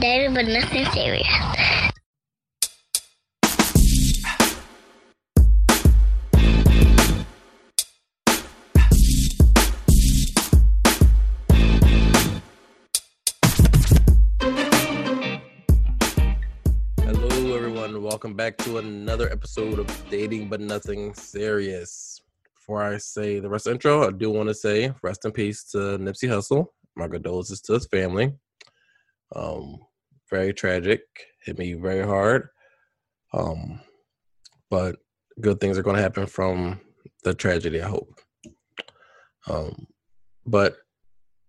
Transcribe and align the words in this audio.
Dating 0.00 0.34
but 0.34 0.46
nothing 0.46 0.84
serious. 0.86 1.26
Hello, 16.98 17.56
everyone. 17.56 18.02
Welcome 18.02 18.34
back 18.34 18.58
to 18.58 18.78
another 18.78 19.30
episode 19.30 19.78
of 19.78 20.10
Dating 20.10 20.48
But 20.48 20.60
Nothing 20.60 21.14
Serious. 21.14 22.20
Before 22.54 22.82
I 22.82 22.98
say 22.98 23.38
the 23.38 23.48
rest 23.48 23.66
of 23.66 23.70
the 23.70 23.74
intro, 23.76 24.06
I 24.06 24.10
do 24.10 24.30
want 24.30 24.48
to 24.48 24.54
say 24.54 24.92
rest 25.02 25.24
in 25.24 25.32
peace 25.32 25.64
to 25.70 25.78
Nipsey 25.98 26.28
Hussle. 26.28 26.66
My 26.96 27.08
condolences 27.08 27.60
to 27.62 27.74
his 27.74 27.86
family. 27.86 28.34
Um, 29.34 29.78
very 30.30 30.52
tragic. 30.52 31.02
Hit 31.44 31.58
me 31.58 31.74
very 31.74 32.04
hard. 32.06 32.48
Um, 33.32 33.80
but 34.70 34.96
good 35.40 35.60
things 35.60 35.78
are 35.78 35.82
going 35.82 35.96
to 35.96 36.02
happen 36.02 36.26
from 36.26 36.80
the 37.24 37.34
tragedy. 37.34 37.82
I 37.82 37.88
hope. 37.88 38.20
Um, 39.48 39.86
but 40.44 40.76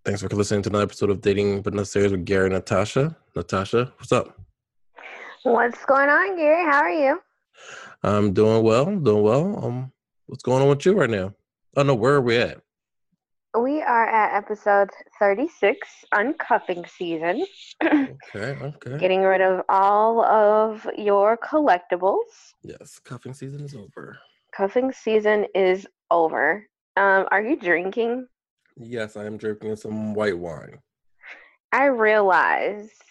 thanks 0.06 0.22
for 0.22 0.30
listening 0.30 0.62
to 0.64 0.70
another 0.70 0.84
episode 0.84 1.10
of 1.10 1.22
Dating 1.22 1.62
But 1.62 1.74
Nothing 1.74 1.86
Serious 1.86 2.12
with 2.12 2.26
Gary 2.26 2.46
and 2.46 2.54
Natasha. 2.54 3.16
Natasha, 3.36 3.92
what's 3.98 4.12
up? 4.12 4.40
What's 5.44 5.86
going 5.86 6.10
on, 6.10 6.36
Gary? 6.36 6.64
How 6.64 6.80
are 6.80 6.92
you? 6.92 7.20
I'm 8.04 8.34
doing 8.34 8.64
well. 8.64 8.86
Doing 8.86 9.24
well. 9.24 9.66
Um, 9.66 9.92
what's 10.26 10.44
going 10.44 10.62
on 10.62 10.70
with 10.70 10.86
you 10.86 10.94
right 10.94 11.10
now? 11.10 11.34
Oh 11.76 11.84
no, 11.84 11.96
where 11.96 12.16
are 12.16 12.22
we 12.22 12.38
at? 12.38 12.62
We 13.56 13.82
are 13.82 14.06
at 14.08 14.38
episode 14.38 14.90
36, 15.20 15.88
uncuffing 16.14 16.88
season. 16.90 17.46
Okay, 17.84 18.16
okay. 18.36 18.98
Getting 19.00 19.22
rid 19.22 19.42
of 19.42 19.64
all 19.70 20.24
of 20.24 20.88
your 20.98 21.38
collectibles. 21.38 22.54
Yes, 22.62 23.00
cuffing 23.00 23.34
season 23.34 23.62
is 23.62 23.74
over. 23.74 24.18
Cuffing 24.56 24.92
season 24.92 25.46
is 25.56 25.88
over. 26.12 26.68
Um, 26.98 27.28
are 27.32 27.42
you 27.42 27.56
drinking? 27.56 28.28
Yes, 28.76 29.16
I 29.16 29.26
am 29.26 29.38
drinking 29.38 29.78
some 29.78 30.14
white 30.14 30.38
wine. 30.38 30.80
I 31.72 31.86
realized 31.86 33.02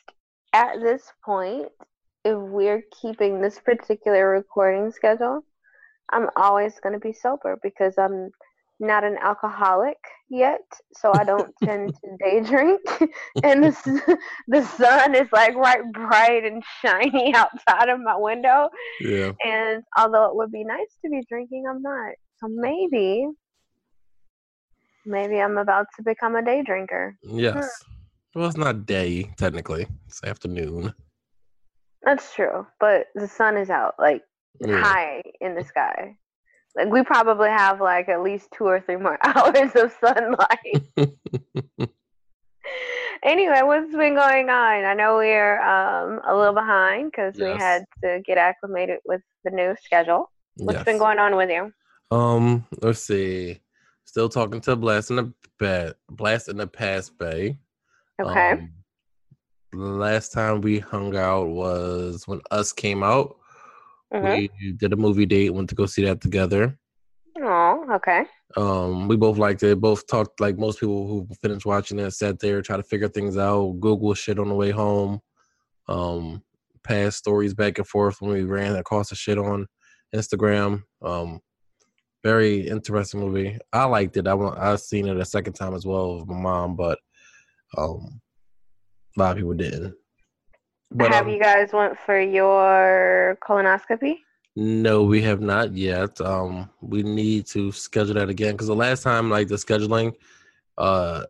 at 0.52 0.80
this 0.80 1.02
point, 1.24 1.68
if 2.24 2.36
we're 2.36 2.82
keeping 3.00 3.40
this 3.40 3.58
particular 3.58 4.28
recording 4.30 4.92
schedule, 4.92 5.42
I'm 6.12 6.28
always 6.36 6.78
going 6.80 6.92
to 6.92 7.00
be 7.00 7.12
sober 7.12 7.58
because 7.62 7.94
I'm 7.98 8.30
not 8.78 9.04
an 9.04 9.16
alcoholic 9.22 9.96
yet, 10.28 10.60
so 10.94 11.12
I 11.12 11.24
don't 11.24 11.52
tend 11.64 11.94
to 12.04 12.16
day 12.24 12.40
drink. 12.40 12.80
and 13.42 13.62
the, 13.64 14.18
the 14.48 14.64
sun 14.64 15.14
is 15.14 15.28
like 15.32 15.54
right 15.54 15.80
bright 15.92 16.44
and 16.44 16.62
shiny 16.82 17.34
outside 17.34 17.88
of 17.88 18.00
my 18.00 18.16
window. 18.16 18.68
Yeah. 19.00 19.32
And 19.44 19.82
although 19.96 20.26
it 20.26 20.36
would 20.36 20.52
be 20.52 20.64
nice 20.64 20.96
to 21.04 21.10
be 21.10 21.22
drinking, 21.28 21.64
I'm 21.68 21.82
not. 21.82 22.12
So 22.38 22.48
maybe, 22.48 23.26
maybe 25.04 25.40
I'm 25.40 25.58
about 25.58 25.86
to 25.96 26.02
become 26.02 26.36
a 26.36 26.44
day 26.44 26.62
drinker. 26.62 27.16
Yes. 27.22 27.54
Hmm. 27.54 28.40
Well, 28.40 28.48
it's 28.48 28.58
not 28.58 28.84
day 28.84 29.32
technically. 29.38 29.86
It's 30.06 30.22
afternoon. 30.22 30.92
That's 32.02 32.34
true, 32.34 32.66
but 32.78 33.06
the 33.14 33.26
sun 33.26 33.56
is 33.56 33.70
out, 33.70 33.94
like 33.98 34.22
Yeah. 34.60 34.78
high 34.80 35.22
in 35.40 35.54
the 35.54 35.64
sky. 35.64 36.16
Like 36.76 36.88
we 36.88 37.02
probably 37.02 37.48
have 37.48 37.80
like 37.80 38.08
at 38.08 38.22
least 38.22 38.48
two 38.52 38.64
or 38.64 38.80
three 38.80 38.96
more 38.96 39.18
hours 39.24 39.74
of 39.74 39.92
sunlight. 40.00 40.82
anyway, 43.22 43.62
what's 43.62 43.94
been 43.94 44.14
going 44.14 44.50
on? 44.50 44.84
I 44.84 44.94
know 44.94 45.16
we're 45.16 45.60
um, 45.60 46.20
a 46.26 46.36
little 46.36 46.54
behind 46.54 47.10
because 47.10 47.34
we 47.36 47.46
had 47.46 47.84
to 48.04 48.20
get 48.26 48.36
acclimated 48.36 48.98
with 49.06 49.22
the 49.44 49.50
new 49.50 49.74
schedule. 49.82 50.30
What's 50.56 50.84
been 50.84 50.98
going 50.98 51.18
on 51.18 51.36
with 51.36 51.50
you? 51.50 51.72
Um, 52.10 52.66
let's 52.82 53.00
see. 53.00 53.60
Still 54.04 54.28
talking 54.28 54.60
to 54.62 54.76
Blast 54.76 55.10
in 55.10 55.16
the 55.16 55.32
Ba- 55.58 55.94
Blast 56.10 56.48
in 56.48 56.58
the 56.58 56.66
Past 56.66 57.18
Bay. 57.18 57.58
Okay. 58.20 58.52
Um, 58.52 58.70
last 59.72 60.32
time 60.32 60.60
we 60.60 60.78
hung 60.78 61.16
out 61.16 61.48
was 61.48 62.26
when 62.26 62.40
Us 62.50 62.72
came 62.72 63.02
out. 63.02 63.36
Mhm. 64.12 64.48
We 64.60 64.72
did 64.72 64.92
a 64.92 64.96
movie 64.96 65.26
date, 65.26 65.50
went 65.50 65.68
to 65.70 65.74
go 65.74 65.86
see 65.86 66.04
that 66.04 66.20
together. 66.20 66.78
Oh, 67.38 67.84
okay. 67.94 68.24
Um, 68.56 69.08
we 69.08 69.16
both 69.16 69.36
liked 69.38 69.62
it. 69.62 69.80
Both 69.80 70.06
talked 70.06 70.40
like 70.40 70.56
most 70.58 70.80
people 70.80 71.06
who 71.06 71.28
finished 71.42 71.66
watching 71.66 71.98
it, 71.98 72.10
sat 72.12 72.38
there, 72.38 72.62
try 72.62 72.76
to 72.76 72.82
figure 72.82 73.08
things 73.08 73.36
out, 73.36 73.80
Google 73.80 74.14
shit 74.14 74.38
on 74.38 74.48
the 74.48 74.54
way 74.54 74.70
home. 74.70 75.20
Um, 75.88 76.42
pass 76.82 77.16
stories 77.16 77.52
back 77.54 77.78
and 77.78 77.86
forth 77.86 78.20
when 78.20 78.32
we 78.32 78.44
ran 78.44 78.76
across 78.76 79.10
the 79.10 79.16
shit 79.16 79.38
on 79.38 79.66
Instagram. 80.14 80.82
Um, 81.02 81.40
very 82.24 82.66
interesting 82.66 83.20
movie. 83.20 83.58
I 83.72 83.84
liked 83.84 84.16
it. 84.16 84.26
I 84.26 84.34
want. 84.34 84.58
I 84.58 84.74
seen 84.76 85.06
it 85.06 85.16
a 85.16 85.24
second 85.24 85.52
time 85.52 85.74
as 85.74 85.84
well 85.86 86.18
with 86.18 86.28
my 86.28 86.40
mom, 86.40 86.76
but 86.76 86.98
um, 87.76 88.20
a 89.16 89.20
lot 89.20 89.32
of 89.32 89.36
people 89.36 89.54
didn't. 89.54 89.94
But 90.90 91.12
have 91.12 91.26
um, 91.26 91.32
you 91.32 91.40
guys 91.40 91.72
went 91.72 91.98
for 91.98 92.20
your 92.20 93.38
colonoscopy? 93.42 94.18
No, 94.54 95.02
we 95.02 95.20
have 95.22 95.40
not 95.40 95.74
yet. 95.74 96.18
Um, 96.20 96.70
we 96.80 97.02
need 97.02 97.46
to 97.48 97.72
schedule 97.72 98.14
that 98.14 98.28
again 98.30 98.52
because 98.52 98.68
the 98.68 98.74
last 98.74 99.02
time, 99.02 99.28
like 99.28 99.48
the 99.48 99.56
scheduling, 99.56 100.14
uh, 100.78 101.24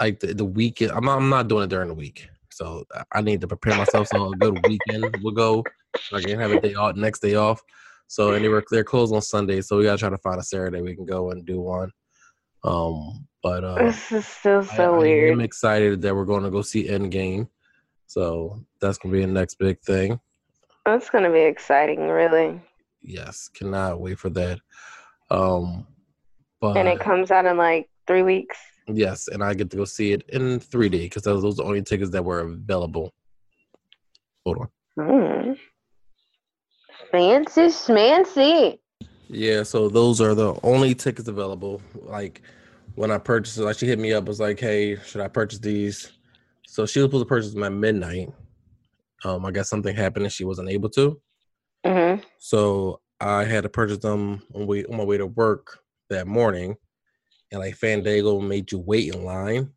like 0.00 0.18
the, 0.20 0.34
the 0.34 0.44
weekend, 0.44 0.90
I'm 0.92 1.04
not, 1.04 1.18
I'm 1.18 1.28
not 1.28 1.48
doing 1.48 1.64
it 1.64 1.70
during 1.70 1.88
the 1.88 1.94
week, 1.94 2.28
so 2.50 2.84
I- 3.12 3.20
need 3.20 3.40
to 3.42 3.46
prepare 3.46 3.76
myself 3.76 4.08
so 4.08 4.32
a 4.32 4.36
good 4.36 4.66
weekend 4.66 5.04
will 5.22 5.30
go. 5.32 5.64
so 6.00 6.16
I 6.16 6.22
can 6.22 6.40
have 6.40 6.50
a 6.50 6.60
day 6.60 6.74
off, 6.74 6.96
next 6.96 7.20
day 7.20 7.34
off. 7.36 7.62
So 8.08 8.32
and 8.34 8.44
they 8.44 8.48
were 8.48 8.64
they're 8.70 8.84
closed 8.84 9.14
on 9.14 9.22
Sunday, 9.22 9.60
so 9.60 9.76
we 9.76 9.84
gotta 9.84 9.98
try 9.98 10.10
to 10.10 10.18
find 10.18 10.38
a 10.40 10.42
Saturday 10.42 10.80
we 10.80 10.94
can 10.94 11.06
go 11.06 11.30
and 11.30 11.44
do 11.44 11.60
one. 11.60 11.90
Um, 12.64 13.26
but 13.42 13.64
uh, 13.64 13.84
This 13.84 14.12
is 14.12 14.26
still 14.26 14.62
so 14.64 14.94
I, 14.94 14.98
weird. 14.98 15.32
am 15.32 15.40
excited 15.40 16.02
that 16.02 16.14
we're 16.14 16.24
going 16.24 16.42
to 16.44 16.50
go 16.50 16.62
see 16.62 16.88
Endgame, 16.88 17.48
so 18.06 18.60
that's 18.80 18.98
gonna 18.98 19.12
be 19.12 19.20
the 19.20 19.26
next 19.26 19.54
big 19.58 19.80
thing. 19.80 20.20
That's 20.84 21.10
gonna 21.10 21.30
be 21.32 21.40
exciting, 21.40 22.08
really. 22.08 22.60
yes 23.02 23.48
cannot 23.48 24.00
wait 24.00 24.18
for 24.18 24.30
that 24.30 24.58
um 25.30 25.86
but 26.60 26.76
and 26.76 26.88
it 26.88 26.98
comes 27.00 27.30
out 27.30 27.44
in 27.46 27.56
like 27.56 27.88
three 28.06 28.22
weeks. 28.22 28.56
yes 28.88 29.28
and 29.28 29.42
i 29.42 29.52
get 29.54 29.70
to 29.70 29.76
go 29.76 29.84
see 29.84 30.12
it 30.12 30.22
in 30.30 30.58
3d 30.60 30.90
because 31.02 31.22
those 31.24 31.42
those 31.42 31.54
are 31.58 31.62
the 31.62 31.68
only 31.68 31.82
tickets 31.82 32.10
that 32.10 32.24
were 32.24 32.40
available 32.40 33.12
hold 34.44 34.58
on 34.58 34.68
Mm. 34.98 35.58
Fancy 37.12 37.62
schmancy. 37.66 38.78
yeah 39.28 39.62
so 39.62 39.88
those 39.88 40.20
are 40.20 40.34
the 40.34 40.54
only 40.62 40.94
tickets 40.94 41.28
available 41.28 41.82
like 41.94 42.42
when 42.94 43.10
i 43.10 43.18
purchased 43.18 43.58
it 43.58 43.62
like 43.64 43.76
she 43.78 43.86
hit 43.86 43.98
me 43.98 44.12
up 44.12 44.24
was 44.26 44.40
like 44.40 44.58
hey 44.58 44.96
should 45.04 45.20
i 45.20 45.28
purchase 45.28 45.58
these 45.58 46.12
so 46.66 46.86
she 46.86 46.98
was 46.98 47.06
supposed 47.06 47.24
to 47.24 47.28
purchase 47.28 47.52
them 47.54 47.62
at 47.62 47.72
midnight 47.72 48.28
um 49.24 49.44
i 49.46 49.50
guess 49.50 49.68
something 49.68 49.94
happened 49.94 50.24
and 50.24 50.32
she 50.32 50.44
wasn't 50.44 50.68
able 50.68 50.88
to 50.88 51.20
hmm 51.86 52.16
So 52.38 53.00
I 53.20 53.44
had 53.44 53.62
to 53.62 53.68
purchase 53.68 53.98
them 53.98 54.42
on, 54.54 54.66
way, 54.66 54.84
on 54.84 54.96
my 54.96 55.04
way 55.04 55.16
to 55.18 55.26
work 55.26 55.78
that 56.10 56.26
morning, 56.26 56.76
and 57.50 57.60
like 57.60 57.76
Fandango 57.76 58.40
made 58.40 58.70
you 58.72 58.78
wait 58.78 59.14
in 59.14 59.24
line. 59.24 59.70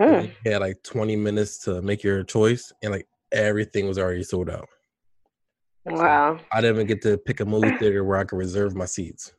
Hmm. 0.00 0.26
You 0.44 0.52
had 0.52 0.60
like 0.60 0.82
20 0.82 1.16
minutes 1.16 1.58
to 1.64 1.82
make 1.82 2.02
your 2.02 2.22
choice, 2.22 2.72
and 2.82 2.92
like 2.92 3.06
everything 3.32 3.86
was 3.86 3.98
already 3.98 4.22
sold 4.22 4.48
out. 4.48 4.68
Wow. 5.84 6.38
I 6.52 6.60
didn't 6.60 6.76
even 6.76 6.86
get 6.86 7.02
to 7.02 7.18
pick 7.18 7.40
a 7.40 7.44
movie 7.44 7.76
theater 7.78 8.04
where 8.04 8.18
I 8.18 8.24
could 8.24 8.38
reserve 8.38 8.74
my 8.74 8.86
seats. 8.86 9.32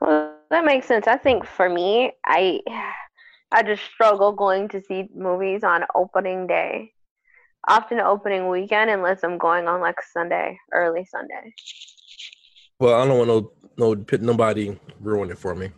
Well, 0.00 0.36
that 0.50 0.64
makes 0.64 0.86
sense. 0.86 1.06
I 1.06 1.16
think 1.16 1.44
for 1.44 1.68
me, 1.68 2.12
I 2.26 2.60
I 3.52 3.62
just 3.62 3.82
struggle 3.84 4.32
going 4.32 4.68
to 4.70 4.82
see 4.82 5.08
movies 5.14 5.62
on 5.62 5.84
opening 5.94 6.46
day. 6.46 6.92
Often 7.68 8.00
opening 8.00 8.48
weekend 8.48 8.90
unless 8.90 9.22
I'm 9.22 9.38
going 9.38 9.68
on 9.68 9.80
like 9.80 9.96
Sunday, 10.12 10.58
early 10.72 11.04
Sunday. 11.04 11.54
Well, 12.80 13.00
I 13.00 13.06
don't 13.06 13.18
want 13.18 13.52
no 13.78 13.94
no 13.94 14.16
nobody 14.20 14.76
ruin 15.00 15.30
it 15.30 15.38
for 15.38 15.54
me. 15.54 15.70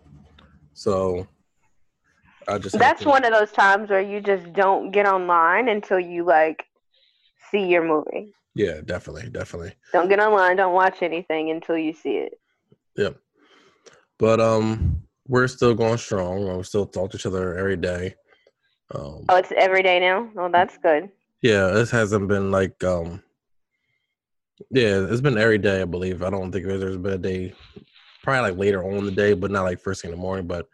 So 0.72 1.26
I 2.48 2.58
just 2.58 2.78
That's 2.78 3.02
to- 3.02 3.08
one 3.08 3.24
of 3.24 3.32
those 3.32 3.52
times 3.52 3.90
where 3.90 4.00
you 4.00 4.20
just 4.20 4.52
don't 4.54 4.90
get 4.92 5.06
online 5.06 5.68
until 5.68 5.98
you 6.00 6.24
like 6.24 6.64
see 7.50 7.66
your 7.66 7.84
movie. 7.84 8.32
yeah, 8.54 8.80
definitely, 8.84 9.28
definitely. 9.30 9.74
Don't 9.92 10.08
get 10.08 10.20
online, 10.20 10.56
don't 10.56 10.74
watch 10.74 11.02
anything 11.02 11.50
until 11.50 11.76
you 11.76 11.92
see 11.92 12.16
it. 12.16 12.38
Yep. 12.96 13.18
But 14.18 14.40
um, 14.40 15.03
we're 15.26 15.48
still 15.48 15.74
going 15.74 15.98
strong. 15.98 16.56
We 16.56 16.62
still 16.64 16.86
talk 16.86 17.10
to 17.10 17.16
each 17.16 17.26
other 17.26 17.56
every 17.56 17.76
day. 17.76 18.14
Um, 18.94 19.24
Oh, 19.28 19.36
it's 19.36 19.52
every 19.56 19.82
day 19.82 19.98
now? 20.00 20.28
Well, 20.34 20.50
that's 20.50 20.76
good. 20.78 21.08
yeah, 21.42 21.68
this 21.68 21.90
hasn't 21.90 22.28
been 22.28 22.50
like 22.50 22.82
um, 22.84 23.22
yeah, 24.70 25.06
it's 25.08 25.20
been 25.20 25.38
every 25.38 25.58
day. 25.58 25.82
I 25.82 25.84
believe. 25.84 26.22
I 26.22 26.30
don't 26.30 26.52
think 26.52 26.66
there's 26.66 26.96
been 26.96 27.12
a 27.14 27.18
day, 27.18 27.54
probably 28.22 28.50
like 28.50 28.58
later 28.58 28.84
on 28.84 28.98
in 28.98 29.04
the 29.04 29.10
day, 29.10 29.34
but 29.34 29.50
not 29.50 29.62
like 29.64 29.80
first 29.80 30.02
thing 30.02 30.10
in 30.12 30.16
the 30.16 30.22
morning. 30.22 30.46
But 30.46 30.66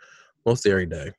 mostly 0.44 0.70
every 0.70 0.86
day. 0.86 1.12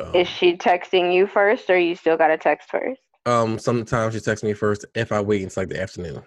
Um, 0.00 0.14
Is 0.14 0.28
she 0.28 0.56
texting 0.56 1.12
you 1.14 1.26
first, 1.26 1.68
or 1.70 1.78
you 1.78 1.94
still 1.94 2.16
got 2.16 2.28
to 2.28 2.38
text 2.38 2.70
first? 2.70 3.00
um, 3.26 3.58
sometimes 3.58 4.14
she 4.14 4.20
texts 4.20 4.44
me 4.44 4.54
first 4.54 4.84
if 4.94 5.12
I 5.12 5.20
wait 5.20 5.42
until 5.42 5.62
like 5.62 5.68
the 5.68 5.80
afternoon, 5.82 6.22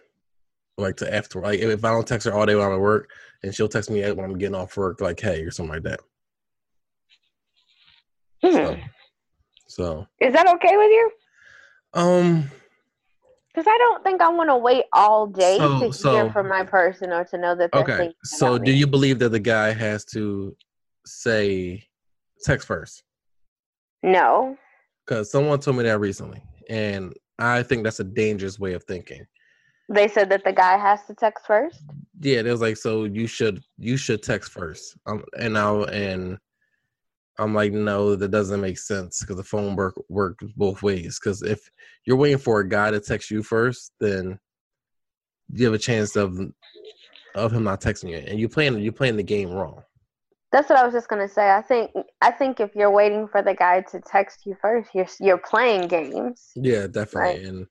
like 0.78 0.98
to 0.98 1.14
after. 1.14 1.42
Like 1.42 1.60
if 1.60 1.84
I 1.84 1.90
don't 1.90 2.08
text 2.08 2.28
her 2.28 2.34
all 2.34 2.46
day 2.46 2.56
while 2.56 2.68
I'm 2.68 2.74
at 2.74 2.80
work, 2.80 3.10
and 3.44 3.54
she'll 3.54 3.68
text 3.68 3.90
me 3.90 4.02
when 4.12 4.24
I'm 4.26 4.38
getting 4.38 4.56
off 4.56 4.78
work, 4.78 5.02
like 5.02 5.20
hey 5.20 5.42
or 5.42 5.52
something 5.52 5.74
like 5.74 5.84
that. 5.84 6.00
Hmm. 8.44 8.54
So, 8.56 8.78
so 9.68 10.08
Is 10.20 10.34
that 10.34 10.48
okay 10.56 10.78
with 10.78 10.90
you? 10.92 11.12
um, 11.94 12.50
Because 13.54 13.68
I 13.68 13.78
don't 13.78 14.04
think 14.04 14.22
I 14.22 14.30
want 14.30 14.50
to 14.50 14.58
wait 14.58 14.86
all 14.94 15.28
day 15.28 15.58
So- 15.58 15.80
to 15.80 15.94
so- 15.94 16.12
hear 16.14 16.32
from 16.32 16.48
my 16.48 16.64
person 16.64 17.12
or 17.12 17.24
to 17.26 17.38
know 17.38 17.56
that 17.56 17.74
okay. 17.74 18.14
So 18.24 18.58
do 18.58 18.72
me. 18.72 18.78
you 18.78 18.88
believe 18.88 19.20
that 19.20 19.30
the 19.30 19.40
guy 19.40 19.72
has 19.72 20.06
to 20.06 20.56
say 21.06 21.84
text 22.44 22.68
first? 22.68 23.04
No. 24.04 24.58
Because 25.06 25.30
someone 25.32 25.60
told 25.60 25.78
me 25.78 25.84
that 25.84 26.00
recently, 26.00 26.42
and 26.70 27.14
I 27.40 27.64
think 27.64 27.84
that's 27.84 28.00
a 28.00 28.04
dangerous 28.04 28.58
way 28.60 28.74
of 28.74 28.84
thinking. 28.86 29.26
They 29.90 30.08
said 30.08 30.30
that 30.30 30.44
the 30.46 30.54
guy 30.54 30.78
has 30.78 31.06
to 31.08 31.14
text 31.14 31.46
first. 31.46 31.82
Yeah, 32.22 32.40
it 32.40 32.46
was 32.46 32.62
like 32.62 32.78
so 32.78 33.04
you 33.04 33.28
should 33.28 33.62
you 33.78 33.98
should 33.98 34.24
text 34.24 34.52
first. 34.52 34.96
Um, 35.06 35.24
and 35.38 35.54
now 35.54 35.84
and 35.86 36.38
I'm 37.42 37.56
like, 37.56 37.74
no, 37.74 38.16
that 38.16 38.30
doesn't 38.30 38.62
make 38.62 38.78
sense 38.78 39.22
because 39.22 39.38
the 39.38 39.44
phone 39.44 39.76
work 39.76 39.96
works 40.10 40.46
both 40.56 40.84
ways. 40.84 41.20
Because 41.20 41.42
if 41.42 41.60
you're 42.06 42.16
waiting 42.18 42.38
for 42.38 42.60
a 42.60 42.70
guy 42.70 42.92
to 42.92 43.00
text 43.00 43.32
you 43.32 43.42
first, 43.42 43.94
then 44.00 44.40
you 45.52 45.66
have 45.66 45.74
a 45.74 45.80
chance 45.80 46.16
of 46.16 46.40
of 47.34 47.52
him 47.52 47.64
not 47.64 47.82
texting 47.82 48.10
you, 48.10 48.18
and 48.18 48.40
you 48.40 48.48
playing 48.48 48.80
you 48.80 48.92
playing 48.92 49.18
the 49.18 49.24
game 49.24 49.50
wrong. 49.50 49.82
That's 50.52 50.70
what 50.70 50.78
I 50.78 50.86
was 50.86 50.94
just 50.94 51.08
gonna 51.08 51.28
say. 51.28 51.50
I 51.50 51.62
think 51.62 51.92
I 52.22 52.30
think 52.30 52.60
if 52.60 52.76
you're 52.76 52.92
waiting 52.92 53.28
for 53.28 53.42
the 53.42 53.56
guy 53.56 53.82
to 53.82 54.00
text 54.02 54.46
you 54.46 54.56
first, 54.62 54.92
you're 54.94 55.08
you're 55.20 55.40
playing 55.40 55.88
games. 55.88 56.52
Yeah, 56.56 56.86
definitely. 56.86 57.44
And 57.46 57.68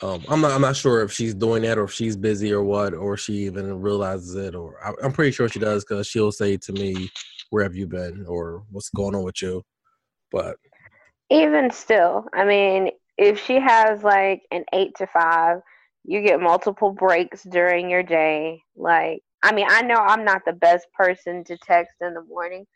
um, 0.00 0.24
I'm 0.28 0.40
not 0.40 0.52
I'm 0.52 0.62
not 0.62 0.76
sure 0.76 1.02
if 1.02 1.12
she's 1.12 1.34
doing 1.34 1.62
that 1.62 1.76
or 1.76 1.84
if 1.84 1.92
she's 1.92 2.16
busy 2.16 2.50
or 2.50 2.62
what, 2.62 2.94
or 2.94 3.18
she 3.18 3.34
even 3.44 3.78
realizes 3.80 4.36
it, 4.36 4.54
or 4.54 4.76
I, 4.82 4.92
I'm 5.04 5.12
pretty 5.12 5.32
sure 5.32 5.50
she 5.50 5.58
does 5.58 5.84
because 5.84 6.06
she'll 6.06 6.32
say 6.32 6.56
to 6.56 6.72
me, 6.72 7.10
"Where 7.50 7.64
have 7.64 7.76
you 7.76 7.86
been?" 7.86 8.26
or 8.26 8.64
"What's 8.70 8.90
going 8.90 9.14
on 9.14 9.24
with 9.24 9.42
you?" 9.42 9.64
But 10.32 10.56
Even 11.30 11.70
still, 11.70 12.26
I 12.34 12.44
mean, 12.44 12.90
if 13.18 13.44
she 13.44 13.60
has 13.60 14.02
like 14.02 14.42
an 14.50 14.64
eight 14.72 14.94
to 14.96 15.06
five, 15.06 15.58
you 16.04 16.22
get 16.22 16.40
multiple 16.40 16.92
breaks 16.92 17.42
during 17.44 17.90
your 17.90 18.02
day. 18.02 18.62
Like, 18.76 19.22
I 19.42 19.52
mean, 19.52 19.66
I 19.68 19.82
know 19.82 19.96
I'm 19.96 20.24
not 20.24 20.42
the 20.44 20.52
best 20.52 20.86
person 20.94 21.44
to 21.44 21.56
text 21.58 21.96
in 22.00 22.14
the 22.14 22.22
morning. 22.24 22.66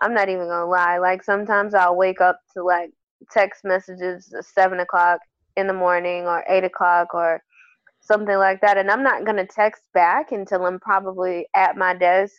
I'm 0.00 0.14
not 0.14 0.28
even 0.28 0.48
gonna 0.48 0.66
lie. 0.66 0.98
Like, 0.98 1.22
sometimes 1.24 1.74
I'll 1.74 1.96
wake 1.96 2.20
up 2.20 2.40
to 2.54 2.64
like 2.64 2.90
text 3.32 3.64
messages 3.64 4.32
at 4.36 4.44
seven 4.46 4.80
o'clock 4.80 5.20
in 5.56 5.66
the 5.66 5.72
morning 5.74 6.24
or 6.26 6.44
eight 6.48 6.64
o'clock 6.64 7.14
or 7.14 7.42
something 8.00 8.36
like 8.36 8.60
that. 8.62 8.78
And 8.78 8.90
I'm 8.90 9.02
not 9.02 9.24
gonna 9.26 9.46
text 9.46 9.82
back 9.94 10.32
until 10.32 10.66
I'm 10.66 10.80
probably 10.80 11.46
at 11.54 11.76
my 11.76 11.94
desk 11.94 12.34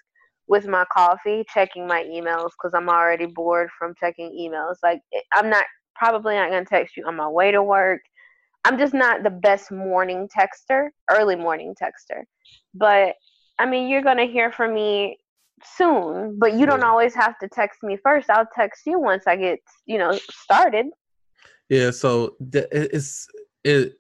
with 0.48 0.68
my 0.68 0.86
coffee 0.92 1.46
checking 1.54 1.88
my 1.88 2.04
emails 2.04 2.50
because 2.52 2.74
I'm 2.76 2.90
already 2.90 3.26
bored 3.26 3.70
from 3.78 3.94
checking 4.00 4.32
emails. 4.32 4.76
Like 4.84 5.02
eh, 5.14 5.22
I'm 5.34 5.50
not 5.50 5.66
probably 5.96 6.36
not 6.36 6.50
gonna 6.50 6.66
text 6.66 6.98
you 6.98 7.06
on 7.06 7.16
my 7.16 7.28
way 7.28 7.52
to 7.52 7.64
work. 7.64 8.02
I'm 8.66 8.78
just 8.78 8.94
not 8.94 9.24
the 9.24 9.30
best 9.30 9.72
morning 9.72 10.28
texter, 10.28 10.90
early 11.10 11.36
morning 11.36 11.76
texter. 11.82 12.24
But 12.74 13.16
I 13.60 13.66
mean, 13.66 13.90
you're 13.90 14.02
gonna 14.02 14.26
hear 14.26 14.52
from 14.52 14.74
me 14.74 15.18
soon, 15.64 16.38
but 16.40 16.54
you 16.54 16.66
don't 16.66 16.84
always 16.84 17.14
have 17.16 17.38
to 17.40 17.48
text 17.48 17.84
me 17.84 17.98
first. 18.04 18.30
I'll 18.30 18.48
text 18.54 18.84
you 18.86 19.00
once 19.00 19.24
I 19.28 19.36
get, 19.36 19.60
you 19.86 19.98
know, 19.98 20.18
started. 20.32 20.88
yeah, 21.70 21.92
so 21.92 22.36
it's 22.42 23.28
it 23.64 23.94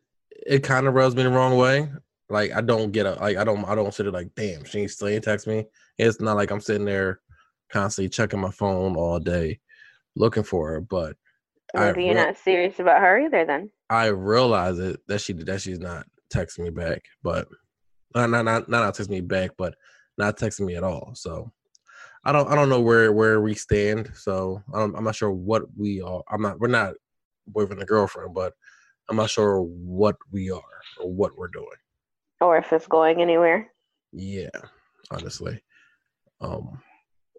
it 0.46 0.60
kind 0.64 0.88
of 0.88 0.94
rubs 0.94 1.16
me 1.16 1.24
the 1.24 1.30
wrong 1.30 1.58
way. 1.58 1.90
Like 2.34 2.52
I 2.52 2.62
don't 2.62 2.92
get 2.92 3.06
a 3.06 3.14
like 3.14 3.38
I 3.38 3.44
don't 3.44 3.64
I 3.66 3.76
don't 3.76 3.94
sit 3.94 4.04
there 4.04 4.12
like, 4.12 4.34
damn, 4.36 4.66
she 4.66 4.80
ain't 4.80 4.92
still 4.92 5.08
ain't 5.08 5.24
text 5.24 5.46
me. 5.46 5.66
It's 6.00 6.20
not 6.20 6.36
like 6.36 6.50
I'm 6.50 6.60
sitting 6.60 6.86
there 6.86 7.20
constantly 7.72 8.10
checking 8.10 8.40
my 8.42 8.50
phone 8.50 8.96
all 8.96 9.20
day 9.20 9.60
looking 10.16 10.42
for 10.42 10.72
her, 10.72 10.82
but 10.82 11.16
I 11.76 11.92
Maybe 11.92 12.06
you're 12.06 12.16
re- 12.16 12.22
not 12.22 12.38
serious 12.38 12.80
about 12.80 13.02
her 13.02 13.20
either 13.20 13.46
then. 13.46 13.70
I 13.88 14.08
realize 14.08 14.80
it 14.80 15.00
that 15.08 15.22
she 15.22 15.34
that 15.34 15.62
she's 15.62 15.80
not 15.80 16.08
texting 16.34 16.62
me 16.62 16.72
back, 16.72 17.04
but 17.22 17.48
not 18.16 18.32
not 18.32 18.46
not 18.46 18.68
not 18.68 18.80
not 18.82 18.96
texting 18.96 19.10
me 19.10 19.22
back, 19.22 19.52
but 19.56 19.76
not 20.18 20.36
texting 20.36 20.66
me 20.66 20.76
at 20.76 20.84
all. 20.84 21.12
So 21.14 21.52
I 22.26 22.32
don't 22.32 22.50
I 22.50 22.56
don't 22.56 22.70
know 22.70 22.82
where 22.82 23.14
where 23.14 23.42
we 23.42 23.54
stand. 23.54 24.10
So 24.16 24.64
I'm 24.74 24.96
I'm 24.96 25.04
not 25.04 25.16
sure 25.16 25.32
what 25.32 25.64
we 25.78 26.02
are. 26.02 26.24
I'm 26.32 26.42
not 26.42 26.60
we're 26.60 26.68
not 26.68 26.96
boyfriend 27.46 27.80
and 27.80 27.88
girlfriend, 27.88 28.34
but 28.34 28.54
I'm 29.08 29.18
not 29.18 29.30
sure 29.30 29.62
what 29.62 30.16
we 30.32 30.50
are 30.50 30.62
or 31.00 31.12
what 31.12 31.38
we're 31.38 31.48
doing. 31.50 31.68
Or 32.44 32.58
if 32.58 32.74
it's 32.74 32.88
going 32.88 33.22
anywhere. 33.22 33.72
Yeah, 34.12 34.50
honestly. 35.12 35.64
Um, 36.42 36.82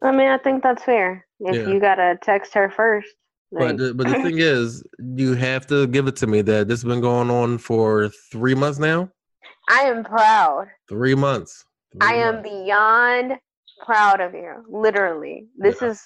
I 0.03 0.11
mean, 0.13 0.29
I 0.29 0.39
think 0.39 0.63
that's 0.63 0.83
fair. 0.83 1.27
If 1.41 1.55
Yeah. 1.55 1.73
you 1.73 1.79
gotta 1.81 2.19
text 2.23 2.55
her 2.55 2.71
first. 2.71 3.09
but 3.53 3.77
the, 3.77 3.95
but 3.95 4.07
the 4.09 4.15
thing 4.15 4.39
is, 4.39 4.83
you 4.99 5.35
have 5.35 5.67
to 5.69 5.87
give 5.87 6.09
it 6.09 6.17
to 6.17 6.27
me 6.27 6.41
that 6.43 6.67
this 6.69 6.83
has 6.83 6.89
been 6.89 7.01
going 7.03 7.31
on 7.31 7.59
for 7.59 8.09
three 8.33 8.55
months 8.55 8.79
now. 8.79 9.11
I 9.69 9.83
am 9.83 10.05
proud. 10.05 10.69
Three 10.89 11.15
months. 11.15 11.65
I 12.01 12.15
Three 12.15 12.23
am 12.23 12.43
beyond 12.43 13.33
proud 13.85 14.21
of 14.21 14.35
you. 14.35 14.65
Literally. 14.69 15.47
This 15.57 15.83
Yeah. 15.83 15.89
is 15.89 16.03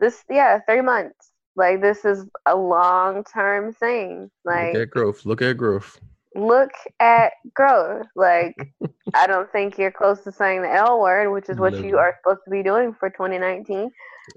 this 0.00 0.24
yeah, 0.28 0.58
three 0.68 0.82
months. 0.82 1.30
Like 1.56 1.80
this 1.80 2.04
is 2.04 2.26
a 2.46 2.56
long 2.56 3.24
term 3.24 3.72
thing. 3.72 4.30
Like 4.44 4.74
Look 4.74 4.82
at 4.82 4.90
growth. 4.90 5.24
Look 5.24 5.40
at 5.42 5.56
growth. 5.56 6.00
Look 6.34 6.70
at 7.00 7.32
growth. 7.54 8.06
Like 8.16 8.54
I 9.14 9.26
don't 9.26 9.50
think 9.52 9.78
you're 9.78 9.92
close 9.92 10.20
to 10.24 10.32
saying 10.32 10.62
the 10.62 10.72
L 10.72 11.00
word, 11.00 11.32
which 11.32 11.48
is 11.48 11.58
what 11.58 11.74
you 11.84 11.98
are 11.98 12.16
supposed 12.22 12.40
to 12.44 12.50
be 12.50 12.62
doing 12.62 12.94
for 12.98 13.10
2019. 13.10 13.90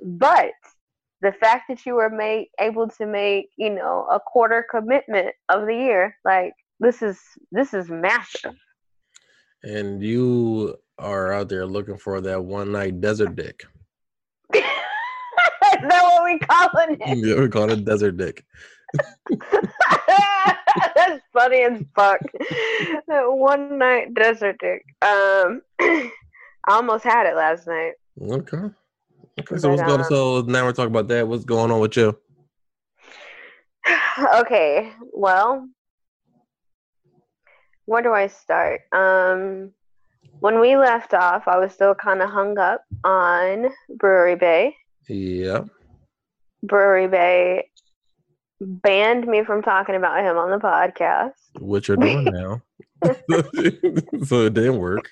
But 0.03 0.51
the 1.21 1.31
fact 1.31 1.63
that 1.69 1.85
you 1.85 1.95
were 1.95 2.09
made 2.09 2.47
able 2.59 2.87
to 2.89 3.05
make, 3.05 3.49
you 3.57 3.71
know, 3.71 4.07
a 4.11 4.19
quarter 4.19 4.65
commitment 4.69 5.33
of 5.49 5.65
the 5.65 5.73
year, 5.73 6.15
like 6.23 6.53
this 6.79 7.01
is 7.01 7.19
this 7.51 7.73
is 7.73 7.89
massive. 7.89 8.55
And 9.63 10.01
you 10.01 10.77
are 10.99 11.33
out 11.33 11.49
there 11.49 11.65
looking 11.65 11.97
for 11.97 12.21
that 12.21 12.43
one 12.43 12.71
night 12.71 13.01
desert 13.01 13.35
dick. 13.35 13.63
is 14.53 14.61
that 14.61 16.03
what 16.03 16.23
we 16.23 16.39
calling 16.39 16.97
it? 16.99 17.17
Yeah, 17.25 17.39
we 17.41 17.49
call 17.49 17.71
it 17.71 17.83
desert 17.85 18.17
dick. 18.17 18.45
That's 21.17 21.27
funny 21.33 21.63
as 21.63 21.83
fuck. 21.95 22.19
That 23.07 23.23
one 23.27 23.77
night 23.77 24.13
desert 24.13 24.57
dick. 24.59 24.83
Um, 25.01 25.61
I 25.79 26.11
almost 26.67 27.03
had 27.03 27.25
it 27.25 27.35
last 27.35 27.67
night. 27.67 27.93
Okay. 28.21 28.57
Okay. 29.39 29.57
So 29.57 29.69
what's 29.69 29.81
going? 29.81 30.01
um, 30.01 30.05
So 30.07 30.41
now 30.41 30.65
we're 30.65 30.73
talking 30.73 30.91
about 30.91 31.07
that. 31.07 31.27
What's 31.27 31.45
going 31.45 31.71
on 31.71 31.79
with 31.79 31.97
you? 31.97 32.17
okay, 34.35 34.91
well, 35.13 35.67
where 37.85 38.03
do 38.03 38.13
I 38.13 38.27
start? 38.27 38.81
Um, 38.91 39.71
when 40.39 40.59
we 40.59 40.77
left 40.77 41.13
off, 41.13 41.47
I 41.47 41.57
was 41.57 41.73
still 41.73 41.95
kind 41.95 42.21
of 42.21 42.29
hung 42.29 42.59
up 42.59 42.83
on 43.03 43.69
Brewery 43.89 44.35
Bay. 44.35 44.75
Yeah. 45.07 45.61
Brewery 46.63 47.07
Bay 47.07 47.69
banned 48.59 49.27
me 49.27 49.43
from 49.43 49.61
talking 49.61 49.95
about 49.95 50.23
him 50.23 50.37
on 50.37 50.49
the 50.49 50.57
podcast. 50.57 51.33
What 51.59 51.87
you're 51.87 51.97
doing 51.97 52.23
now. 52.31 52.61
so 54.25 54.45
it 54.45 54.53
didn't 54.53 54.79
work. 54.79 55.09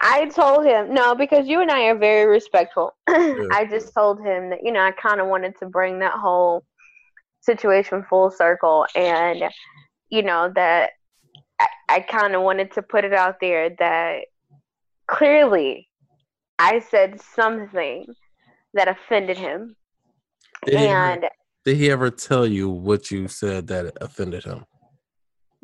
I 0.00 0.26
told 0.26 0.64
him 0.64 0.92
no 0.94 1.14
because 1.14 1.46
you 1.48 1.60
and 1.60 1.70
I 1.70 1.86
are 1.86 1.98
very 1.98 2.26
respectful. 2.26 2.94
I 3.08 3.66
just 3.68 3.92
told 3.94 4.20
him 4.20 4.50
that 4.50 4.60
you 4.62 4.70
know 4.70 4.80
I 4.80 4.92
kind 4.92 5.20
of 5.20 5.26
wanted 5.26 5.58
to 5.58 5.66
bring 5.66 5.98
that 6.00 6.12
whole 6.12 6.64
situation 7.40 8.04
full 8.08 8.30
circle, 8.30 8.86
and 8.94 9.44
you 10.10 10.22
know 10.22 10.52
that 10.54 10.90
I, 11.58 11.66
I 11.88 12.00
kind 12.00 12.34
of 12.34 12.42
wanted 12.42 12.72
to 12.72 12.82
put 12.82 13.04
it 13.04 13.12
out 13.12 13.40
there 13.40 13.70
that 13.78 14.26
clearly 15.08 15.88
I 16.58 16.78
said 16.78 17.20
something 17.20 18.06
that 18.74 18.88
offended 18.88 19.38
him, 19.38 19.74
Did 20.64 20.74
and 20.74 21.24
did 21.64 21.76
he 21.76 21.90
ever 21.90 22.10
tell 22.10 22.46
you 22.46 22.68
what 22.68 23.10
you 23.10 23.28
said 23.28 23.66
that 23.68 23.96
offended 24.00 24.44
him? 24.44 24.64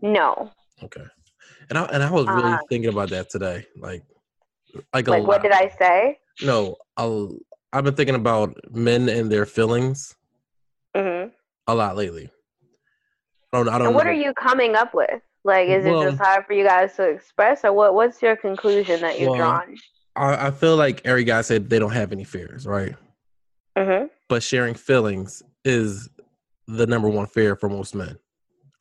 no, 0.02 0.50
Okay. 0.82 1.04
And 1.68 1.78
I 1.78 1.84
and 1.84 2.02
I 2.02 2.10
was 2.10 2.26
really 2.26 2.52
Uh, 2.54 2.58
thinking 2.68 2.90
about 2.90 3.10
that 3.10 3.28
today. 3.30 3.66
Like 3.76 4.02
like 4.94 5.06
a 5.08 5.10
like 5.10 5.26
what 5.26 5.42
did 5.42 5.52
I 5.52 5.68
say? 5.78 6.18
No, 6.42 6.76
I'll, 6.96 7.36
I've 7.72 7.84
been 7.84 7.94
thinking 7.94 8.14
about 8.14 8.56
men 8.74 9.08
and 9.08 9.30
their 9.30 9.44
feelings 9.46 10.16
hmm 10.96 11.26
a 11.66 11.74
lot 11.74 11.96
lately. 11.96 12.30
I 13.52 13.58
don't. 13.58 13.68
I 13.68 13.78
don't. 13.78 13.88
And 13.88 13.94
what 13.94 14.06
know. 14.06 14.10
are 14.10 14.14
you 14.14 14.32
coming 14.34 14.74
up 14.74 14.94
with? 14.94 15.20
Like, 15.44 15.68
is 15.68 15.84
Well- 15.84 16.02
it 16.02 16.10
just 16.10 16.18
hard 16.22 16.46
for 16.46 16.52
you 16.54 16.64
guys 16.64 16.96
to 16.96 17.04
express, 17.08 17.64
or 17.64 17.72
what? 17.72 17.94
What's 17.94 18.20
your 18.22 18.36
conclusion 18.36 19.00
that 19.02 19.18
you've 19.20 19.30
Well, 19.30 19.36
drawn? 19.38 19.76
I, 20.16 20.48
I 20.48 20.50
feel 20.50 20.76
like 20.76 21.02
every 21.04 21.24
guy 21.24 21.42
said 21.42 21.68
they 21.70 21.78
don't 21.78 21.92
have 21.92 22.10
any 22.12 22.24
fears, 22.24 22.66
right? 22.66 22.94
hmm 23.76 24.06
but 24.28 24.42
sharing 24.42 24.74
feelings 24.74 25.42
is 25.64 26.08
the 26.66 26.86
number 26.86 27.08
one 27.08 27.26
fear 27.26 27.56
for 27.56 27.68
most 27.68 27.94
men. 27.94 28.18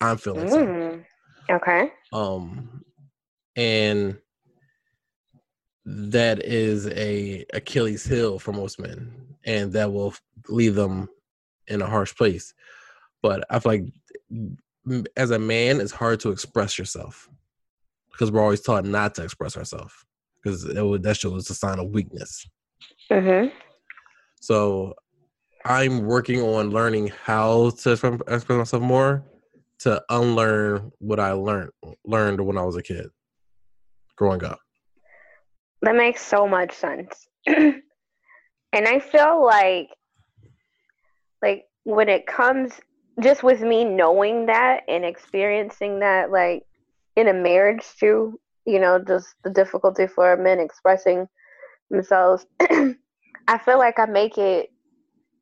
I'm 0.02 0.18
feeling 0.18 0.50
so. 0.50 0.66
Mm. 0.66 1.06
Okay. 1.50 1.92
Um, 2.14 2.84
and 3.56 4.18
that 5.86 6.46
is 6.46 6.88
a 6.88 7.46
Achilles 7.54 8.06
heel 8.06 8.40
for 8.40 8.54
most 8.54 8.80
men, 8.80 9.12
and 9.46 9.74
that 9.74 9.92
will 9.92 10.14
leave 10.48 10.76
them 10.76 11.10
in 11.68 11.82
a 11.82 11.88
harsh 11.88 12.16
place. 12.16 12.54
But 13.22 13.44
I 13.50 13.60
feel 13.60 13.72
like 13.72 13.84
mm, 14.32 15.06
as 15.18 15.32
a 15.32 15.40
man, 15.40 15.82
it's 15.82 15.92
hard 15.92 16.20
to 16.22 16.32
express 16.32 16.78
yourself 16.78 17.28
because 18.12 18.32
we're 18.32 18.42
always 18.42 18.62
taught 18.62 18.86
not 18.86 19.16
to 19.16 19.24
express 19.24 19.58
ourselves 19.58 19.94
because 20.42 20.64
that 20.64 21.18
shows 21.18 21.50
a 21.50 21.54
sign 21.54 21.80
of 21.80 21.90
weakness. 21.90 22.48
Mm-hmm. 23.12 23.50
So 24.40 24.94
I'm 25.66 26.06
working 26.06 26.42
on 26.42 26.72
learning 26.72 27.12
how 27.26 27.72
to 27.82 27.92
express 27.92 28.50
myself 28.50 28.82
more 28.82 29.24
to 29.80 30.04
unlearn 30.10 30.92
what 31.00 31.20
I 31.20 31.32
learned 31.32 31.72
learned 32.06 32.42
when 32.42 32.58
I 32.58 32.64
was 32.64 32.76
a 32.76 32.82
kid, 32.82 33.10
growing 34.16 34.44
up. 34.44 34.60
That 35.82 35.96
makes 35.96 36.26
so 36.26 36.48
much 36.48 36.74
sense. 36.74 37.28
and 37.48 37.82
I 38.74 39.00
feel 39.00 39.44
like 39.44 39.90
like 41.42 41.66
when 41.84 42.10
it 42.10 42.28
comes 42.28 42.74
just 43.22 43.44
with 43.44 43.62
me 43.62 43.84
knowing 43.84 44.46
that 44.46 44.82
and 44.88 45.04
experiencing 45.04 46.00
that 46.00 46.32
like 46.32 46.64
in 47.16 47.28
a 47.28 47.34
marriage 47.34 47.86
too, 48.00 48.40
you 48.66 48.80
know, 48.80 49.00
just 49.00 49.36
the 49.44 49.50
difficulty 49.50 50.08
for 50.08 50.36
men 50.38 50.60
expressing 50.60 51.28
themselves. 51.90 52.46
I 52.60 53.58
feel 53.66 53.78
like 53.78 54.00
I 54.00 54.06
make 54.06 54.38
it 54.38 54.70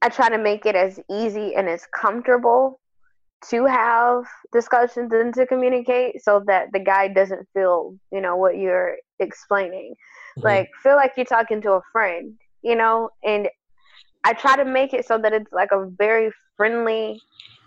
I 0.01 0.09
try 0.09 0.29
to 0.29 0.37
make 0.37 0.65
it 0.65 0.75
as 0.75 0.99
easy 1.09 1.55
and 1.55 1.67
as 1.67 1.85
comfortable 1.93 2.79
to 3.49 3.65
have 3.65 4.25
discussions 4.51 5.11
and 5.13 5.33
to 5.33 5.45
communicate 5.45 6.23
so 6.23 6.43
that 6.47 6.71
the 6.73 6.79
guy 6.79 7.07
doesn't 7.07 7.47
feel, 7.53 7.95
you 8.11 8.21
know, 8.21 8.35
what 8.35 8.57
you're 8.57 8.97
explaining. 9.19 9.93
Mm-hmm. 10.37 10.45
Like 10.45 10.69
feel 10.81 10.95
like 10.95 11.13
you're 11.17 11.25
talking 11.25 11.61
to 11.61 11.73
a 11.73 11.81
friend, 11.91 12.33
you 12.61 12.75
know, 12.75 13.09
and 13.23 13.47
I 14.23 14.33
try 14.33 14.55
to 14.55 14.65
make 14.65 14.93
it 14.93 15.07
so 15.07 15.17
that 15.19 15.33
it's 15.33 15.51
like 15.51 15.69
a 15.71 15.87
very 15.97 16.31
friendly 16.55 17.21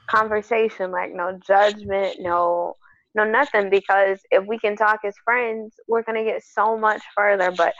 conversation, 0.08 0.90
like 0.90 1.14
no 1.14 1.38
judgment, 1.46 2.16
no 2.20 2.76
no 3.14 3.24
nothing 3.24 3.70
because 3.70 4.20
if 4.30 4.46
we 4.46 4.58
can 4.58 4.76
talk 4.76 5.00
as 5.04 5.14
friends, 5.24 5.74
we're 5.88 6.02
going 6.02 6.16
to 6.16 6.30
get 6.30 6.44
so 6.44 6.78
much 6.78 7.02
further, 7.16 7.50
but 7.50 7.74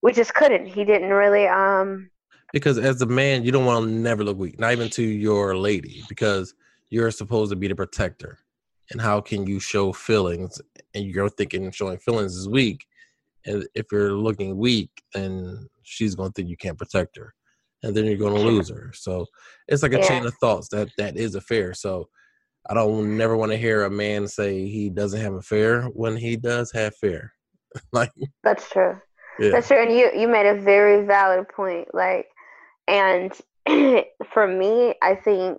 we 0.00 0.12
just 0.12 0.32
couldn't. 0.32 0.66
He 0.66 0.84
didn't 0.84 1.10
really 1.10 1.46
um 1.48 2.10
because 2.54 2.78
as 2.78 3.02
a 3.02 3.06
man, 3.06 3.44
you 3.44 3.50
don't 3.50 3.66
want 3.66 3.84
to 3.84 3.90
never 3.90 4.22
look 4.22 4.38
weak, 4.38 4.60
not 4.60 4.70
even 4.70 4.88
to 4.90 5.02
your 5.02 5.56
lady, 5.56 6.04
because 6.08 6.54
you're 6.88 7.10
supposed 7.10 7.50
to 7.50 7.56
be 7.56 7.66
the 7.66 7.74
protector. 7.74 8.38
And 8.92 9.00
how 9.00 9.20
can 9.20 9.44
you 9.44 9.58
show 9.58 9.92
feelings 9.92 10.62
and 10.94 11.04
you're 11.04 11.28
thinking 11.28 11.68
showing 11.72 11.98
feelings 11.98 12.36
is 12.36 12.48
weak? 12.48 12.86
And 13.44 13.66
if 13.74 13.86
you're 13.90 14.12
looking 14.12 14.56
weak, 14.56 14.90
then 15.12 15.68
she's 15.82 16.14
going 16.14 16.30
to 16.30 16.32
think 16.32 16.48
you 16.48 16.56
can't 16.56 16.78
protect 16.78 17.16
her. 17.16 17.34
And 17.82 17.92
then 17.92 18.04
you're 18.04 18.16
going 18.16 18.36
to 18.36 18.40
lose 18.40 18.68
her. 18.68 18.92
So 18.94 19.26
it's 19.66 19.82
like 19.82 19.92
a 19.92 19.98
yeah. 19.98 20.08
chain 20.08 20.24
of 20.24 20.34
thoughts 20.34 20.68
that 20.68 20.90
that 20.96 21.16
is 21.16 21.34
affair. 21.34 21.74
So 21.74 22.08
I 22.70 22.74
don't 22.74 23.16
never 23.16 23.36
want 23.36 23.50
to 23.50 23.58
hear 23.58 23.82
a 23.82 23.90
man 23.90 24.28
say 24.28 24.68
he 24.68 24.90
doesn't 24.90 25.20
have 25.20 25.34
a 25.34 25.42
fear 25.42 25.86
when 25.86 26.16
he 26.16 26.36
does 26.36 26.70
have 26.70 26.94
fear. 26.94 27.32
like 27.92 28.12
That's 28.44 28.70
true. 28.70 28.96
Yeah. 29.40 29.50
That's 29.50 29.66
true. 29.66 29.82
And 29.82 29.92
you 29.92 30.12
you 30.16 30.28
made 30.28 30.46
a 30.46 30.60
very 30.60 31.04
valid 31.04 31.48
point. 31.48 31.88
Like 31.92 32.28
and 32.88 33.32
for 34.32 34.46
me, 34.46 34.94
I 35.02 35.14
think 35.14 35.58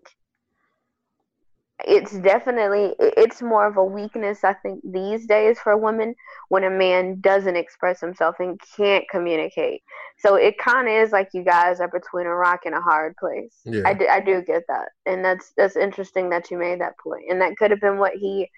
it's 1.84 2.17
definitely 2.20 2.96
it's 3.00 3.41
more 3.41 3.67
of 3.67 3.75
a 3.75 3.84
weakness 3.84 4.46
i 4.46 4.53
think 4.53 4.79
these 4.84 5.25
days 5.25 5.60
for 5.60 5.75
women 5.75 6.15
when 6.48 6.63
a 6.63 6.70
man 6.70 7.20
doesn't 7.20 7.58
express 7.58 8.00
himself 8.00 8.36
and 8.39 8.60
can't 8.77 9.03
communicate 9.10 9.82
so 10.17 10.36
it 10.36 10.58
kind 10.58 10.88
of 10.88 10.94
is 10.94 11.12
like 11.12 11.27
you 11.34 11.44
guys 11.44 11.82
are 11.82 11.89
between 11.89 12.25
a 12.25 12.34
rock 12.34 12.62
and 12.65 12.74
a 12.75 12.79
hard 12.79 13.13
place 13.17 13.60
yeah. 13.65 13.82
I, 13.86 13.94
do, 13.94 14.08
I 14.08 14.22
do 14.22 14.41
get 14.41 14.63
that 14.70 14.89
and 15.05 15.24
that's 15.24 15.51
that's 15.58 15.75
interesting 15.75 16.29
that 16.29 16.50
you 16.50 16.58
made 16.58 16.79
that 16.79 16.98
point. 16.98 17.22
point 17.22 17.32
and 17.32 17.41
that 17.41 17.58
could 17.58 17.72
have 17.72 17.82
been 17.82 17.98
what 17.98 18.13
he 18.13 18.50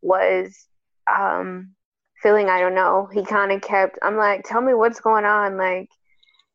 was 0.00 0.68
um 1.12 1.72
feeling 2.22 2.48
i 2.48 2.60
don't 2.60 2.76
know 2.76 3.08
he 3.12 3.24
kind 3.24 3.50
of 3.50 3.60
kept 3.60 3.98
i'm 4.02 4.16
like 4.16 4.44
tell 4.44 4.62
me 4.62 4.72
what's 4.72 5.00
going 5.00 5.24
on 5.24 5.56
like 5.56 5.88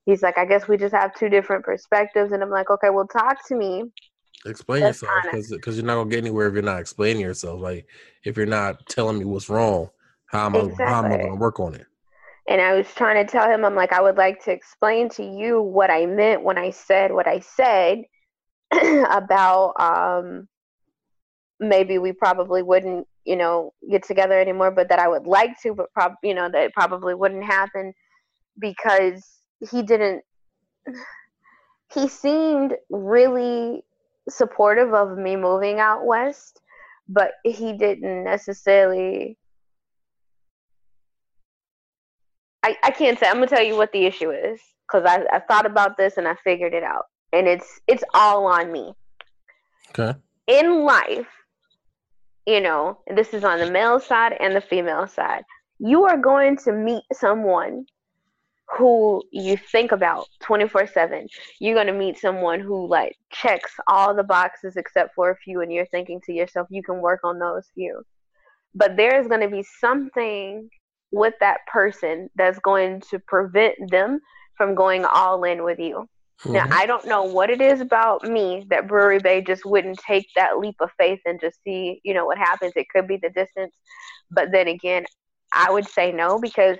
he's 0.07 0.23
like 0.23 0.39
i 0.39 0.45
guess 0.45 0.67
we 0.67 0.77
just 0.77 0.95
have 0.95 1.13
two 1.13 1.29
different 1.29 1.63
perspectives 1.63 2.31
and 2.31 2.41
i'm 2.41 2.49
like 2.49 2.71
okay 2.71 2.89
well 2.89 3.05
talk 3.05 3.47
to 3.47 3.55
me 3.55 3.83
Explain 4.45 4.81
That's 4.81 5.01
yourself 5.01 5.49
because 5.49 5.77
you're 5.77 5.85
not 5.85 5.95
gonna 5.95 6.09
get 6.09 6.19
anywhere 6.19 6.47
if 6.47 6.53
you're 6.53 6.63
not 6.63 6.79
explaining 6.79 7.21
yourself. 7.21 7.59
Like 7.59 7.87
if 8.23 8.37
you're 8.37 8.45
not 8.45 8.87
telling 8.87 9.17
me 9.17 9.25
what's 9.25 9.49
wrong, 9.49 9.89
how 10.27 10.45
am 10.45 10.55
exactly. 10.55 10.85
I 10.85 10.89
how 10.89 11.05
am 11.05 11.11
I 11.11 11.17
gonna 11.17 11.35
work 11.35 11.59
on 11.59 11.75
it? 11.75 11.85
And 12.47 12.61
I 12.61 12.75
was 12.75 12.87
trying 12.93 13.25
to 13.25 13.29
tell 13.29 13.49
him, 13.49 13.65
I'm 13.65 13.75
like, 13.75 13.91
I 13.91 14.01
would 14.01 14.15
like 14.15 14.43
to 14.45 14.51
explain 14.51 15.09
to 15.09 15.23
you 15.23 15.61
what 15.61 15.89
I 15.89 16.05
meant 16.05 16.43
when 16.43 16.57
I 16.57 16.69
said 16.69 17.11
what 17.11 17.27
I 17.27 17.39
said 17.39 18.03
about 19.11 19.73
um 19.79 20.47
maybe 21.59 21.97
we 21.97 22.13
probably 22.13 22.61
wouldn't, 22.61 23.07
you 23.25 23.35
know, 23.35 23.73
get 23.89 24.03
together 24.03 24.39
anymore, 24.39 24.69
but 24.69 24.89
that 24.89 24.99
I 24.99 25.07
would 25.07 25.25
like 25.25 25.59
to, 25.63 25.73
but 25.73 25.91
prob 25.93 26.13
you 26.23 26.35
know, 26.35 26.47
that 26.49 26.63
it 26.63 26.73
probably 26.73 27.15
wouldn't 27.15 27.43
happen 27.43 27.91
because 28.59 29.36
he 29.59 29.83
didn't 29.83 30.23
he 31.93 32.07
seemed 32.07 32.75
really 32.89 33.83
supportive 34.29 34.93
of 34.93 35.17
me 35.17 35.35
moving 35.35 35.79
out 35.79 36.05
west, 36.05 36.61
but 37.07 37.31
he 37.43 37.73
didn't 37.73 38.23
necessarily. 38.23 39.37
I, 42.63 42.75
I 42.83 42.91
can't 42.91 43.17
say. 43.17 43.27
I'm 43.27 43.35
gonna 43.35 43.47
tell 43.47 43.63
you 43.63 43.77
what 43.77 43.91
the 43.93 44.05
issue 44.05 44.31
is 44.31 44.59
because 44.87 45.05
I, 45.05 45.23
I 45.31 45.39
thought 45.39 45.65
about 45.65 45.97
this 45.97 46.17
and 46.17 46.27
I 46.27 46.35
figured 46.43 46.73
it 46.73 46.83
out, 46.83 47.05
and 47.31 47.47
it's 47.47 47.79
it's 47.87 48.03
all 48.13 48.45
on 48.45 48.71
me. 48.71 48.93
Okay. 49.91 50.17
In 50.47 50.83
life, 50.83 51.27
you 52.45 52.59
know, 52.59 52.99
this 53.15 53.33
is 53.33 53.43
on 53.43 53.59
the 53.59 53.71
male 53.71 53.99
side 53.99 54.35
and 54.39 54.55
the 54.55 54.61
female 54.61 55.07
side. 55.07 55.43
You 55.79 56.05
are 56.05 56.17
going 56.17 56.57
to 56.57 56.73
meet 56.73 57.03
someone 57.13 57.85
who 58.75 59.23
you 59.31 59.55
think 59.55 59.91
about 59.91 60.27
24 60.41 60.87
7 60.87 61.27
you're 61.59 61.73
going 61.73 61.87
to 61.87 61.93
meet 61.93 62.17
someone 62.17 62.59
who 62.59 62.87
like 62.87 63.15
checks 63.31 63.71
all 63.87 64.13
the 64.13 64.23
boxes 64.23 64.75
except 64.75 65.15
for 65.15 65.31
a 65.31 65.37
few 65.37 65.61
and 65.61 65.71
you're 65.71 65.85
thinking 65.87 66.19
to 66.25 66.33
yourself 66.33 66.67
you 66.69 66.83
can 66.83 66.99
work 66.99 67.21
on 67.23 67.39
those 67.39 67.65
few. 67.73 68.01
But 68.75 68.97
there's 68.97 69.27
going 69.27 69.41
to 69.41 69.49
be 69.49 69.65
something 69.79 70.69
with 71.11 71.33
that 71.39 71.59
person 71.71 72.29
that's 72.35 72.59
going 72.59 73.01
to 73.09 73.19
prevent 73.19 73.75
them 73.89 74.19
from 74.57 74.75
going 74.75 75.05
all 75.05 75.43
in 75.43 75.63
with 75.63 75.79
you. 75.79 76.05
Mm-hmm. 76.41 76.53
now 76.53 76.67
i 76.69 76.85
don't 76.85 77.07
know 77.07 77.23
what 77.23 77.49
it 77.49 77.61
is 77.61 77.81
about 77.81 78.21
me 78.23 78.63
that 78.69 78.87
brewery 78.87 79.17
bay 79.17 79.41
just 79.41 79.65
wouldn't 79.65 79.97
take 79.97 80.27
that 80.35 80.59
leap 80.59 80.75
of 80.81 80.91
faith 80.95 81.19
and 81.25 81.41
just 81.41 81.57
see 81.63 81.99
you 82.03 82.13
know 82.13 82.27
what 82.27 82.37
happens. 82.37 82.73
It 82.75 82.89
could 82.93 83.07
be 83.07 83.17
the 83.17 83.29
distance. 83.29 83.73
But 84.29 84.51
then 84.51 84.67
again 84.67 85.05
i 85.53 85.71
would 85.71 85.87
say 85.87 86.11
no 86.11 86.39
because 86.39 86.77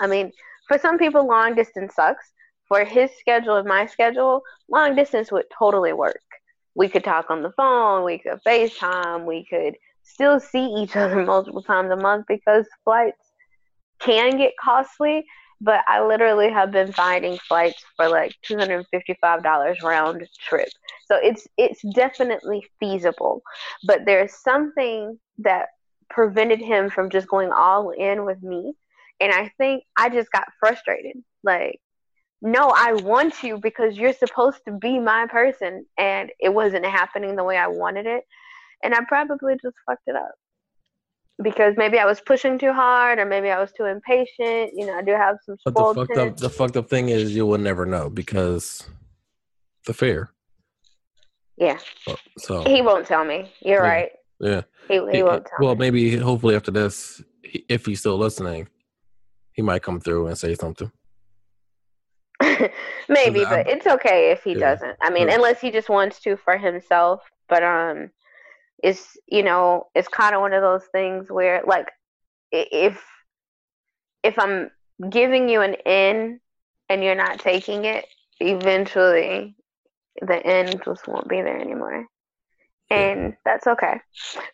i 0.00 0.06
mean 0.06 0.32
for 0.72 0.78
some 0.78 0.96
people, 0.96 1.26
long 1.26 1.54
distance 1.54 1.94
sucks. 1.94 2.32
For 2.66 2.82
his 2.84 3.10
schedule 3.20 3.56
and 3.56 3.68
my 3.68 3.84
schedule, 3.84 4.40
long 4.70 4.96
distance 4.96 5.30
would 5.30 5.44
totally 5.58 5.92
work. 5.92 6.22
We 6.74 6.88
could 6.88 7.04
talk 7.04 7.26
on 7.28 7.42
the 7.42 7.52
phone, 7.52 8.04
we 8.04 8.18
could 8.18 8.38
FaceTime, 8.46 9.26
we 9.26 9.44
could 9.44 9.74
still 10.02 10.40
see 10.40 10.64
each 10.64 10.96
other 11.02 11.26
multiple 11.26 11.62
times 11.62 11.90
a 11.90 11.96
month 11.96 12.24
because 12.26 12.66
flights 12.84 13.32
can 14.00 14.38
get 14.38 14.52
costly. 14.58 15.26
But 15.60 15.84
I 15.86 16.04
literally 16.04 16.50
have 16.50 16.72
been 16.72 16.90
finding 16.92 17.36
flights 17.38 17.84
for 17.96 18.08
like 18.08 18.34
two 18.42 18.56
hundred 18.56 18.78
and 18.78 18.86
fifty-five 18.90 19.42
dollars 19.42 19.78
round 19.82 20.26
trip. 20.40 20.70
So 21.06 21.18
it's 21.22 21.46
it's 21.58 21.82
definitely 21.94 22.64
feasible. 22.80 23.42
But 23.84 24.06
there's 24.06 24.34
something 24.42 25.18
that 25.38 25.66
prevented 26.08 26.60
him 26.60 26.88
from 26.88 27.10
just 27.10 27.28
going 27.28 27.52
all 27.52 27.90
in 27.90 28.24
with 28.24 28.42
me 28.42 28.72
and 29.22 29.32
I 29.32 29.52
think 29.56 29.84
I 29.96 30.08
just 30.08 30.30
got 30.32 30.48
frustrated. 30.58 31.16
Like, 31.44 31.80
no, 32.42 32.72
I 32.76 32.94
want 32.94 33.44
you 33.44 33.56
because 33.56 33.96
you're 33.96 34.12
supposed 34.12 34.58
to 34.66 34.72
be 34.72 34.98
my 34.98 35.28
person. 35.28 35.86
And 35.96 36.30
it 36.40 36.52
wasn't 36.52 36.84
happening 36.84 37.36
the 37.36 37.44
way 37.44 37.56
I 37.56 37.68
wanted 37.68 38.06
it. 38.06 38.24
And 38.82 38.94
I 38.94 38.98
probably 39.06 39.54
just 39.62 39.76
fucked 39.86 40.02
it 40.08 40.16
up 40.16 40.32
because 41.40 41.74
maybe 41.76 42.00
I 42.00 42.04
was 42.04 42.20
pushing 42.20 42.58
too 42.58 42.72
hard 42.72 43.20
or 43.20 43.26
maybe 43.26 43.48
I 43.48 43.60
was 43.60 43.70
too 43.72 43.84
impatient. 43.84 44.72
You 44.74 44.86
know, 44.86 44.98
I 44.98 45.02
do 45.02 45.12
have 45.12 45.36
some. 45.46 45.56
But 45.64 45.74
the 45.76 45.94
fucked 45.94 46.18
up, 46.18 46.36
the 46.36 46.50
fucked 46.50 46.76
up 46.76 46.90
thing 46.90 47.08
is 47.08 47.34
you 47.34 47.46
will 47.46 47.58
never 47.58 47.86
know 47.86 48.10
because 48.10 48.88
the 49.86 49.94
fear. 49.94 50.32
Yeah. 51.56 51.78
So 52.38 52.64
he 52.64 52.82
won't 52.82 53.06
tell 53.06 53.24
me. 53.24 53.52
You're 53.60 53.84
yeah, 53.84 53.88
right. 53.88 54.10
Yeah. 54.40 54.62
He, 54.88 54.94
he, 54.94 55.18
he 55.18 55.22
won't 55.22 55.46
tell 55.46 55.64
well, 55.64 55.76
me. 55.76 55.90
maybe 55.90 56.16
hopefully 56.16 56.56
after 56.56 56.72
this, 56.72 57.22
if 57.44 57.86
he's 57.86 58.00
still 58.00 58.18
listening, 58.18 58.66
he 59.52 59.62
might 59.62 59.82
come 59.82 60.00
through 60.00 60.26
and 60.28 60.38
say 60.38 60.54
something. 60.54 60.90
Maybe, 63.08 63.44
but 63.44 63.68
it's 63.68 63.86
okay 63.86 64.30
if 64.30 64.42
he 64.42 64.54
Yeah. 64.54 64.74
doesn't. 64.74 64.96
I 65.00 65.10
mean, 65.10 65.28
Yeah. 65.28 65.36
unless 65.36 65.60
he 65.60 65.70
just 65.70 65.88
wants 65.88 66.20
to 66.20 66.36
for 66.36 66.56
himself. 66.56 67.22
But 67.48 67.62
um, 67.62 68.10
it's 68.82 69.16
you 69.28 69.42
know, 69.42 69.86
it's 69.94 70.08
kind 70.08 70.34
of 70.34 70.40
one 70.40 70.52
of 70.52 70.62
those 70.62 70.84
things 70.92 71.30
where 71.30 71.62
like 71.66 71.88
if 72.50 73.02
if 74.22 74.38
I'm 74.38 74.70
giving 75.10 75.48
you 75.48 75.60
an 75.62 75.74
in 75.86 76.40
and 76.88 77.02
you're 77.02 77.14
not 77.14 77.38
taking 77.38 77.84
it, 77.84 78.06
eventually 78.40 79.56
the 80.20 80.44
end 80.46 80.82
just 80.84 81.08
won't 81.08 81.28
be 81.28 81.42
there 81.42 81.58
anymore. 81.58 82.06
And 82.92 83.36
that's 83.44 83.66
okay. 83.66 83.94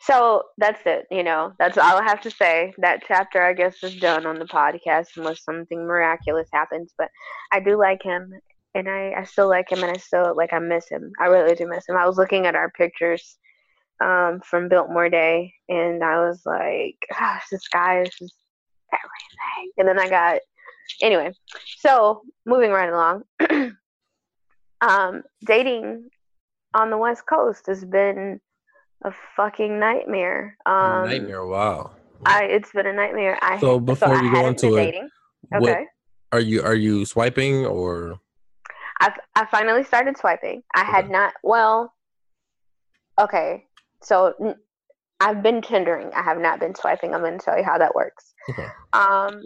So 0.00 0.44
that's 0.58 0.80
it, 0.86 1.06
you 1.10 1.22
know. 1.22 1.52
That's 1.58 1.76
all 1.76 1.98
I 1.98 2.04
have 2.04 2.20
to 2.22 2.30
say. 2.30 2.72
That 2.78 3.02
chapter 3.06 3.42
I 3.42 3.52
guess 3.52 3.82
is 3.82 3.96
done 3.96 4.26
on 4.26 4.38
the 4.38 4.44
podcast 4.44 5.16
unless 5.16 5.42
something 5.42 5.86
miraculous 5.86 6.48
happens. 6.52 6.92
But 6.96 7.10
I 7.52 7.60
do 7.60 7.76
like 7.76 8.02
him 8.02 8.32
and 8.74 8.88
I, 8.88 9.12
I 9.18 9.24
still 9.24 9.48
like 9.48 9.70
him 9.70 9.82
and 9.82 9.90
I 9.90 9.98
still 9.98 10.36
like 10.36 10.52
I 10.52 10.58
miss 10.60 10.88
him. 10.88 11.12
I 11.20 11.26
really 11.26 11.54
do 11.54 11.66
miss 11.66 11.88
him. 11.88 11.96
I 11.96 12.06
was 12.06 12.16
looking 12.16 12.46
at 12.46 12.54
our 12.54 12.70
pictures 12.70 13.38
um, 14.00 14.40
from 14.44 14.68
Biltmore 14.68 15.08
Day 15.08 15.52
and 15.68 16.04
I 16.04 16.20
was 16.26 16.42
like, 16.46 16.96
gosh, 17.18 17.44
this 17.50 17.66
guy 17.68 18.02
is 18.02 18.10
just 18.10 18.34
everything. 18.92 19.72
And 19.78 19.88
then 19.88 19.98
I 19.98 20.08
got 20.08 20.40
anyway. 21.02 21.32
So 21.78 22.22
moving 22.46 22.70
right 22.70 22.90
along. 22.90 23.24
um, 24.80 25.22
dating 25.44 26.10
on 26.74 26.90
the 26.90 26.98
West 26.98 27.24
Coast 27.26 27.66
has 27.66 27.84
been 27.84 28.40
a 29.04 29.12
fucking 29.36 29.78
nightmare. 29.78 30.56
Um, 30.66 31.04
Nightmare. 31.06 31.46
Wow. 31.46 31.92
I 32.26 32.44
it's 32.44 32.72
been 32.72 32.86
a 32.86 32.92
nightmare. 32.92 33.38
I 33.40 33.58
So 33.60 33.78
before 33.78 34.14
I 34.14 34.22
you 34.22 34.32
go 34.32 34.46
into 34.46 34.76
it, 34.76 34.84
dating. 34.86 35.08
What 35.50 35.62
Okay. 35.62 35.86
are 36.32 36.40
you? 36.40 36.62
Are 36.62 36.74
you 36.74 37.04
swiping 37.04 37.64
or? 37.64 38.18
I 39.00 39.14
I 39.36 39.46
finally 39.46 39.84
started 39.84 40.18
swiping. 40.18 40.62
I 40.74 40.84
had 40.84 41.08
not. 41.10 41.34
Well, 41.42 41.94
okay. 43.20 43.64
So 44.02 44.56
I've 45.20 45.42
been 45.42 45.60
Tindering. 45.60 46.12
I 46.14 46.22
have 46.22 46.38
not 46.38 46.60
been 46.60 46.74
swiping. 46.74 47.14
I'm 47.14 47.20
going 47.20 47.38
to 47.38 47.44
tell 47.44 47.56
you 47.56 47.64
how 47.64 47.78
that 47.78 47.94
works. 47.94 48.34
Okay. 48.50 48.66
Um, 48.92 49.42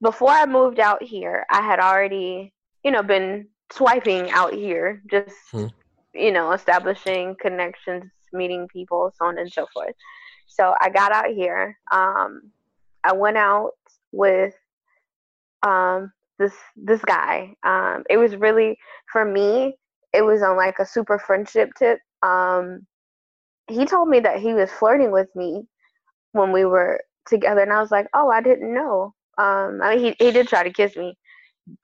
before 0.00 0.30
I 0.30 0.46
moved 0.46 0.80
out 0.80 1.02
here, 1.02 1.44
I 1.50 1.60
had 1.60 1.78
already, 1.80 2.52
you 2.84 2.90
know, 2.90 3.02
been 3.02 3.48
swiping 3.72 4.30
out 4.30 4.54
here, 4.54 5.02
just 5.10 5.36
Hmm. 5.50 5.66
You 6.18 6.32
know, 6.32 6.52
establishing 6.52 7.36
connections, 7.40 8.10
meeting 8.32 8.68
people, 8.68 9.12
so 9.16 9.26
on 9.26 9.38
and 9.38 9.52
so 9.52 9.66
forth. 9.72 9.94
So 10.46 10.74
I 10.80 10.90
got 10.90 11.12
out 11.12 11.28
here. 11.30 11.78
Um, 11.92 12.50
I 13.04 13.12
went 13.12 13.36
out 13.36 13.72
with 14.12 14.54
um 15.62 16.12
this 16.38 16.52
this 16.76 17.02
guy. 17.02 17.54
Um, 17.62 18.04
it 18.10 18.16
was 18.16 18.36
really 18.36 18.78
for 19.12 19.24
me. 19.24 19.76
It 20.12 20.22
was 20.22 20.42
on 20.42 20.56
like 20.56 20.78
a 20.78 20.86
super 20.86 21.18
friendship 21.18 21.70
tip. 21.78 22.00
Um, 22.22 22.86
he 23.68 23.84
told 23.84 24.08
me 24.08 24.20
that 24.20 24.40
he 24.40 24.54
was 24.54 24.70
flirting 24.70 25.10
with 25.10 25.28
me 25.36 25.66
when 26.32 26.52
we 26.52 26.64
were 26.64 27.00
together, 27.26 27.60
and 27.60 27.72
I 27.72 27.80
was 27.80 27.90
like, 27.90 28.08
"Oh, 28.14 28.30
I 28.30 28.40
didn't 28.40 28.72
know." 28.72 29.14
Um, 29.36 29.80
I 29.82 29.96
mean, 29.96 30.14
he 30.18 30.24
he 30.24 30.32
did 30.32 30.48
try 30.48 30.62
to 30.62 30.72
kiss 30.72 30.96
me 30.96 31.16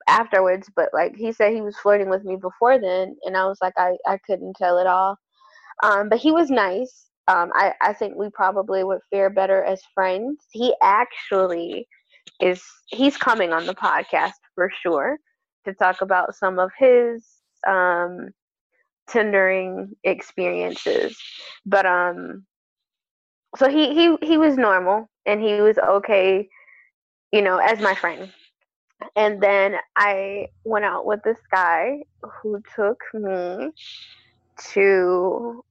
afterwards, 0.07 0.69
but 0.75 0.89
like 0.93 1.15
he 1.15 1.31
said, 1.31 1.53
he 1.53 1.61
was 1.61 1.77
flirting 1.77 2.09
with 2.09 2.23
me 2.23 2.35
before 2.35 2.79
then, 2.79 3.15
and 3.23 3.37
I 3.37 3.45
was 3.45 3.57
like, 3.61 3.73
I 3.77 3.97
I 4.07 4.17
couldn't 4.25 4.55
tell 4.55 4.79
at 4.79 4.87
all. 4.87 5.17
Um, 5.83 6.09
but 6.09 6.19
he 6.19 6.31
was 6.31 6.49
nice. 6.49 7.07
Um, 7.27 7.51
I 7.55 7.73
I 7.81 7.93
think 7.93 8.15
we 8.15 8.29
probably 8.29 8.83
would 8.83 9.01
fare 9.11 9.29
better 9.29 9.63
as 9.63 9.81
friends. 9.93 10.39
He 10.51 10.73
actually 10.81 11.87
is 12.39 12.63
he's 12.87 13.17
coming 13.17 13.53
on 13.53 13.65
the 13.65 13.75
podcast 13.75 14.33
for 14.55 14.69
sure 14.81 15.17
to 15.65 15.73
talk 15.73 16.01
about 16.01 16.35
some 16.35 16.59
of 16.59 16.71
his 16.77 17.25
um 17.67 18.29
Tindering 19.09 19.89
experiences 20.03 21.15
but 21.65 21.85
um 21.85 22.43
so 23.55 23.69
he 23.69 23.93
he 23.93 24.15
he 24.23 24.37
was 24.37 24.57
normal 24.57 25.07
and 25.27 25.39
he 25.39 25.61
was 25.61 25.77
okay 25.77 26.49
you 27.31 27.41
know 27.41 27.57
as 27.57 27.79
my 27.79 27.93
friend 27.93 28.31
and 29.15 29.41
then 29.41 29.75
i 29.95 30.47
went 30.63 30.85
out 30.85 31.05
with 31.05 31.19
this 31.23 31.39
guy 31.51 31.97
who 32.21 32.61
took 32.75 32.99
me 33.13 33.71
to 34.57 35.63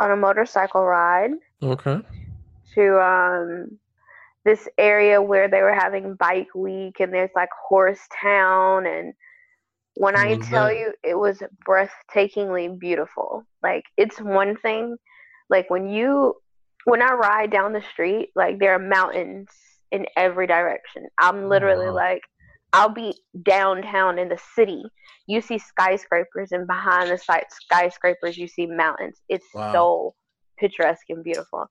on 0.00 0.10
a 0.10 0.16
motorcycle 0.16 0.84
ride 0.84 1.30
Okay. 1.62 2.00
to 2.74 3.00
um 3.00 3.78
this 4.44 4.68
area 4.76 5.22
where 5.22 5.48
they 5.48 5.62
were 5.62 5.72
having 5.74 6.14
bike 6.16 6.54
week 6.54 7.00
and 7.00 7.12
there's 7.14 7.30
like 7.34 7.48
horse 7.68 8.00
town 8.20 8.86
and 8.86 9.14
when 9.96 10.16
I 10.16 10.36
tell 10.36 10.66
that? 10.66 10.76
you 10.76 10.92
it 11.02 11.16
was 11.16 11.42
breathtakingly 11.66 12.78
beautiful. 12.78 13.44
Like 13.62 13.84
it's 13.96 14.20
one 14.20 14.56
thing 14.56 14.96
like 15.48 15.70
when 15.70 15.88
you 15.88 16.34
when 16.84 17.00
I 17.00 17.12
ride 17.12 17.50
down 17.50 17.72
the 17.72 17.82
street, 17.92 18.30
like 18.34 18.58
there 18.58 18.74
are 18.74 18.78
mountains 18.78 19.48
in 19.90 20.06
every 20.16 20.46
direction. 20.46 21.06
I'm 21.18 21.48
literally 21.48 21.86
wow. 21.86 21.94
like 21.94 22.22
I'll 22.74 22.88
be 22.88 23.14
downtown 23.42 24.18
in 24.18 24.28
the 24.28 24.38
city. 24.54 24.82
You 25.26 25.40
see 25.40 25.58
skyscrapers 25.58 26.50
and 26.52 26.66
behind 26.66 27.10
the 27.10 27.16
sky- 27.18 27.44
skyscrapers 27.48 28.36
you 28.36 28.48
see 28.48 28.66
mountains. 28.66 29.22
It's 29.28 29.46
Wow. 29.54 29.72
so 29.72 30.14
picturesque 30.58 31.08
and 31.08 31.22
beautiful. 31.22 31.66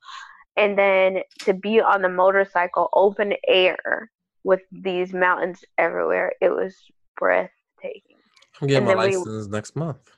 And 0.55 0.77
then 0.77 1.19
to 1.41 1.53
be 1.53 1.81
on 1.81 2.01
the 2.01 2.09
motorcycle 2.09 2.89
open 2.93 3.33
air 3.47 4.09
with 4.43 4.61
these 4.71 5.13
mountains 5.13 5.63
everywhere, 5.77 6.33
it 6.41 6.49
was 6.49 6.75
breathtaking. 7.17 8.17
I'm 8.61 8.67
getting 8.67 8.87
And 8.89 8.97
my 8.97 9.03
then 9.03 9.11
we- 9.11 9.17
license 9.17 9.47
next 9.47 9.75
month. 9.75 10.11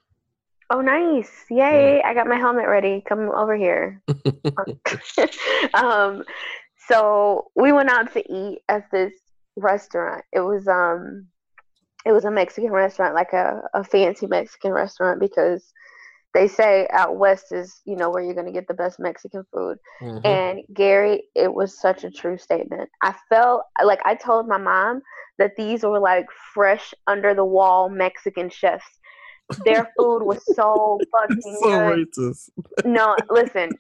Oh, 0.70 0.82
nice. 0.82 1.46
Yay. 1.50 2.02
I 2.02 2.14
got 2.14 2.28
my 2.28 2.38
helmet 2.38 2.68
ready. 2.68 3.02
Come 3.08 3.30
over 3.30 3.56
here. 3.56 4.02
um, 5.74 6.24
so 6.88 7.52
we 7.56 7.72
went 7.72 7.90
out 7.90 8.12
to 8.14 8.20
eat 8.32 8.60
at 8.70 8.90
this 8.92 9.14
restaurant. 9.56 10.24
It 10.32 10.42
was 10.42 10.68
um, 10.68 11.28
it 12.06 12.12
was 12.12 12.26
a 12.26 12.32
Mexican 12.32 12.72
restaurant, 12.72 13.16
like 13.16 13.34
a, 13.34 13.62
a 13.74 13.84
fancy 13.84 14.28
Mexican 14.28 14.72
restaurant, 14.72 15.20
because 15.20 15.74
they 16.34 16.48
say 16.48 16.88
out 16.92 17.16
west 17.18 17.52
is 17.52 17.82
you 17.86 17.96
know 17.96 18.10
where 18.10 18.22
you're 18.22 18.36
gonna 18.36 18.52
get 18.52 18.68
the 18.68 18.74
best 18.74 19.00
Mexican 19.00 19.44
food. 19.54 19.78
Mhm. 20.02 20.26
And 20.26 20.60
Gary, 20.74 21.24
it 21.36 21.54
was 21.54 21.80
such 21.80 22.04
a 22.04 22.12
true 22.12 22.38
statement. 22.38 22.90
I 23.02 23.16
felt 23.30 23.64
like 23.84 24.00
I 24.06 24.16
told 24.16 24.48
my 24.48 24.58
mom 24.58 25.02
that 25.38 25.56
these 25.58 25.84
were 25.84 26.00
like 26.00 26.28
fresh 26.54 26.94
under 27.08 27.34
the 27.34 27.46
wall 27.46 27.90
Mexican 27.90 28.50
chefs. 28.50 28.86
Their 29.64 29.90
food 29.98 30.24
was 30.24 30.40
so 30.54 31.00
fucking 31.12 31.42
so 31.42 31.62
good. 31.62 32.08
racist. 32.18 32.50
No, 32.84 33.16
listen, 33.30 33.78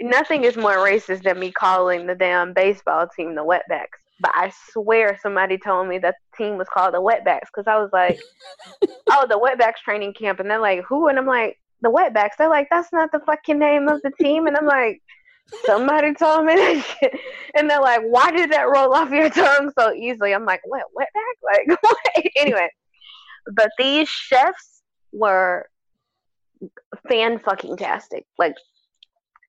nothing 0.00 0.44
is 0.44 0.56
more 0.56 0.76
racist 0.76 1.22
than 1.22 1.38
me 1.38 1.52
calling 1.52 2.06
the 2.06 2.14
damn 2.14 2.52
baseball 2.52 3.08
team 3.16 3.34
the 3.34 3.44
Wetbacks. 3.44 4.01
But 4.22 4.30
I 4.34 4.52
swear 4.70 5.18
somebody 5.20 5.58
told 5.58 5.88
me 5.88 5.98
that 5.98 6.14
the 6.30 6.44
team 6.44 6.56
was 6.56 6.68
called 6.72 6.94
the 6.94 7.02
Wetbacks 7.02 7.48
because 7.52 7.66
I 7.66 7.76
was 7.76 7.90
like, 7.92 8.20
oh, 9.10 9.26
the 9.28 9.36
Wetbacks 9.38 9.82
training 9.84 10.14
camp. 10.14 10.38
And 10.38 10.48
they're 10.48 10.60
like, 10.60 10.84
who? 10.88 11.08
And 11.08 11.18
I'm 11.18 11.26
like, 11.26 11.58
the 11.80 11.90
Wetbacks. 11.90 12.36
They're 12.38 12.48
like, 12.48 12.68
that's 12.70 12.92
not 12.92 13.10
the 13.10 13.18
fucking 13.26 13.58
name 13.58 13.88
of 13.88 14.00
the 14.02 14.12
team. 14.20 14.46
And 14.46 14.56
I'm 14.56 14.66
like, 14.66 15.02
somebody 15.64 16.14
told 16.14 16.46
me 16.46 16.54
that 16.54 16.84
shit. 17.00 17.18
And 17.56 17.68
they're 17.68 17.80
like, 17.80 18.02
why 18.02 18.30
did 18.30 18.52
that 18.52 18.70
roll 18.70 18.94
off 18.94 19.10
your 19.10 19.28
tongue 19.28 19.72
so 19.76 19.92
easily? 19.92 20.32
I'm 20.32 20.44
like, 20.44 20.60
what, 20.64 20.84
Wetback? 20.96 21.66
Like, 21.68 21.82
what? 21.82 22.24
anyway. 22.36 22.68
But 23.52 23.70
these 23.76 24.08
chefs 24.08 24.82
were 25.10 25.66
fan 27.08 27.40
fucking 27.40 27.76
tastic. 27.76 28.24
Like, 28.38 28.54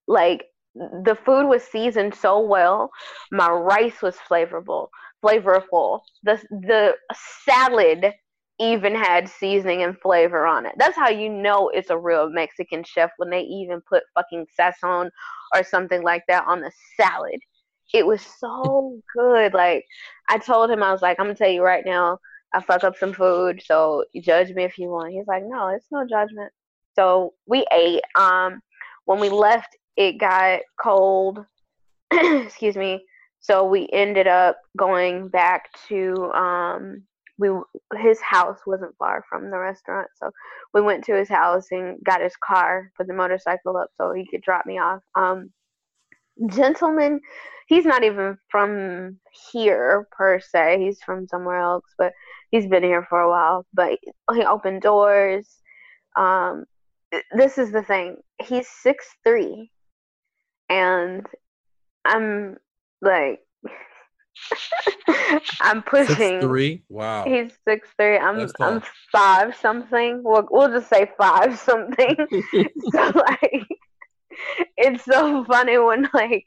like 0.07 0.45
the 0.75 1.17
food 1.25 1.47
was 1.47 1.63
seasoned 1.63 2.15
so 2.15 2.39
well. 2.39 2.91
My 3.31 3.49
rice 3.49 4.01
was 4.01 4.15
flavorful, 4.29 4.87
flavorful. 5.23 6.01
The 6.23 6.41
the 6.49 6.95
salad 7.45 8.13
even 8.59 8.95
had 8.95 9.27
seasoning 9.27 9.83
and 9.83 9.97
flavor 9.99 10.45
on 10.45 10.65
it. 10.65 10.73
That's 10.77 10.95
how 10.95 11.09
you 11.09 11.29
know 11.29 11.69
it's 11.69 11.89
a 11.89 11.97
real 11.97 12.29
Mexican 12.29 12.83
chef 12.83 13.11
when 13.17 13.29
they 13.29 13.41
even 13.41 13.81
put 13.81 14.03
fucking 14.13 14.45
sazon 14.59 15.09
or 15.53 15.63
something 15.63 16.01
like 16.03 16.23
that 16.27 16.45
on 16.47 16.61
the 16.61 16.71
salad. 16.99 17.39
It 17.93 18.05
was 18.05 18.21
so 18.21 18.99
good. 19.15 19.53
Like 19.53 19.85
I 20.29 20.37
told 20.37 20.71
him, 20.71 20.81
I 20.83 20.91
was 20.91 21.01
like, 21.01 21.19
I'm 21.19 21.25
gonna 21.27 21.35
tell 21.35 21.49
you 21.49 21.63
right 21.63 21.83
now, 21.85 22.19
I 22.53 22.61
fuck 22.61 22.83
up 22.83 22.97
some 22.97 23.13
food, 23.13 23.61
so 23.65 24.05
judge 24.21 24.51
me 24.51 24.63
if 24.63 24.77
you 24.77 24.89
want. 24.89 25.13
He's 25.13 25.27
like, 25.27 25.43
No, 25.45 25.67
it's 25.69 25.87
no 25.91 26.05
judgment. 26.07 26.51
So 26.95 27.33
we 27.47 27.65
ate. 27.71 28.01
Um, 28.15 28.61
when 29.05 29.19
we 29.19 29.29
left, 29.29 29.75
it 29.95 30.19
got 30.19 30.61
cold. 30.79 31.45
Excuse 32.11 32.75
me. 32.75 33.03
So 33.39 33.65
we 33.65 33.89
ended 33.91 34.27
up 34.27 34.57
going 34.77 35.27
back 35.27 35.69
to 35.89 36.31
um 36.33 37.03
we 37.39 37.49
his 37.97 38.21
house 38.21 38.59
wasn't 38.65 38.95
far 38.97 39.23
from 39.29 39.49
the 39.49 39.57
restaurant, 39.57 40.07
so 40.15 40.31
we 40.73 40.81
went 40.81 41.03
to 41.05 41.15
his 41.15 41.29
house 41.29 41.67
and 41.71 41.97
got 42.03 42.21
his 42.21 42.35
car, 42.37 42.91
put 42.95 43.07
the 43.07 43.13
motorcycle 43.13 43.75
up 43.75 43.89
so 43.97 44.13
he 44.13 44.27
could 44.29 44.41
drop 44.41 44.65
me 44.65 44.79
off. 44.79 45.01
Um 45.15 45.51
gentleman. 46.47 47.19
He's 47.67 47.85
not 47.85 48.03
even 48.03 48.37
from 48.49 49.19
here 49.51 50.07
per 50.11 50.39
se. 50.39 50.79
He's 50.79 51.01
from 51.01 51.27
somewhere 51.27 51.59
else, 51.59 51.85
but 51.97 52.13
he's 52.51 52.67
been 52.67 52.83
here 52.83 53.05
for 53.09 53.21
a 53.21 53.29
while. 53.29 53.65
But 53.73 53.99
he 54.33 54.43
opened 54.43 54.81
doors. 54.81 55.47
Um, 56.17 56.65
this 57.35 57.57
is 57.57 57.71
the 57.71 57.83
thing. 57.83 58.17
He's 58.41 58.67
six 58.67 59.05
three, 59.23 59.71
and 61.03 61.27
I'm 62.05 62.57
like 63.01 63.39
I'm 65.61 65.81
pushing 65.83 66.15
Six 66.15 66.45
three. 66.45 66.83
Wow. 66.89 67.25
He's 67.25 67.51
six 67.67 67.89
three. 67.97 68.17
I'm 68.17 68.49
I'm 68.59 68.81
five 69.11 69.55
something. 69.55 70.21
We'll 70.23 70.47
we'll 70.51 70.69
just 70.69 70.89
say 70.89 71.09
five 71.17 71.57
something. 71.69 72.15
so 72.91 73.11
like 73.15 73.67
it's 74.77 75.05
so 75.05 75.43
funny 75.45 75.77
when 75.77 76.09
like 76.13 76.45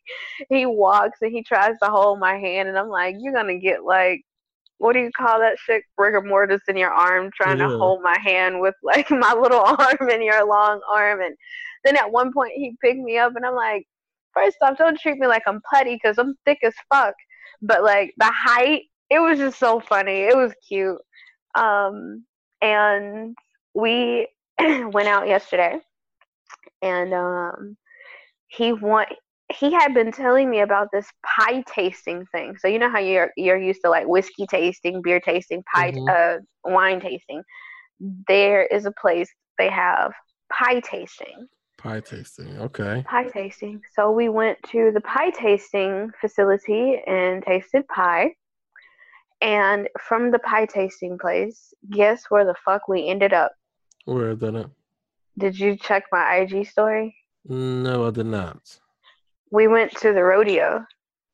he 0.50 0.66
walks 0.66 1.18
and 1.22 1.32
he 1.32 1.42
tries 1.42 1.74
to 1.82 1.88
hold 1.88 2.18
my 2.18 2.36
hand 2.36 2.68
and 2.68 2.78
I'm 2.78 2.88
like, 2.88 3.16
You're 3.18 3.34
gonna 3.34 3.58
get 3.58 3.84
like 3.84 4.22
what 4.78 4.92
do 4.92 4.98
you 5.00 5.10
call 5.16 5.38
that 5.40 5.58
shit? 5.58 5.82
Rigor 5.96 6.20
mortis 6.20 6.60
in 6.68 6.76
your 6.76 6.90
arm 6.90 7.30
trying 7.34 7.58
Yeah. 7.58 7.68
to 7.68 7.78
hold 7.78 8.02
my 8.02 8.18
hand 8.22 8.60
with 8.60 8.74
like 8.82 9.10
my 9.10 9.32
little 9.32 9.60
arm 9.64 10.10
in 10.10 10.22
your 10.22 10.46
long 10.46 10.80
arm 10.92 11.22
and 11.22 11.34
then 11.84 11.96
at 11.96 12.10
one 12.10 12.32
point 12.32 12.52
he 12.54 12.76
picked 12.82 12.98
me 13.00 13.16
up 13.16 13.34
and 13.36 13.46
I'm 13.46 13.54
like, 13.54 13.86
first 14.37 14.59
off, 14.62 14.79
don't 14.79 14.99
treat 15.01 15.18
me 15.18 15.27
like 15.27 15.42
I'm 15.46 15.61
putty 15.72 15.94
because 15.96 16.18
I'm 16.18 16.37
thick 16.44 16.59
as 16.64 16.75
fuck. 16.92 17.14
But 17.62 17.83
like 17.85 18.14
the 18.18 18.31
height, 18.33 18.83
it 19.11 19.20
was 19.20 19.38
just 19.38 19.59
so 19.59 19.81
funny. 19.81 20.20
It 20.20 20.37
was 20.37 20.53
cute. 20.68 20.99
Um, 21.57 22.25
and 22.62 23.37
we 23.75 24.29
went 24.61 25.09
out 25.09 25.29
yesterday, 25.29 25.79
and 26.83 27.14
um, 27.14 27.77
he 28.49 28.72
want 28.72 29.09
he 29.53 29.72
had 29.72 29.94
been 29.94 30.12
telling 30.12 30.51
me 30.51 30.61
about 30.61 30.88
this 30.92 31.07
pie 31.25 31.62
tasting 31.72 32.25
thing. 32.33 32.57
So 32.59 32.68
you 32.68 32.79
know 32.79 32.90
how 32.90 32.99
you're 32.99 33.31
you're 33.37 33.57
used 33.59 33.81
to 33.85 33.90
like 33.90 34.07
whiskey 34.07 34.46
tasting, 34.46 35.03
beer 35.03 35.20
tasting, 35.20 35.62
pie 35.75 35.92
Mhm. 35.92 36.09
uh, 36.11 36.38
wine 36.64 37.01
tasting. 37.01 37.42
There 38.29 38.64
is 38.66 38.87
a 38.87 38.92
place 38.92 39.31
they 39.59 39.70
have 39.70 40.12
pie 40.53 40.81
tasting 40.81 41.49
Pie 41.78 42.00
tasting. 42.00 42.58
Okay. 42.58 43.04
pie 43.06 43.28
tasting. 43.28 43.82
So 43.94 44.10
we 44.10 44.28
went 44.28 44.58
to 44.72 44.90
the 44.92 45.00
pie 45.00 45.30
tasting 45.30 46.10
facility 46.20 47.00
and 47.06 47.42
tasted 47.42 47.86
pie. 47.88 48.34
And 49.42 49.88
from 50.00 50.30
the 50.30 50.38
pie 50.38 50.66
tasting 50.66 51.18
place, 51.18 51.74
guess 51.90 52.24
where 52.30 52.44
the 52.44 52.54
fuck 52.64 52.88
we 52.88 53.06
ended 53.06 53.34
up? 53.34 53.52
Where 54.06 54.34
did 54.34 54.54
it? 54.54 54.66
Did 55.38 55.58
you 55.58 55.76
check 55.76 56.04
my 56.10 56.36
IG 56.36 56.66
story? 56.66 57.14
No, 57.46 58.06
I 58.06 58.10
did 58.10 58.26
not. 58.26 58.78
We 59.50 59.68
went 59.68 59.92
to 59.98 60.12
the 60.12 60.22
rodeo. 60.22 60.84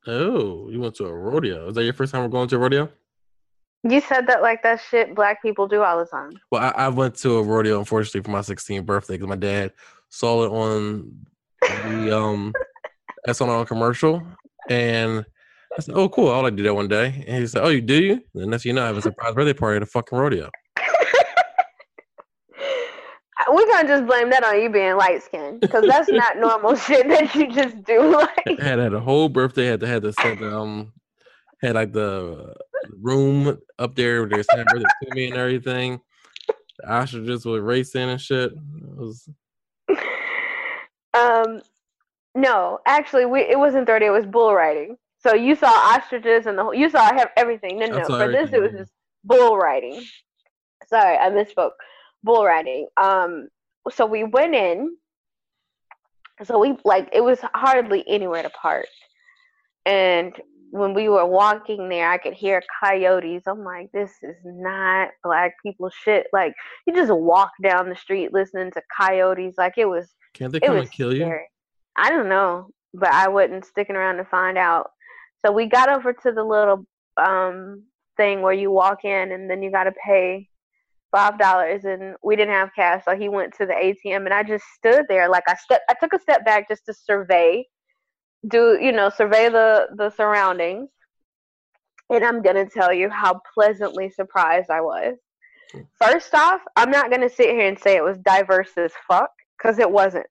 Oh, 0.05 0.69
you 0.69 0.81
went 0.81 0.95
to 0.95 1.05
a 1.05 1.13
rodeo. 1.13 1.69
Is 1.69 1.75
that 1.75 1.85
your 1.85 1.93
first 1.93 2.11
time 2.11 2.21
we're 2.23 2.27
going 2.27 2.49
to 2.49 2.57
a 2.57 2.59
rodeo? 2.59 2.89
You 3.83 4.01
said 4.01 4.27
that 4.27 4.41
like 4.41 4.63
that 4.63 4.81
shit 4.89 5.15
black 5.15 5.41
people 5.41 5.67
do 5.67 5.81
all 5.81 5.97
the 5.97 6.05
time. 6.05 6.31
Well, 6.51 6.61
I, 6.61 6.85
I 6.85 6.89
went 6.89 7.15
to 7.17 7.37
a 7.37 7.43
rodeo, 7.43 7.79
unfortunately, 7.79 8.21
for 8.21 8.31
my 8.31 8.39
16th 8.39 8.85
birthday 8.85 9.15
because 9.15 9.27
my 9.27 9.35
dad 9.35 9.73
saw 10.13 10.43
it 10.43 10.51
on 10.51 11.11
the 11.61 12.15
um, 12.15 12.53
that's 13.25 13.41
on 13.41 13.65
commercial, 13.65 14.21
and 14.69 15.25
I 15.75 15.81
said, 15.81 15.95
"Oh, 15.95 16.07
cool! 16.07 16.31
I'll 16.31 16.43
like 16.43 16.55
do 16.55 16.63
that 16.63 16.75
one 16.75 16.87
day." 16.87 17.23
And 17.27 17.41
he 17.41 17.47
said, 17.47 17.63
"Oh, 17.63 17.69
you 17.69 17.81
do 17.81 18.01
you?" 18.01 18.21
And 18.35 18.51
next 18.51 18.63
thing 18.63 18.69
you 18.71 18.75
know, 18.75 18.83
I 18.83 18.87
have 18.87 18.97
a 18.97 19.01
surprise 19.01 19.33
birthday 19.33 19.53
party 19.53 19.77
at 19.77 19.83
a 19.83 19.87
fucking 19.87 20.17
rodeo. 20.17 20.49
We're 23.51 23.65
gonna 23.65 23.87
just 23.87 24.05
blame 24.05 24.29
that 24.29 24.43
on 24.45 24.61
you 24.61 24.69
being 24.69 24.95
light 24.95 25.23
skinned 25.23 25.61
because 25.61 25.85
that's 25.87 26.09
not 26.11 26.37
normal 26.37 26.75
shit 26.75 27.07
that 27.09 27.33
you 27.33 27.51
just 27.51 27.83
do. 27.83 28.11
Like, 28.11 28.59
had 28.59 28.79
had 28.79 28.93
a 28.93 28.99
whole 28.99 29.29
birthday. 29.29 29.65
Had 29.65 29.79
to 29.81 29.87
had 29.87 30.03
to 30.03 30.13
set 30.13 30.39
the, 30.39 30.55
um 30.55 30.93
had 31.61 31.75
like 31.75 31.91
the 31.91 32.53
room 33.01 33.57
up 33.79 33.95
there 33.95 34.21
happy 34.21 34.35
birthday 34.37 34.83
to 35.03 35.15
me 35.15 35.27
and 35.27 35.37
everything. 35.37 35.99
The 36.79 36.91
ostriches 36.91 37.45
were 37.45 37.61
racing 37.61 38.09
and 38.09 38.21
shit. 38.21 38.51
It 38.51 38.97
was 38.97 39.27
Um, 41.43 41.61
no, 42.35 42.79
actually, 42.85 43.25
we 43.25 43.41
it 43.41 43.57
wasn't 43.57 43.87
thirty. 43.87 44.05
It 44.05 44.11
was 44.11 44.25
bull 44.25 44.53
riding. 44.53 44.97
So 45.19 45.33
you 45.33 45.55
saw 45.55 45.69
ostriches 45.69 46.47
and 46.47 46.57
the 46.57 46.63
whole. 46.63 46.73
You 46.73 46.89
saw 46.89 47.09
ev- 47.09 47.29
everything. 47.37 47.79
No, 47.79 47.85
I 47.85 47.89
no. 47.89 48.03
For 48.05 48.31
this, 48.31 48.51
it 48.51 48.61
was 48.61 48.73
just 48.73 48.91
bull 49.23 49.57
riding. 49.57 50.03
Sorry, 50.87 51.17
I 51.17 51.29
misspoke. 51.29 51.71
Bull 52.23 52.45
riding. 52.45 52.87
Um, 52.97 53.47
so 53.91 54.05
we 54.05 54.23
went 54.23 54.55
in. 54.55 54.95
So 56.43 56.59
we 56.59 56.75
like 56.83 57.09
it 57.13 57.23
was 57.23 57.39
hardly 57.53 58.03
anywhere 58.07 58.41
to 58.41 58.49
park, 58.49 58.87
and 59.85 60.33
when 60.71 60.95
we 60.95 61.07
were 61.07 61.25
walking 61.25 61.87
there, 61.87 62.09
I 62.09 62.17
could 62.17 62.33
hear 62.33 62.63
coyotes. 62.83 63.43
I'm 63.45 63.63
like, 63.63 63.91
this 63.91 64.11
is 64.23 64.35
not 64.43 65.09
black 65.23 65.53
people 65.61 65.91
shit. 65.91 66.25
Like 66.33 66.55
you 66.87 66.95
just 66.95 67.13
walk 67.13 67.51
down 67.61 67.89
the 67.89 67.95
street 67.95 68.33
listening 68.33 68.71
to 68.71 68.81
coyotes. 68.99 69.53
Like 69.55 69.75
it 69.77 69.85
was 69.85 70.11
can't 70.33 70.51
they 70.51 70.59
come 70.59 70.77
and 70.77 70.91
kill 70.91 71.15
you? 71.15 71.31
I 71.95 72.09
don't 72.09 72.29
know, 72.29 72.69
but 72.93 73.11
I 73.11 73.27
wasn't 73.27 73.65
sticking 73.65 73.95
around 73.95 74.17
to 74.17 74.25
find 74.25 74.57
out. 74.57 74.91
So 75.45 75.51
we 75.51 75.67
got 75.67 75.89
over 75.89 76.13
to 76.13 76.31
the 76.31 76.43
little 76.43 76.85
um 77.17 77.83
thing 78.17 78.41
where 78.41 78.53
you 78.53 78.71
walk 78.71 79.05
in 79.05 79.31
and 79.31 79.49
then 79.49 79.61
you 79.61 79.71
got 79.71 79.83
to 79.85 79.93
pay 80.05 80.49
five 81.11 81.37
dollars, 81.37 81.85
and 81.85 82.15
we 82.23 82.35
didn't 82.35 82.55
have 82.55 82.71
cash, 82.75 83.03
so 83.05 83.15
he 83.15 83.29
went 83.29 83.53
to 83.53 83.65
the 83.65 83.73
ATM, 83.73 84.25
and 84.25 84.33
I 84.33 84.41
just 84.43 84.65
stood 84.75 85.05
there 85.07 85.29
like 85.29 85.43
I 85.47 85.55
step. 85.55 85.81
I 85.87 85.93
took 85.93 86.13
a 86.13 86.19
step 86.19 86.43
back 86.43 86.67
just 86.67 86.85
to 86.87 86.93
survey, 86.93 87.65
do 88.47 88.79
you 88.81 88.91
know, 88.91 89.09
survey 89.09 89.49
the 89.49 89.87
the 89.95 90.09
surroundings, 90.09 90.89
and 92.09 92.25
I'm 92.25 92.41
gonna 92.41 92.67
tell 92.67 92.91
you 92.91 93.09
how 93.09 93.39
pleasantly 93.53 94.09
surprised 94.09 94.71
I 94.71 94.81
was. 94.81 95.17
First 96.01 96.33
off, 96.33 96.61
I'm 96.75 96.89
not 96.89 97.11
gonna 97.11 97.29
sit 97.29 97.51
here 97.51 97.67
and 97.67 97.77
say 97.77 97.95
it 97.95 98.03
was 98.03 98.17
diverse 98.17 98.71
as 98.77 98.91
fuck 99.07 99.31
because 99.57 99.79
it 99.79 99.89
wasn't. 99.89 100.25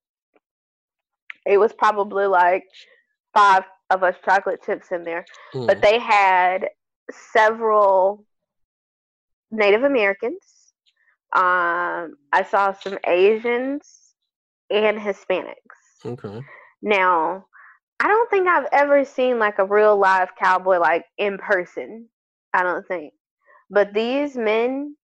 It 1.46 1.58
was 1.58 1.72
probably 1.72 2.26
like 2.26 2.64
five 3.34 3.64
of 3.90 4.02
us 4.02 4.14
chocolate 4.24 4.62
chips 4.64 4.92
in 4.92 5.02
there, 5.04 5.24
Hmm. 5.52 5.66
but 5.66 5.82
they 5.82 5.98
had 5.98 6.68
several 7.10 8.24
Native 9.50 9.82
Americans. 9.82 10.72
Um, 11.34 12.14
I 12.32 12.46
saw 12.48 12.72
some 12.72 12.98
Asians 13.06 14.14
and 14.70 14.98
Hispanics. 14.98 15.54
Okay. 16.04 16.40
Now, 16.82 17.46
I 18.00 18.08
don't 18.08 18.30
think 18.30 18.48
I've 18.48 18.68
ever 18.72 19.04
seen 19.04 19.38
like 19.38 19.58
a 19.58 19.64
real 19.64 19.96
live 19.96 20.30
cowboy 20.38 20.78
like 20.78 21.04
in 21.18 21.38
person. 21.38 22.08
I 22.52 22.62
don't 22.62 22.86
think. 22.86 23.12
But 23.70 23.94
these 23.94 24.36
men, 24.36 24.96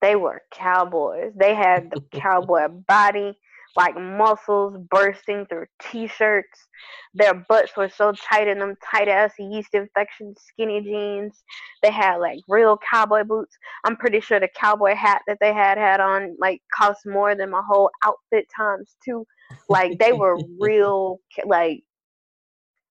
they 0.00 0.16
were 0.16 0.42
cowboys. 0.50 1.32
They 1.36 1.54
had 1.54 1.90
the 1.90 2.00
cowboy 2.18 2.68
body, 2.68 3.38
like 3.76 3.96
muscles 3.96 4.76
bursting 4.90 5.46
through 5.46 5.66
t-shirts. 5.80 6.68
Their 7.14 7.34
butts 7.34 7.76
were 7.76 7.88
so 7.88 8.12
tight 8.12 8.48
in 8.48 8.58
them 8.58 8.76
tight 8.82 9.08
ass 9.08 9.32
yeast 9.38 9.74
infection 9.74 10.34
skinny 10.38 10.80
jeans. 10.80 11.42
They 11.82 11.90
had 11.90 12.16
like 12.16 12.40
real 12.48 12.78
cowboy 12.90 13.24
boots. 13.24 13.56
I'm 13.84 13.96
pretty 13.96 14.20
sure 14.20 14.40
the 14.40 14.48
cowboy 14.48 14.94
hat 14.94 15.22
that 15.26 15.38
they 15.40 15.52
had 15.52 15.78
had 15.78 16.00
on 16.00 16.36
like 16.40 16.62
cost 16.74 17.06
more 17.06 17.34
than 17.34 17.50
my 17.50 17.62
whole 17.66 17.90
outfit 18.04 18.46
times 18.54 18.96
two. 19.04 19.26
Like 19.68 19.98
they 19.98 20.12
were 20.12 20.38
real 20.60 21.20
like 21.44 21.82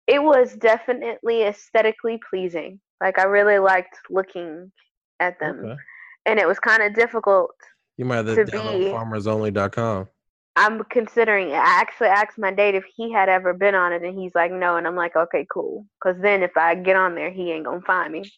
it 0.06 0.22
was 0.22 0.54
definitely 0.56 1.42
aesthetically 1.42 2.20
pleasing. 2.30 2.80
Like 3.00 3.18
I 3.18 3.24
really 3.24 3.58
liked 3.58 3.96
looking 4.08 4.72
at 5.20 5.38
them. 5.40 5.60
Okay. 5.64 5.76
And 6.26 6.38
it 6.38 6.46
was 6.46 6.58
kind 6.58 6.82
of 6.82 6.94
difficult. 6.94 7.52
You 7.96 8.04
might 8.04 8.16
have 8.16 8.26
To 8.26 8.44
to 8.44 8.50
download 8.50 8.78
be- 8.78 8.90
farmersonly.com. 8.90 10.08
I'm 10.56 10.82
considering 10.84 11.50
it. 11.50 11.54
I 11.54 11.80
actually 11.80 12.08
asked 12.08 12.38
my 12.38 12.50
date 12.50 12.74
if 12.74 12.84
he 12.96 13.12
had 13.12 13.28
ever 13.28 13.52
been 13.52 13.74
on 13.74 13.92
it, 13.92 14.02
and 14.02 14.18
he's 14.18 14.34
like, 14.34 14.50
no. 14.50 14.76
And 14.76 14.86
I'm 14.86 14.96
like, 14.96 15.14
okay, 15.14 15.46
cool. 15.52 15.86
Because 16.02 16.20
then 16.20 16.42
if 16.42 16.56
I 16.56 16.74
get 16.74 16.96
on 16.96 17.14
there, 17.14 17.30
he 17.30 17.52
ain't 17.52 17.66
going 17.66 17.80
to 17.80 17.86
find 17.86 18.12
me. 18.12 18.30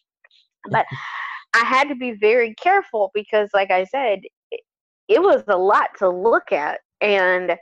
But 0.69 0.85
I 1.53 1.63
had 1.65 1.87
to 1.89 1.95
be 1.95 2.11
very 2.11 2.53
careful 2.55 3.09
because, 3.13 3.49
like 3.53 3.71
I 3.71 3.85
said, 3.85 4.19
it, 4.51 4.61
it 5.07 5.21
was 5.21 5.43
a 5.47 5.57
lot 5.57 5.89
to 5.99 6.09
look 6.09 6.51
at. 6.51 6.81
And, 7.01 7.57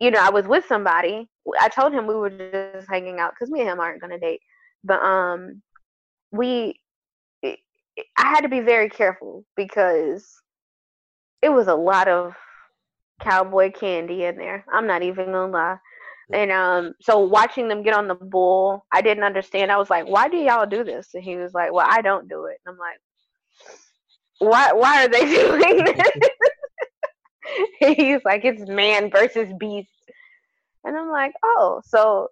you 0.00 0.10
know, 0.10 0.20
I 0.20 0.30
was 0.30 0.46
with 0.46 0.66
somebody. 0.66 1.28
I 1.60 1.68
told 1.68 1.92
him 1.92 2.06
we 2.06 2.14
were 2.14 2.30
just 2.30 2.88
hanging 2.90 3.20
out 3.20 3.32
because 3.32 3.50
me 3.50 3.60
and 3.60 3.70
him 3.70 3.80
aren't 3.80 4.00
going 4.00 4.10
to 4.10 4.18
date. 4.18 4.40
But 4.84 5.00
um, 5.02 5.62
we, 6.32 6.80
I 8.16 8.28
had 8.28 8.42
to 8.42 8.48
be 8.48 8.60
very 8.60 8.88
careful 8.88 9.44
because 9.56 10.40
it 11.42 11.48
was 11.48 11.68
a 11.68 11.74
lot 11.74 12.08
of 12.08 12.34
cowboy 13.20 13.72
candy 13.72 14.24
in 14.24 14.36
there. 14.36 14.64
I'm 14.72 14.86
not 14.86 15.02
even 15.02 15.26
gonna 15.26 15.52
lie. 15.52 15.78
And 16.32 16.52
um, 16.52 16.94
so 17.00 17.18
watching 17.20 17.68
them 17.68 17.82
get 17.82 17.94
on 17.94 18.06
the 18.06 18.14
bull, 18.14 18.84
I 18.92 19.00
didn't 19.00 19.24
understand. 19.24 19.72
I 19.72 19.78
was 19.78 19.88
like, 19.88 20.06
"Why 20.06 20.28
do 20.28 20.36
y'all 20.36 20.66
do 20.66 20.84
this?" 20.84 21.14
And 21.14 21.24
he 21.24 21.36
was 21.36 21.54
like, 21.54 21.72
"Well, 21.72 21.86
I 21.88 22.02
don't 22.02 22.28
do 22.28 22.44
it." 22.46 22.58
And 22.66 22.74
I'm 22.74 22.78
like, 22.78 22.98
"Why? 24.38 24.72
Why 24.72 25.04
are 25.04 25.08
they 25.08 25.24
doing 25.24 25.84
this?" 25.84 26.10
He's 27.96 28.24
like, 28.24 28.44
"It's 28.44 28.68
man 28.68 29.10
versus 29.10 29.48
beast," 29.58 29.90
and 30.84 30.96
I'm 30.96 31.10
like, 31.10 31.32
"Oh, 31.42 31.80
so 31.84 32.28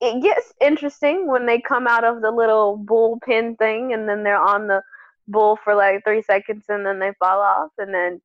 it 0.00 0.20
gets 0.20 0.52
interesting 0.60 1.28
when 1.28 1.46
they 1.46 1.60
come 1.60 1.86
out 1.86 2.04
of 2.04 2.22
the 2.22 2.30
little 2.30 2.76
bullpen 2.76 3.56
thing 3.56 3.92
and 3.92 4.08
then 4.08 4.24
they're 4.24 4.40
on 4.40 4.66
the 4.66 4.82
bull 5.28 5.58
for 5.62 5.74
like 5.74 6.02
three 6.04 6.22
seconds 6.22 6.64
and 6.68 6.84
then 6.84 6.98
they 6.98 7.12
fall 7.18 7.40
off 7.40 7.70
and 7.78 7.94
then 7.94 8.20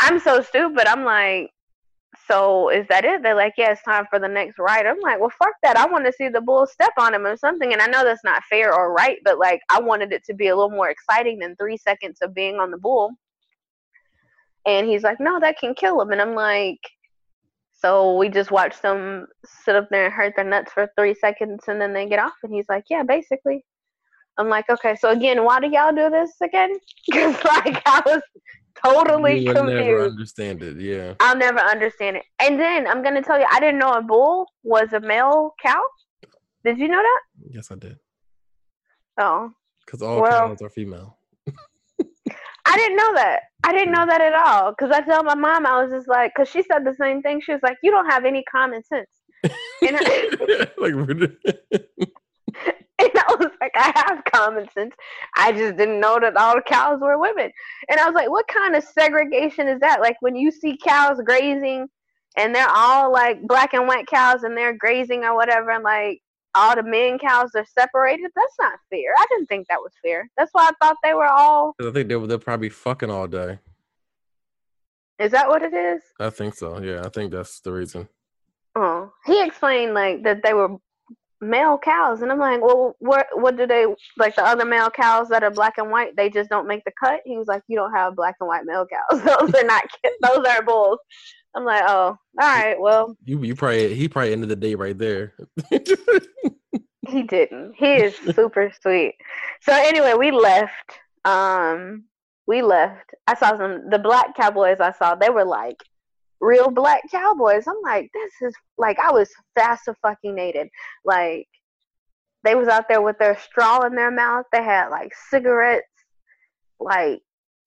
I'm 0.00 0.18
so 0.18 0.40
stupid. 0.40 0.86
I'm 0.86 1.04
like, 1.04 1.50
so 2.26 2.70
is 2.70 2.86
that 2.88 3.04
it? 3.04 3.22
They're 3.22 3.34
like, 3.34 3.54
yeah, 3.56 3.72
it's 3.72 3.82
time 3.82 4.06
for 4.10 4.18
the 4.18 4.28
next 4.28 4.58
ride. 4.58 4.86
I'm 4.86 5.00
like, 5.00 5.20
well, 5.20 5.32
fuck 5.38 5.52
that. 5.62 5.76
I 5.76 5.86
want 5.86 6.06
to 6.06 6.12
see 6.12 6.28
the 6.28 6.40
bull 6.40 6.66
step 6.66 6.92
on 6.98 7.14
him 7.14 7.26
or 7.26 7.36
something. 7.36 7.72
And 7.72 7.82
I 7.82 7.86
know 7.86 8.02
that's 8.02 8.24
not 8.24 8.42
fair 8.44 8.74
or 8.74 8.92
right, 8.92 9.18
but 9.24 9.38
like, 9.38 9.60
I 9.70 9.80
wanted 9.80 10.12
it 10.12 10.24
to 10.24 10.34
be 10.34 10.48
a 10.48 10.56
little 10.56 10.70
more 10.70 10.90
exciting 10.90 11.38
than 11.38 11.54
three 11.56 11.76
seconds 11.76 12.18
of 12.22 12.34
being 12.34 12.56
on 12.56 12.70
the 12.70 12.78
bull. 12.78 13.12
And 14.66 14.88
he's 14.88 15.02
like, 15.02 15.20
no, 15.20 15.38
that 15.40 15.58
can 15.58 15.74
kill 15.74 16.00
him. 16.00 16.10
And 16.10 16.20
I'm 16.20 16.34
like, 16.34 16.80
so 17.72 18.16
we 18.16 18.28
just 18.28 18.50
watched 18.50 18.82
them 18.82 19.26
sit 19.44 19.76
up 19.76 19.88
there 19.90 20.06
and 20.06 20.12
hurt 20.12 20.34
their 20.36 20.44
nuts 20.44 20.72
for 20.72 20.90
three 20.96 21.14
seconds 21.14 21.64
and 21.68 21.80
then 21.80 21.92
they 21.92 22.06
get 22.06 22.18
off. 22.18 22.34
And 22.42 22.52
he's 22.52 22.68
like, 22.68 22.84
yeah, 22.90 23.02
basically. 23.02 23.64
I'm 24.40 24.48
like, 24.48 24.68
okay, 24.70 24.96
so 24.96 25.10
again, 25.10 25.44
why 25.44 25.60
do 25.60 25.68
y'all 25.70 25.92
do 25.94 26.10
this 26.10 26.32
again? 26.42 26.72
Because 27.06 27.36
like 27.44 27.82
I 27.86 28.02
was 28.06 28.22
totally 28.84 29.38
you 29.40 29.52
confused. 29.52 29.84
never 29.86 30.04
understand 30.06 30.62
it. 30.62 30.76
Yeah. 30.78 31.14
I'll 31.20 31.36
never 31.36 31.58
understand 31.60 32.16
it. 32.16 32.24
And 32.40 32.58
then 32.58 32.86
I'm 32.86 33.02
gonna 33.02 33.22
tell 33.22 33.38
you, 33.38 33.46
I 33.50 33.60
didn't 33.60 33.78
know 33.78 33.92
a 33.92 34.02
bull 34.02 34.46
was 34.62 34.92
a 34.92 35.00
male 35.00 35.54
cow. 35.62 35.82
Did 36.64 36.78
you 36.78 36.88
know 36.88 37.02
that? 37.02 37.20
Yes, 37.50 37.70
I 37.70 37.74
did. 37.76 37.96
Oh, 39.20 39.50
Because 39.84 40.02
all 40.02 40.20
Well- 40.22 40.48
cows 40.48 40.62
are 40.62 40.70
female. 40.70 41.16
I 42.66 42.76
didn't 42.76 42.96
know 42.96 43.14
that. 43.14 43.40
I 43.64 43.72
didn't 43.72 43.92
know 43.92 44.06
that 44.06 44.20
at 44.20 44.34
all. 44.34 44.72
Cause 44.74 44.90
I 44.92 45.00
tell 45.00 45.24
my 45.24 45.34
mom, 45.34 45.66
I 45.66 45.82
was 45.82 45.90
just 45.90 46.06
like, 46.08 46.32
cause 46.36 46.48
she 46.48 46.62
said 46.62 46.84
the 46.84 46.94
same 46.94 47.20
thing. 47.22 47.40
She 47.40 47.52
was 47.52 47.60
like, 47.62 47.76
you 47.82 47.90
don't 47.90 48.08
have 48.08 48.24
any 48.24 48.42
common 48.44 48.82
sense. 48.84 49.08
And 49.82 49.92
like, 50.78 50.94
we're- 50.94 51.36
and 51.72 53.10
I 53.16 53.36
was 53.40 53.49
like, 53.62 53.72
I 53.74 53.92
have 54.06 54.24
common 54.24 54.68
sense. 54.72 54.94
I 55.36 55.52
just 55.52 55.76
didn't 55.76 56.00
know 56.00 56.18
that 56.20 56.36
all 56.36 56.56
the 56.56 56.62
cows 56.62 57.00
were 57.00 57.18
women. 57.18 57.50
And 57.88 58.00
I 58.00 58.06
was 58.06 58.14
like, 58.14 58.30
what 58.30 58.48
kind 58.48 58.74
of 58.74 58.84
segregation 58.84 59.68
is 59.68 59.80
that? 59.80 60.00
Like 60.00 60.16
when 60.20 60.36
you 60.36 60.50
see 60.50 60.78
cows 60.82 61.20
grazing 61.24 61.88
and 62.36 62.54
they're 62.54 62.70
all 62.70 63.12
like 63.12 63.42
black 63.46 63.74
and 63.74 63.86
white 63.86 64.06
cows 64.06 64.42
and 64.44 64.56
they're 64.56 64.76
grazing 64.76 65.24
or 65.24 65.34
whatever, 65.34 65.70
and 65.70 65.84
like 65.84 66.20
all 66.54 66.74
the 66.74 66.82
men 66.82 67.18
cows 67.18 67.50
are 67.54 67.66
separated. 67.78 68.30
That's 68.34 68.54
not 68.58 68.78
fair. 68.90 69.12
I 69.16 69.26
didn't 69.30 69.46
think 69.46 69.68
that 69.68 69.80
was 69.80 69.92
fair. 70.02 70.28
That's 70.36 70.50
why 70.52 70.68
I 70.68 70.72
thought 70.84 70.96
they 71.02 71.14
were 71.14 71.28
all. 71.28 71.74
I 71.80 71.90
think 71.90 72.08
they 72.08 72.16
were 72.16 72.26
they're 72.26 72.38
probably 72.38 72.68
fucking 72.68 73.10
all 73.10 73.26
day. 73.26 73.58
Is 75.18 75.32
that 75.32 75.48
what 75.48 75.62
it 75.62 75.74
is? 75.74 76.02
I 76.18 76.30
think 76.30 76.54
so. 76.54 76.80
Yeah, 76.80 77.02
I 77.04 77.10
think 77.10 77.30
that's 77.30 77.60
the 77.60 77.72
reason. 77.72 78.08
Oh, 78.74 79.12
he 79.26 79.42
explained 79.44 79.94
like 79.94 80.22
that 80.24 80.42
they 80.42 80.54
were 80.54 80.76
male 81.40 81.78
cows, 81.78 82.22
and 82.22 82.30
I'm 82.30 82.38
like, 82.38 82.60
well, 82.60 82.96
what 82.98 83.26
what 83.34 83.56
do 83.56 83.66
they 83.66 83.86
like 84.16 84.36
the 84.36 84.44
other 84.44 84.64
male 84.64 84.90
cows 84.90 85.28
that 85.28 85.42
are 85.42 85.50
black 85.50 85.78
and 85.78 85.90
white? 85.90 86.16
They 86.16 86.30
just 86.30 86.50
don't 86.50 86.66
make 86.66 86.84
the 86.84 86.92
cut. 87.02 87.20
He 87.24 87.36
was 87.36 87.48
like, 87.48 87.62
you 87.68 87.76
don't 87.76 87.92
have 87.92 88.16
black 88.16 88.36
and 88.40 88.48
white 88.48 88.64
male 88.64 88.86
cows. 88.86 89.22
those 89.24 89.54
are 89.54 89.66
not 89.66 89.84
those 90.22 90.46
are 90.46 90.62
bulls. 90.62 90.98
I'm 91.54 91.64
like, 91.64 91.82
oh, 91.86 92.16
all 92.16 92.18
right, 92.38 92.80
well, 92.80 93.16
You 93.24 93.42
you 93.42 93.54
probably 93.54 93.94
he 93.94 94.08
probably 94.08 94.32
ended 94.32 94.48
the 94.50 94.56
day 94.56 94.74
right 94.74 94.96
there. 94.96 95.34
he 97.08 97.22
didn't. 97.22 97.74
He 97.76 97.94
is 97.94 98.14
super 98.34 98.72
sweet. 98.80 99.16
So 99.62 99.72
anyway, 99.72 100.14
we 100.14 100.30
left. 100.30 100.72
Um, 101.24 102.04
we 102.46 102.62
left. 102.62 103.10
I 103.26 103.34
saw 103.34 103.56
some 103.56 103.90
the 103.90 103.98
black 103.98 104.36
cowboys. 104.36 104.78
I 104.80 104.92
saw 104.92 105.14
they 105.14 105.30
were 105.30 105.44
like 105.44 105.82
real 106.40 106.70
black 106.70 107.02
cowboys. 107.10 107.66
I'm 107.66 107.80
like, 107.82 108.10
this 108.14 108.48
is 108.48 108.54
like 108.78 108.98
I 108.98 109.12
was 109.12 109.30
fascinated. 109.56 110.68
Like 111.04 111.46
they 112.44 112.54
was 112.54 112.68
out 112.68 112.88
there 112.88 113.02
with 113.02 113.18
their 113.18 113.38
straw 113.38 113.84
in 113.84 113.94
their 113.94 114.10
mouth. 114.10 114.46
They 114.52 114.62
had 114.62 114.88
like 114.88 115.12
cigarettes. 115.30 115.86
Like 116.78 117.20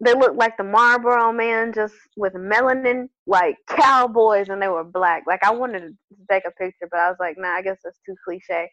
they 0.04 0.14
looked 0.14 0.38
like 0.38 0.58
the 0.58 0.64
Marlboro 0.64 1.32
man, 1.32 1.72
just 1.74 1.94
with 2.18 2.34
melanin, 2.34 3.08
like 3.28 3.58
cowboys, 3.68 4.50
and 4.50 4.62
they 4.62 4.68
were 4.68 4.84
black. 4.84 5.24
Like 5.28 5.44
I 5.44 5.52
wanted 5.52 5.82
to 5.82 5.94
take 6.30 6.44
a 6.46 6.52
picture, 6.52 6.88
but 6.90 7.00
I 7.00 7.10
was 7.10 7.18
like, 7.20 7.36
nah, 7.38 7.50
I 7.50 7.62
guess 7.62 7.78
that's 7.84 8.00
too 8.06 8.16
cliche. 8.26 8.70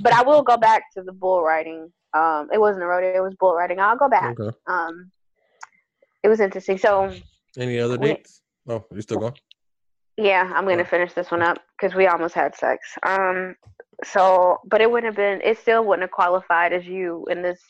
But 0.00 0.12
I 0.12 0.22
will 0.22 0.42
go 0.42 0.56
back 0.56 0.82
to 0.96 1.02
the 1.02 1.12
bull 1.12 1.42
riding. 1.42 1.92
Um, 2.14 2.48
it 2.52 2.60
wasn't 2.60 2.84
a 2.84 2.86
rodeo; 2.86 3.16
it 3.16 3.22
was 3.22 3.34
bull 3.38 3.54
riding. 3.54 3.80
I'll 3.80 3.96
go 3.96 4.08
back. 4.08 4.38
okay. 4.38 4.56
Um, 4.66 5.10
it 6.22 6.28
was 6.28 6.40
interesting. 6.40 6.78
So 6.78 7.12
Any 7.58 7.78
other 7.78 7.98
Wait. 7.98 8.26
Dates? 8.68 8.84
Oh, 8.90 8.94
you 8.94 9.02
still 9.02 9.18
going? 9.18 9.34
yeah, 10.16 10.52
I'm 10.54 10.66
gonna 10.66 10.84
finish 10.84 11.12
this 11.12 11.30
one 11.30 11.42
up 11.42 11.58
because 11.76 11.94
we 11.94 12.06
almost 12.06 12.34
had 12.34 12.54
sex. 12.54 12.96
Um, 13.06 13.56
so 14.04 14.58
but 14.66 14.80
it 14.80 14.90
wouldn't 14.90 15.06
have 15.06 15.16
been. 15.16 15.40
It 15.42 15.58
still 15.58 15.84
wouldn't 15.84 16.02
have 16.02 16.10
qualified 16.10 16.72
as 16.72 16.86
you 16.86 17.24
in 17.30 17.42
this 17.42 17.60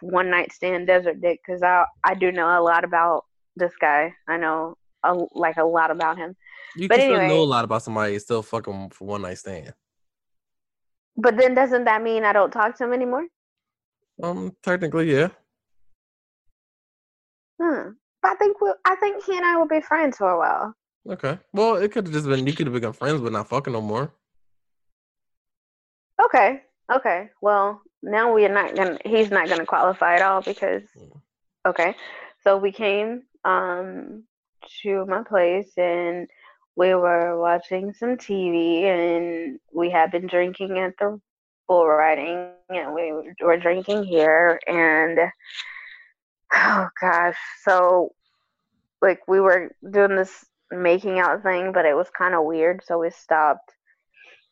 one 0.00 0.30
night 0.30 0.52
stand 0.52 0.86
desert 0.86 1.20
dick 1.20 1.40
because 1.46 1.62
I 1.62 1.84
I 2.04 2.14
do 2.14 2.32
know 2.32 2.46
a 2.58 2.62
lot 2.62 2.84
about 2.84 3.24
this 3.56 3.72
guy. 3.80 4.14
I 4.28 4.36
know 4.36 4.76
a, 5.04 5.14
like 5.32 5.56
a 5.56 5.64
lot 5.64 5.90
about 5.90 6.16
him. 6.16 6.36
You 6.76 6.88
But 6.88 6.96
can 6.98 7.04
still 7.04 7.28
know 7.28 7.42
a 7.42 7.44
lot 7.44 7.64
about 7.64 7.82
somebody 7.82 8.14
and 8.14 8.22
still 8.22 8.42
fuck 8.42 8.66
them 8.66 8.90
for 8.90 9.06
one 9.06 9.22
night 9.22 9.38
stand. 9.38 9.74
But 11.16 11.36
then 11.36 11.54
doesn't 11.54 11.84
that 11.84 12.02
mean 12.02 12.24
I 12.24 12.32
don't 12.32 12.52
talk 12.52 12.76
to 12.78 12.84
him 12.84 12.92
anymore? 12.92 13.26
Um, 14.22 14.56
technically, 14.62 15.12
yeah. 15.12 15.28
Hmm. 17.60 17.90
I 18.22 18.34
think 18.36 18.60
we 18.60 18.72
I 18.84 18.96
think 18.96 19.24
he 19.24 19.36
and 19.36 19.46
I 19.46 19.56
will 19.56 19.68
be 19.68 19.80
friends 19.80 20.16
for 20.16 20.30
a 20.30 20.38
while. 20.38 20.74
Okay. 21.08 21.38
Well, 21.52 21.76
it 21.76 21.92
could 21.92 22.06
have 22.06 22.12
just 22.14 22.26
been 22.26 22.46
you 22.46 22.52
could 22.52 22.66
have 22.66 22.74
become 22.74 22.92
friends, 22.92 23.20
but 23.20 23.32
not 23.32 23.48
fucking 23.48 23.72
no 23.72 23.80
more. 23.80 24.12
Okay. 26.24 26.62
Okay. 26.92 27.30
Well, 27.40 27.80
now 28.02 28.32
we 28.32 28.44
are 28.44 28.52
not 28.52 28.74
gonna. 28.74 28.98
He's 29.04 29.30
not 29.30 29.48
gonna 29.48 29.66
qualify 29.66 30.16
at 30.16 30.22
all 30.22 30.42
because. 30.42 30.82
Mm. 30.96 31.20
Okay. 31.66 31.94
So 32.42 32.56
we 32.56 32.72
came 32.72 33.22
um 33.44 34.24
to 34.82 35.06
my 35.06 35.22
place 35.22 35.70
and 35.76 36.28
we 36.76 36.94
were 36.94 37.38
watching 37.38 37.92
some 37.92 38.16
TV 38.16 38.84
and 38.84 39.58
we 39.72 39.90
had 39.90 40.10
been 40.10 40.26
drinking 40.26 40.78
at 40.78 40.94
the 40.98 41.20
bull 41.66 41.86
riding 41.86 42.50
and 42.70 42.94
we 42.94 43.12
were 43.40 43.56
drinking 43.56 44.04
here 44.04 44.58
and 44.66 45.18
oh 46.54 46.88
gosh. 47.00 47.36
So 47.62 48.14
like 49.00 49.20
we 49.28 49.40
were 49.40 49.70
doing 49.88 50.16
this 50.16 50.44
making 50.70 51.18
out 51.18 51.42
thing 51.42 51.72
but 51.72 51.86
it 51.86 51.96
was 51.96 52.10
kind 52.10 52.34
of 52.34 52.44
weird 52.44 52.82
so 52.84 52.98
we 52.98 53.10
stopped. 53.10 53.72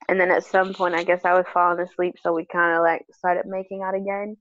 And 0.08 0.20
then 0.20 0.30
at 0.30 0.44
some 0.44 0.72
point 0.72 0.94
i 0.94 1.02
guess 1.02 1.24
i 1.24 1.34
was 1.34 1.46
falling 1.52 1.80
asleep 1.80 2.14
so 2.22 2.32
we 2.32 2.46
kind 2.46 2.76
of 2.76 2.82
like 2.82 3.04
started 3.12 3.46
making 3.46 3.82
out 3.82 3.94
again. 3.94 4.36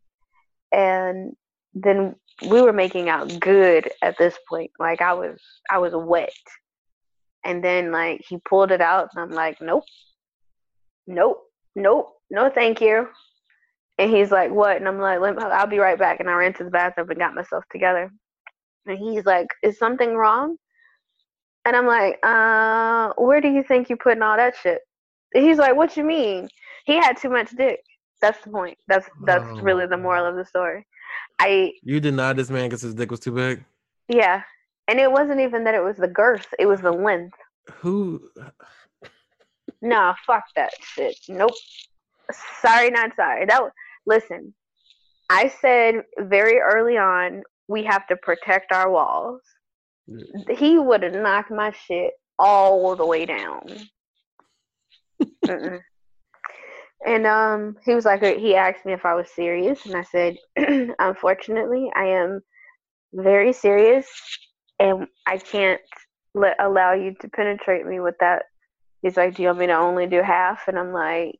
And 0.71 1.35
then 1.73 2.15
we 2.49 2.61
were 2.61 2.73
making 2.73 3.09
out 3.09 3.39
good 3.39 3.89
at 4.01 4.17
this 4.17 4.37
point. 4.47 4.71
Like 4.79 5.01
i 5.01 5.13
was 5.13 5.39
i 5.69 5.77
was 5.77 5.93
wet. 5.95 6.31
And 7.43 7.63
then 7.63 7.91
like 7.91 8.21
he 8.27 8.37
pulled 8.37 8.71
it 8.71 8.81
out 8.81 9.09
and 9.13 9.23
i'm 9.23 9.31
like 9.31 9.61
nope. 9.61 9.83
Nope. 11.07 11.43
Nope. 11.75 12.13
No 12.29 12.49
thank 12.49 12.81
you 12.81 13.07
and 13.97 14.11
he's 14.11 14.31
like 14.31 14.51
what 14.51 14.77
and 14.77 14.87
i'm 14.87 14.99
like 14.99 15.19
Let 15.19 15.35
me, 15.35 15.43
i'll 15.43 15.67
be 15.67 15.79
right 15.79 15.97
back 15.99 16.19
and 16.19 16.29
i 16.29 16.33
ran 16.33 16.53
to 16.55 16.63
the 16.63 16.69
bathroom 16.69 17.09
and 17.09 17.19
got 17.19 17.33
myself 17.35 17.63
together 17.71 18.11
and 18.85 18.97
he's 18.97 19.25
like 19.25 19.47
is 19.63 19.77
something 19.77 20.15
wrong 20.15 20.57
and 21.65 21.75
i'm 21.75 21.87
like 21.87 22.19
uh 22.23 23.13
where 23.17 23.41
do 23.41 23.49
you 23.49 23.63
think 23.63 23.89
you 23.89 23.97
putting 23.97 24.21
all 24.23 24.37
that 24.37 24.55
shit 24.61 24.79
and 25.33 25.43
he's 25.43 25.57
like 25.57 25.75
what 25.75 25.95
you 25.97 26.03
mean 26.03 26.47
he 26.85 26.95
had 26.95 27.17
too 27.17 27.29
much 27.29 27.51
dick 27.55 27.79
that's 28.21 28.41
the 28.43 28.49
point 28.49 28.77
that's 28.87 29.07
that's 29.25 29.45
Oh. 29.47 29.61
really 29.61 29.85
the 29.87 29.97
moral 29.97 30.25
of 30.25 30.35
the 30.35 30.45
story 30.45 30.85
i 31.39 31.71
You 31.83 31.99
denied 31.99 32.37
this 32.37 32.49
man 32.49 32.65
because 32.69 32.81
his 32.81 32.93
dick 32.95 33.11
was 33.11 33.19
too 33.19 33.31
big. 33.31 33.63
yeah 34.09 34.41
and 34.87 34.99
it 34.99 35.11
wasn't 35.11 35.39
even 35.39 35.63
that 35.63 35.73
it 35.75 35.83
was 35.83 35.97
the 35.97 36.07
girth 36.07 36.47
it 36.59 36.65
was 36.65 36.81
the 36.81 36.91
length 36.91 37.37
Who? 37.81 38.29
Nah, 39.81 40.13
fuck 40.25 40.43
that 40.55 40.71
shit. 40.81 41.17
Nope. 41.27 41.51
Sorry, 42.61 42.89
not 42.91 43.15
sorry. 43.15 43.45
That 43.45 43.61
listen. 44.05 44.53
I 45.29 45.51
said 45.61 46.03
very 46.19 46.59
early 46.59 46.97
on 46.97 47.43
we 47.67 47.83
have 47.83 48.05
to 48.07 48.15
protect 48.15 48.71
our 48.71 48.89
walls. 48.91 49.41
He 50.51 50.77
would 50.77 51.01
have 51.01 51.13
knocked 51.13 51.49
my 51.49 51.71
shit 51.71 52.13
all 52.37 52.95
the 52.95 53.05
way 53.05 53.25
down. 53.25 53.61
And 57.07 57.27
um, 57.27 57.75
he 57.85 57.93
was 57.93 58.03
like, 58.03 58.23
he 58.23 58.55
asked 58.55 58.83
me 58.83 58.91
if 58.91 59.05
I 59.05 59.13
was 59.13 59.29
serious, 59.29 59.85
and 59.85 59.95
I 59.95 60.01
said, 60.01 60.37
unfortunately, 60.97 61.91
I 61.95 62.05
am 62.05 62.41
very 63.13 63.53
serious, 63.53 64.07
and 64.79 65.05
I 65.27 65.37
can't 65.37 65.81
let 66.33 66.55
allow 66.59 66.93
you 66.93 67.13
to 67.21 67.29
penetrate 67.29 67.85
me 67.85 67.99
with 67.99 68.15
that 68.21 68.45
He's 69.05 69.17
like, 69.17 69.35
Do 69.35 69.43
you 69.43 69.49
want 69.49 69.59
me 69.59 69.67
to 69.67 69.77
only 69.77 70.07
do 70.07 70.23
half? 70.23 70.67
And 70.67 70.79
I'm 70.79 70.91
like, 70.91 71.39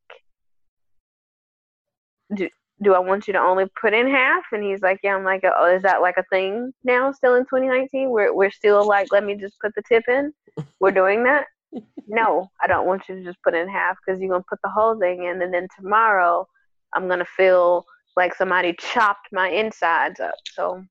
Do 2.34 2.50
do 2.84 2.94
I 2.94 3.00
want 3.00 3.26
you 3.26 3.34
to 3.34 3.40
only 3.40 3.66
put 3.80 3.94
in 3.94 4.08
half? 4.08 4.44
And 4.52 4.64
he's 4.64 4.82
like, 4.82 5.00
Yeah, 5.04 5.16
I'm 5.16 5.24
like, 5.24 5.44
Oh, 5.44 5.76
is 5.76 5.84
that 5.84 6.02
like 6.02 6.18
a 6.18 6.26
thing 6.32 6.74
now 6.84 7.12
still 7.12 7.36
in 7.36 7.46
twenty 7.46 7.68
nineteen? 7.68 8.10
We're 8.10 8.34
we're 8.34 8.52
still 8.52 8.86
like, 8.86 9.08
let 9.12 9.24
me 9.24 9.36
just 9.36 9.60
put 9.62 9.74
the 9.76 9.84
tip 9.88 10.04
in? 10.08 10.34
We're 10.80 10.92
doing 10.92 11.24
that? 11.24 11.46
no, 12.08 12.50
I 12.62 12.68
don't 12.68 12.88
want 12.88 13.04
you 13.08 13.16
to 13.16 13.24
just 13.24 13.42
put 13.44 13.54
in 13.54 13.68
half 13.68 13.98
because 14.06 14.20
you're 14.20 14.30
gonna 14.30 14.44
put 14.50 14.60
the 14.64 14.70
whole 14.70 14.98
thing 15.00 15.24
in, 15.24 15.42
and 15.42 15.54
then 15.54 15.68
tomorrow 15.80 16.48
I'm 16.94 17.08
gonna 17.08 17.26
feel 17.26 17.86
like 18.16 18.34
somebody 18.34 18.76
chopped 18.80 19.28
my 19.32 19.50
insides 19.50 20.20
up. 20.20 20.36
So 20.54 20.84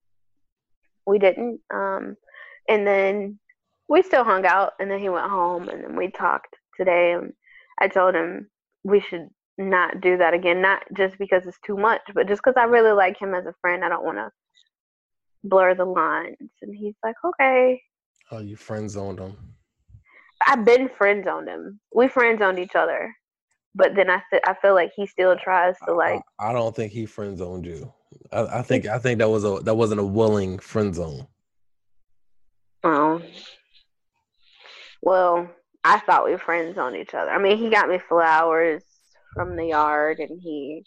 we 1.06 1.18
didn't. 1.18 1.60
Um, 1.72 2.16
and 2.68 2.86
then 2.86 3.38
we 3.88 4.02
still 4.02 4.24
hung 4.24 4.46
out, 4.46 4.72
and 4.80 4.90
then 4.90 5.00
he 5.00 5.08
went 5.08 5.30
home, 5.30 5.68
and 5.68 5.84
then 5.84 5.96
we 5.96 6.10
talked 6.10 6.56
today, 6.78 7.12
and 7.12 7.32
I 7.80 7.88
told 7.88 8.14
him 8.14 8.50
we 8.82 9.00
should 9.00 9.28
not 9.58 10.00
do 10.00 10.16
that 10.18 10.34
again. 10.34 10.60
Not 10.60 10.82
just 10.96 11.18
because 11.18 11.46
it's 11.46 11.58
too 11.64 11.76
much, 11.76 12.02
but 12.14 12.28
just 12.28 12.42
because 12.42 12.56
I 12.56 12.64
really 12.64 12.92
like 12.92 13.18
him 13.18 13.34
as 13.34 13.46
a 13.46 13.54
friend. 13.60 13.84
I 13.84 13.88
don't 13.88 14.04
want 14.04 14.18
to 14.18 14.30
blur 15.44 15.74
the 15.74 15.84
lines. 15.84 16.36
And 16.62 16.74
he's 16.74 16.94
like, 17.02 17.16
okay. 17.24 17.80
Oh, 18.30 18.40
you 18.40 18.56
friend 18.56 18.90
zoned 18.90 19.18
him. 19.18 19.36
I've 20.46 20.64
been 20.64 20.88
friend 20.88 21.24
zoned 21.24 21.48
him. 21.48 21.80
We 21.94 22.08
friend 22.08 22.38
zoned 22.38 22.58
each 22.58 22.74
other, 22.74 23.14
but 23.74 23.94
then 23.94 24.10
I 24.10 24.22
th- 24.30 24.42
I 24.46 24.54
feel 24.60 24.74
like 24.74 24.90
he 24.94 25.06
still 25.06 25.36
tries 25.36 25.76
to 25.86 25.94
like. 25.94 26.20
I, 26.38 26.50
I 26.50 26.52
don't 26.52 26.74
think 26.74 26.92
he 26.92 27.06
friend 27.06 27.38
zoned 27.38 27.64
you. 27.64 27.92
I, 28.32 28.58
I, 28.58 28.62
think 28.62 28.86
I 28.86 28.98
think 28.98 29.18
that 29.18 29.30
was 29.30 29.44
a 29.44 29.60
that 29.62 29.74
wasn't 29.74 30.00
a 30.00 30.04
willing 30.04 30.58
friend 30.58 30.94
zone. 30.94 31.26
Oh. 32.82 33.22
Well, 35.00 35.48
I 35.84 36.00
thought 36.00 36.26
we 36.26 36.36
friends 36.36 36.78
on 36.78 36.96
each 36.96 37.14
other. 37.14 37.30
I 37.30 37.38
mean, 37.38 37.58
he 37.58 37.70
got 37.70 37.88
me 37.88 37.98
flowers 37.98 38.82
from 39.34 39.56
the 39.56 39.66
yard, 39.66 40.18
and 40.20 40.40
he 40.40 40.84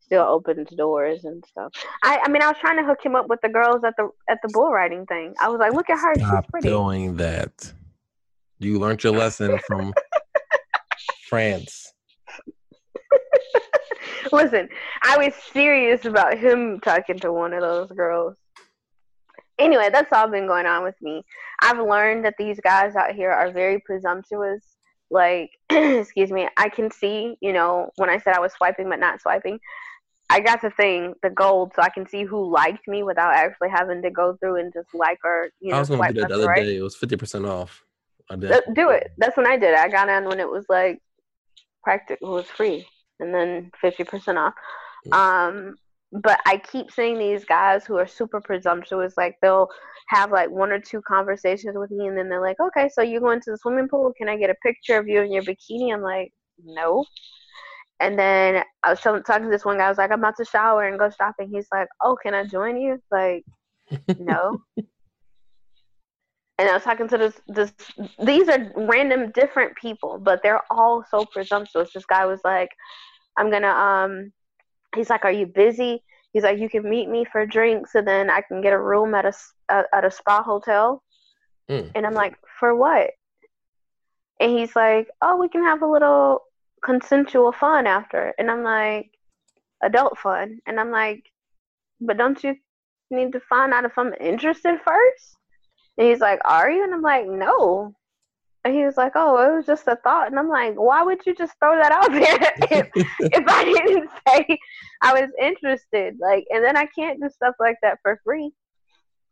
still 0.00 0.22
opens 0.24 0.70
doors 0.70 1.24
and 1.24 1.44
stuff. 1.46 1.70
I, 2.02 2.20
I 2.24 2.28
mean, 2.30 2.40
I 2.42 2.48
was 2.48 2.56
trying 2.60 2.78
to 2.78 2.84
hook 2.84 2.98
him 3.04 3.14
up 3.14 3.28
with 3.28 3.40
the 3.42 3.48
girls 3.50 3.84
at 3.84 3.94
the 3.96 4.08
at 4.30 4.38
the 4.42 4.48
bull 4.48 4.70
riding 4.70 5.04
thing. 5.06 5.34
I 5.40 5.48
was 5.48 5.58
like, 5.58 5.72
look 5.72 5.90
at 5.90 5.98
her, 5.98 6.14
Stop 6.16 6.44
she's 6.44 6.50
pretty. 6.50 6.68
doing 6.68 7.16
that. 7.16 7.72
You 8.58 8.78
learned 8.78 9.04
your 9.04 9.12
lesson 9.12 9.58
from 9.66 9.92
France. 11.28 11.92
Listen, 14.32 14.68
I 15.02 15.16
was 15.16 15.32
serious 15.52 16.04
about 16.04 16.36
him 16.38 16.80
talking 16.80 17.18
to 17.20 17.32
one 17.32 17.52
of 17.52 17.60
those 17.60 17.90
girls. 17.92 18.36
Anyway, 19.58 19.88
that's 19.92 20.12
all 20.12 20.28
been 20.28 20.46
going 20.46 20.66
on 20.66 20.84
with 20.84 20.94
me. 21.00 21.22
I've 21.62 21.78
learned 21.78 22.24
that 22.24 22.34
these 22.38 22.60
guys 22.60 22.94
out 22.94 23.14
here 23.14 23.30
are 23.30 23.50
very 23.50 23.80
presumptuous. 23.80 24.62
Like, 25.10 25.50
excuse 25.70 26.30
me, 26.30 26.48
I 26.56 26.68
can 26.68 26.90
see, 26.90 27.36
you 27.40 27.52
know, 27.52 27.90
when 27.96 28.10
I 28.10 28.18
said 28.18 28.34
I 28.34 28.40
was 28.40 28.52
swiping 28.52 28.88
but 28.88 29.00
not 29.00 29.20
swiping, 29.20 29.58
I 30.30 30.40
got 30.40 30.60
the 30.60 30.70
thing, 30.70 31.14
the 31.22 31.30
gold, 31.30 31.72
so 31.74 31.82
I 31.82 31.88
can 31.88 32.06
see 32.06 32.24
who 32.24 32.52
liked 32.52 32.86
me 32.86 33.02
without 33.02 33.34
actually 33.34 33.70
having 33.70 34.02
to 34.02 34.10
go 34.10 34.36
through 34.36 34.56
and 34.56 34.72
just 34.72 34.88
like 34.94 35.18
or 35.24 35.48
you 35.60 35.70
know. 35.70 35.76
I 35.76 35.80
was 35.80 35.88
gonna 35.88 36.12
do 36.12 36.20
that 36.20 36.28
the 36.28 36.34
other 36.34 36.46
right. 36.46 36.64
day. 36.64 36.76
It 36.76 36.82
was 36.82 36.96
fifty 36.96 37.16
percent 37.16 37.46
off. 37.46 37.82
I 38.30 38.36
did. 38.36 38.62
Do 38.74 38.90
it. 38.90 39.12
That's 39.16 39.36
when 39.36 39.46
I 39.46 39.56
did 39.56 39.70
it. 39.70 39.78
I 39.78 39.88
got 39.88 40.10
on 40.10 40.26
when 40.26 40.38
it 40.38 40.48
was 40.48 40.66
like 40.68 41.00
practical 41.82 42.34
was 42.34 42.46
free 42.46 42.86
and 43.20 43.34
then 43.34 43.70
fifty 43.80 44.04
percent 44.04 44.36
off. 44.36 44.54
Um 45.12 45.76
but 46.12 46.40
I 46.46 46.56
keep 46.56 46.90
seeing 46.90 47.18
these 47.18 47.44
guys 47.44 47.84
who 47.84 47.96
are 47.96 48.06
super 48.06 48.40
presumptuous, 48.40 49.14
like 49.16 49.36
they'll 49.42 49.68
have 50.08 50.30
like 50.30 50.50
one 50.50 50.72
or 50.72 50.80
two 50.80 51.02
conversations 51.02 51.76
with 51.76 51.90
me 51.90 52.06
and 52.06 52.16
then 52.16 52.28
they're 52.28 52.40
like, 52.40 52.60
Okay, 52.60 52.88
so 52.88 53.02
you're 53.02 53.20
going 53.20 53.40
to 53.42 53.50
the 53.50 53.58
swimming 53.58 53.88
pool, 53.88 54.12
can 54.16 54.28
I 54.28 54.36
get 54.36 54.50
a 54.50 54.54
picture 54.62 54.98
of 54.98 55.08
you 55.08 55.22
in 55.22 55.32
your 55.32 55.42
bikini? 55.42 55.92
I'm 55.92 56.02
like, 56.02 56.32
No. 56.64 57.04
And 58.00 58.18
then 58.18 58.62
I 58.84 58.90
was 58.90 59.00
talking 59.00 59.22
to 59.24 59.50
this 59.50 59.64
one 59.64 59.78
guy, 59.78 59.86
I 59.86 59.88
was 59.88 59.98
like, 59.98 60.12
I'm 60.12 60.20
about 60.20 60.36
to 60.36 60.44
shower 60.44 60.86
and 60.86 60.98
go 60.98 61.10
shopping. 61.10 61.50
He's 61.52 61.66
like, 61.72 61.88
Oh, 62.02 62.16
can 62.22 62.34
I 62.34 62.44
join 62.44 62.80
you? 62.80 63.02
Like, 63.10 63.44
no. 64.18 64.62
and 66.58 66.68
I 66.68 66.74
was 66.74 66.82
talking 66.82 67.08
to 67.08 67.18
this 67.18 67.40
this 67.46 67.72
these 68.24 68.48
are 68.48 68.72
random 68.76 69.30
different 69.30 69.76
people, 69.76 70.18
but 70.18 70.42
they're 70.42 70.62
all 70.70 71.04
so 71.10 71.24
presumptuous. 71.24 71.90
This 71.94 72.04
guy 72.06 72.26
was 72.26 72.40
like, 72.44 72.70
I'm 73.36 73.50
gonna 73.50 73.68
um 73.68 74.32
he's 74.98 75.10
like, 75.10 75.24
Are 75.24 75.32
you 75.32 75.46
busy? 75.46 76.02
He's 76.32 76.42
like, 76.42 76.58
You 76.58 76.68
can 76.68 76.88
meet 76.88 77.08
me 77.08 77.24
for 77.24 77.46
drinks 77.46 77.94
and 77.94 78.06
then 78.06 78.30
I 78.30 78.42
can 78.42 78.60
get 78.60 78.72
a 78.72 78.78
room 78.80 79.14
at 79.14 79.24
a 79.24 79.32
at 79.70 80.04
a 80.04 80.10
spa 80.10 80.42
hotel. 80.42 81.02
Mm. 81.70 81.92
And 81.94 82.06
I'm 82.06 82.14
like, 82.14 82.36
For 82.58 82.74
what? 82.74 83.10
And 84.40 84.50
he's 84.52 84.74
like, 84.76 85.08
Oh, 85.22 85.36
we 85.36 85.48
can 85.48 85.64
have 85.64 85.82
a 85.82 85.90
little 85.90 86.42
consensual 86.84 87.52
fun 87.52 87.86
after. 87.86 88.34
And 88.38 88.50
I'm 88.50 88.62
like, 88.62 89.10
Adult 89.82 90.18
fun. 90.18 90.60
And 90.66 90.78
I'm 90.78 90.90
like, 90.90 91.24
But 92.00 92.18
don't 92.18 92.42
you 92.42 92.56
need 93.10 93.32
to 93.32 93.40
find 93.40 93.72
out 93.72 93.84
if 93.84 93.96
I'm 93.96 94.14
interested 94.20 94.78
first? 94.86 95.36
And 95.96 96.08
he's 96.08 96.20
like, 96.20 96.40
Are 96.44 96.70
you? 96.70 96.84
And 96.84 96.94
I'm 96.94 97.02
like, 97.02 97.26
No. 97.26 97.94
And 98.64 98.74
he 98.74 98.84
was 98.84 98.96
like, 98.96 99.12
Oh, 99.14 99.36
it 99.38 99.56
was 99.56 99.66
just 99.66 99.86
a 99.86 99.96
thought. 99.96 100.28
And 100.28 100.38
I'm 100.38 100.48
like, 100.48 100.74
Why 100.74 101.02
would 101.02 101.24
you 101.26 101.34
just 101.34 101.54
throw 101.58 101.76
that 101.76 101.92
out 101.92 102.10
there 102.12 102.52
if, 102.70 102.88
if 103.20 103.44
I 103.46 103.64
didn't 103.64 104.10
say 104.28 104.58
I 105.02 105.20
was 105.20 105.30
interested? 105.40 106.16
Like, 106.20 106.44
and 106.50 106.64
then 106.64 106.76
I 106.76 106.86
can't 106.86 107.20
do 107.20 107.28
stuff 107.28 107.54
like 107.60 107.76
that 107.82 107.98
for 108.02 108.20
free. 108.24 108.50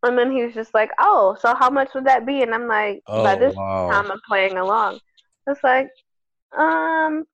And 0.02 0.16
then 0.16 0.30
he 0.30 0.44
was 0.44 0.54
just 0.54 0.74
like, 0.74 0.90
Oh, 0.98 1.36
so 1.40 1.54
how 1.54 1.70
much 1.70 1.90
would 1.94 2.06
that 2.06 2.26
be? 2.26 2.42
And 2.42 2.54
I'm 2.54 2.68
like, 2.68 3.02
By 3.06 3.34
oh 3.34 3.38
this 3.38 3.54
wow. 3.54 3.90
time 3.90 4.10
I'm 4.10 4.20
playing 4.26 4.56
along. 4.58 5.00
It's 5.48 5.62
like, 5.62 5.88
um, 6.56 7.24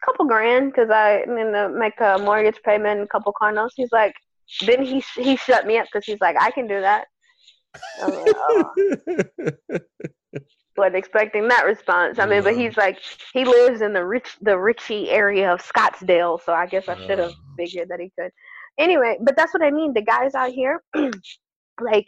a 0.00 0.06
couple 0.06 0.26
grand 0.26 0.72
because 0.72 0.90
I 0.90 1.24
need 1.26 1.52
to 1.52 1.68
make 1.68 2.00
a 2.00 2.18
mortgage 2.18 2.60
payment, 2.64 3.00
and 3.00 3.02
a 3.02 3.08
couple 3.08 3.32
car 3.32 3.52
notes. 3.52 3.74
He's 3.76 3.92
like, 3.92 4.14
then 4.66 4.82
he 4.82 5.02
he 5.16 5.36
shut 5.36 5.66
me 5.66 5.78
up 5.78 5.86
because 5.92 6.04
he's 6.06 6.20
like, 6.20 6.36
I 6.40 6.50
can 6.50 6.66
do 6.66 6.80
that. 6.80 7.06
Like, 8.00 8.14
oh 8.14 8.70
wasn't 10.78 10.96
expecting 10.96 11.48
that 11.48 11.66
response. 11.66 12.18
I 12.18 12.26
mean, 12.26 12.42
but 12.42 12.56
he's 12.56 12.76
like, 12.76 12.98
he 13.32 13.44
lives 13.44 13.80
in 13.80 13.92
the 13.92 14.04
rich, 14.04 14.36
the 14.40 14.52
richy 14.52 15.08
area 15.08 15.52
of 15.52 15.60
Scottsdale, 15.60 16.40
so 16.42 16.52
I 16.52 16.66
guess 16.66 16.88
I 16.88 16.96
should 17.06 17.18
have 17.18 17.34
figured 17.56 17.88
that 17.88 18.00
he 18.00 18.10
could. 18.18 18.30
Anyway, 18.78 19.18
but 19.20 19.36
that's 19.36 19.52
what 19.52 19.62
I 19.62 19.70
mean. 19.70 19.92
The 19.92 20.02
guys 20.02 20.34
out 20.34 20.52
here, 20.52 20.82
like, 21.80 22.06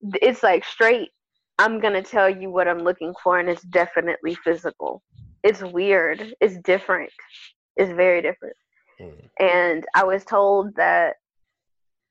it's 0.00 0.42
like 0.42 0.64
straight. 0.64 1.10
I'm 1.58 1.80
gonna 1.80 2.02
tell 2.02 2.28
you 2.28 2.50
what 2.50 2.68
I'm 2.68 2.80
looking 2.80 3.14
for, 3.22 3.38
and 3.38 3.48
it's 3.48 3.62
definitely 3.62 4.34
physical. 4.34 5.02
It's 5.42 5.62
weird. 5.62 6.34
It's 6.40 6.58
different. 6.58 7.10
It's 7.76 7.92
very 7.92 8.22
different. 8.22 8.56
Mm. 9.00 9.28
And 9.40 9.84
I 9.94 10.04
was 10.04 10.24
told 10.24 10.74
that 10.76 11.16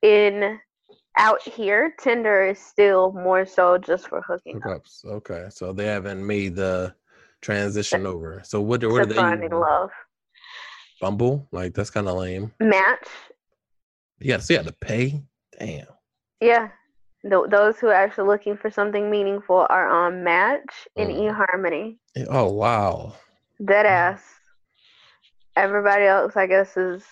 in 0.01 0.59
out 1.17 1.41
here, 1.41 1.93
Tinder 1.99 2.43
is 2.47 2.59
still 2.59 3.11
more 3.11 3.45
so 3.45 3.77
just 3.77 4.07
for 4.07 4.21
hooking 4.21 4.61
up. 4.65 4.83
Okay, 5.05 5.47
so 5.49 5.73
they 5.73 5.85
haven't 5.85 6.25
made 6.25 6.55
the 6.55 6.93
transition 7.41 8.05
over. 8.05 8.41
So 8.45 8.61
what? 8.61 8.83
What 8.83 9.01
are 9.01 9.05
they? 9.05 9.15
finding 9.15 9.51
love. 9.51 9.89
Bumble? 10.99 11.47
Like 11.51 11.73
that's 11.73 11.89
kind 11.89 12.07
of 12.07 12.17
lame. 12.17 12.53
Match, 12.59 13.07
Yeah, 14.19 14.37
so 14.37 14.53
you 14.53 14.59
had 14.59 14.67
to 14.67 14.73
pay. 14.73 15.21
Damn. 15.59 15.85
yeah. 16.39 16.69
Th- 17.23 17.49
those 17.49 17.77
who 17.77 17.87
are 17.87 17.93
actually 17.93 18.27
looking 18.27 18.57
for 18.57 18.71
something 18.71 19.09
meaningful 19.11 19.67
are 19.69 19.87
on 19.87 20.23
Match 20.23 20.87
and 20.95 21.09
Mm. 21.09 21.35
eHarmony. 21.35 21.97
Oh 22.29 22.51
wow. 22.51 23.13
Dead 23.63 23.85
ass. 23.85 24.23
Everybody 25.55 26.05
else, 26.05 26.35
I 26.35 26.47
guess, 26.47 26.77
is 26.77 27.03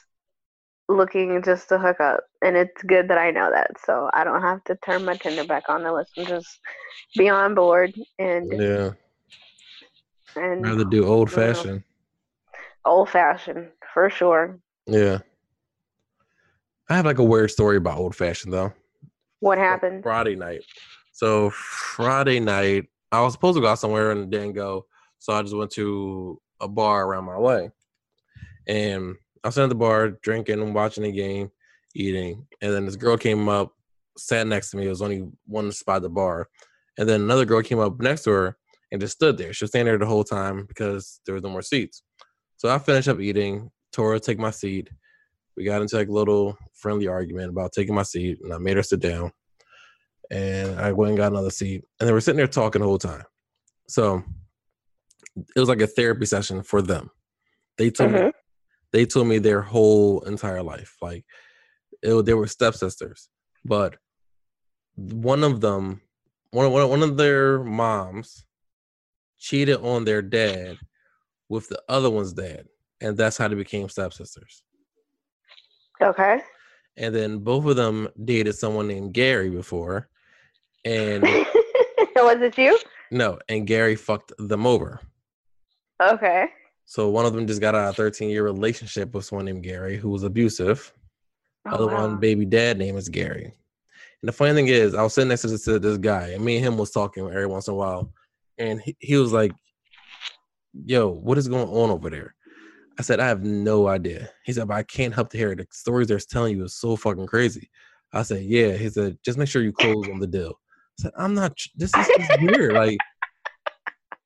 looking 0.89 1.41
just 1.43 1.69
to 1.69 1.77
hook 1.77 1.99
up, 2.01 2.21
and 2.41 2.57
it's 2.57 2.81
good 2.83 3.07
that 3.07 3.17
I 3.17 3.31
know 3.31 3.49
that, 3.51 3.71
so 3.85 4.09
I 4.13 4.23
don't 4.25 4.41
have 4.41 4.63
to 4.65 4.75
turn 4.83 5.05
my 5.05 5.15
Tinder 5.15 5.45
back 5.45 5.69
on 5.69 5.85
unless 5.85 6.09
I'm 6.17 6.25
just 6.25 6.59
be 7.15 7.29
on 7.29 7.55
board 7.55 7.93
and 8.17 8.51
Yeah. 8.51 8.91
and 10.35 10.63
Rather 10.63 10.83
do 10.83 11.05
old 11.05 11.31
fashioned 11.31 11.83
old 12.85 13.09
fashioned 13.09 13.69
for 13.93 14.09
sure. 14.09 14.59
Yeah. 14.87 15.19
I 16.89 16.95
have 16.95 17.05
like 17.05 17.19
a 17.19 17.23
weird 17.23 17.51
story 17.51 17.77
about 17.77 17.97
old 17.99 18.15
fashioned 18.15 18.53
though. 18.53 18.73
What 19.39 19.57
happened? 19.57 20.03
Friday 20.03 20.35
night. 20.35 20.61
So 21.11 21.51
Friday 21.51 22.39
night, 22.39 22.87
I 23.11 23.21
was 23.21 23.33
supposed 23.33 23.57
to 23.57 23.61
go 23.61 23.67
out 23.67 23.79
somewhere 23.79 24.11
and 24.11 24.31
didn't 24.31 24.53
go. 24.53 24.85
So 25.19 25.33
I 25.33 25.41
just 25.41 25.55
went 25.55 25.71
to 25.71 26.41
a 26.59 26.67
bar 26.67 27.05
around 27.05 27.25
my 27.25 27.37
way. 27.37 27.69
And 28.67 29.15
I 29.43 29.47
was 29.47 29.57
at 29.57 29.69
the 29.69 29.75
bar 29.75 30.11
drinking, 30.21 30.73
watching 30.73 31.03
the 31.03 31.11
game, 31.11 31.51
eating. 31.95 32.47
And 32.61 32.73
then 32.73 32.85
this 32.85 32.95
girl 32.95 33.17
came 33.17 33.47
up, 33.49 33.73
sat 34.17 34.47
next 34.47 34.71
to 34.71 34.77
me. 34.77 34.85
It 34.85 34.89
was 34.89 35.01
only 35.01 35.27
one 35.45 35.71
spot 35.71 35.97
at 35.97 36.01
the 36.03 36.09
bar. 36.09 36.47
And 36.97 37.07
then 37.07 37.21
another 37.21 37.45
girl 37.45 37.61
came 37.61 37.79
up 37.79 37.99
next 38.01 38.23
to 38.23 38.31
her 38.31 38.57
and 38.91 38.99
just 38.99 39.13
stood 39.13 39.37
there. 39.37 39.53
She 39.53 39.63
was 39.63 39.71
standing 39.71 39.91
there 39.91 39.97
the 39.97 40.05
whole 40.05 40.23
time 40.23 40.65
because 40.65 41.21
there 41.25 41.33
was 41.33 41.43
no 41.43 41.49
more 41.49 41.61
seats. 41.61 42.03
So 42.57 42.69
I 42.69 42.77
finished 42.79 43.07
up 43.07 43.19
eating, 43.19 43.71
Tora 43.93 44.19
take 44.19 44.39
my 44.39 44.51
seat. 44.51 44.89
We 45.55 45.63
got 45.63 45.81
into 45.81 45.95
like 45.95 46.09
a 46.09 46.13
little 46.13 46.57
friendly 46.73 47.07
argument 47.07 47.49
about 47.49 47.71
taking 47.71 47.95
my 47.95 48.03
seat, 48.03 48.39
and 48.43 48.53
I 48.53 48.57
made 48.57 48.77
her 48.77 48.83
sit 48.83 48.99
down. 48.99 49.31
And 50.31 50.79
I 50.79 50.91
went 50.91 51.09
and 51.09 51.17
got 51.17 51.31
another 51.31 51.49
seat, 51.49 51.83
and 51.99 52.07
they 52.07 52.13
were 52.13 52.21
sitting 52.21 52.37
there 52.37 52.47
talking 52.47 52.81
the 52.81 52.87
whole 52.87 52.97
time. 52.97 53.23
So 53.87 54.23
it 55.35 55.59
was 55.59 55.69
like 55.69 55.81
a 55.81 55.87
therapy 55.87 56.25
session 56.25 56.63
for 56.63 56.81
them. 56.81 57.09
They 57.77 57.89
told 57.89 58.11
me 58.11 58.19
Mhm. 58.19 58.31
They 58.91 59.05
told 59.05 59.27
me 59.27 59.37
their 59.39 59.61
whole 59.61 60.21
entire 60.21 60.63
life, 60.63 60.95
like 61.01 61.25
it, 62.01 62.25
they 62.25 62.33
were 62.33 62.47
stepsisters, 62.47 63.29
but 63.65 63.95
one 64.95 65.43
of 65.43 65.61
them, 65.61 66.01
one 66.51 66.65
of, 66.65 66.71
one 66.71 66.81
of- 66.83 66.89
one 66.89 67.03
of 67.03 67.17
their 67.17 67.63
moms, 67.63 68.45
cheated 69.37 69.77
on 69.77 70.05
their 70.05 70.21
dad 70.21 70.77
with 71.49 71.69
the 71.69 71.81
other 71.87 72.09
one's 72.09 72.33
dad, 72.33 72.65
and 73.01 73.15
that's 73.17 73.37
how 73.37 73.47
they 73.47 73.55
became 73.55 73.87
stepsisters. 73.89 74.63
Okay. 76.01 76.41
And 76.97 77.13
then 77.15 77.39
both 77.39 77.65
of 77.65 77.75
them 77.75 78.09
dated 78.25 78.55
someone 78.55 78.87
named 78.87 79.13
Gary 79.13 79.49
before, 79.49 80.09
and 80.85 81.23
Was 82.15 82.41
it 82.41 82.57
you? 82.57 82.77
no, 83.11 83.39
and 83.47 83.65
Gary 83.65 83.95
fucked 83.95 84.33
them 84.37 84.65
over. 84.67 84.99
Okay. 86.01 86.47
So 86.89 87.07
one 87.07 87.27
of 87.27 87.33
them 87.33 87.45
just 87.45 87.61
got 87.61 87.75
out 87.75 87.89
of 87.89 87.93
a 87.93 87.95
13 87.95 88.31
year 88.31 88.43
relationship 88.43 89.13
with 89.13 89.23
someone 89.23 89.45
named 89.45 89.61
Gary 89.61 89.95
who 89.95 90.09
was 90.09 90.23
abusive. 90.23 90.91
Oh, 91.67 91.75
Other 91.75 91.85
wow. 91.85 92.07
one, 92.07 92.19
baby 92.19 92.45
dad 92.45 92.79
name 92.79 92.97
is 92.97 93.07
Gary. 93.09 93.43
And 93.45 94.27
the 94.27 94.31
funny 94.31 94.53
thing 94.55 94.69
is, 94.69 94.95
I 94.95 95.03
was 95.03 95.13
sitting 95.13 95.29
next 95.29 95.43
to 95.43 95.49
this, 95.49 95.65
to 95.65 95.77
this 95.77 95.99
guy, 95.99 96.29
and 96.29 96.43
me 96.43 96.55
and 96.57 96.65
him 96.65 96.77
was 96.79 96.89
talking 96.89 97.27
every 97.27 97.45
once 97.45 97.67
in 97.67 97.75
a 97.75 97.77
while, 97.77 98.11
and 98.57 98.81
he, 98.81 98.97
he 98.99 99.17
was 99.17 99.31
like, 99.31 99.51
"Yo, 100.85 101.09
what 101.09 101.37
is 101.37 101.47
going 101.47 101.69
on 101.69 101.91
over 101.91 102.09
there?" 102.09 102.33
I 102.97 103.03
said, 103.03 103.19
"I 103.19 103.27
have 103.27 103.43
no 103.43 103.87
idea." 103.87 104.29
He 104.43 104.51
said, 104.51 104.67
"But 104.67 104.73
I 104.77 104.83
can't 104.83 105.13
help 105.13 105.29
to 105.29 105.37
hear 105.37 105.51
it. 105.51 105.57
The 105.59 105.67
stories 105.69 106.07
they're 106.07 106.17
telling 106.19 106.57
you 106.57 106.63
is 106.65 106.75
so 106.75 106.95
fucking 106.95 107.27
crazy." 107.27 107.69
I 108.11 108.23
said, 108.23 108.43
"Yeah." 108.43 108.73
He 108.73 108.89
said, 108.89 109.19
"Just 109.23 109.37
make 109.37 109.47
sure 109.47 109.61
you 109.61 109.71
close 109.73 110.09
on 110.09 110.19
the 110.19 110.27
deal." 110.27 110.59
I 110.99 111.03
said, 111.03 111.11
"I'm 111.17 111.35
not. 111.35 111.55
tr- 111.55 111.69
This 111.75 111.91
is 111.95 112.07
weird. 112.41 112.73
Like, 112.73 112.97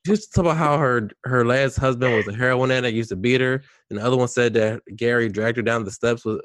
just 0.05 0.33
talk 0.33 0.45
about 0.45 0.57
how 0.57 0.77
her 0.77 1.09
her 1.23 1.45
last 1.45 1.77
husband 1.77 2.15
was 2.15 2.27
a 2.27 2.33
heroin 2.33 2.71
addict, 2.71 2.95
used 2.95 3.09
to 3.09 3.15
beat 3.15 3.41
her, 3.41 3.63
and 3.89 3.99
the 3.99 4.03
other 4.03 4.17
one 4.17 4.27
said 4.27 4.53
that 4.55 4.81
Gary 4.95 5.29
dragged 5.29 5.57
her 5.57 5.63
down 5.63 5.83
the 5.83 5.91
steps 5.91 6.25
with 6.25 6.41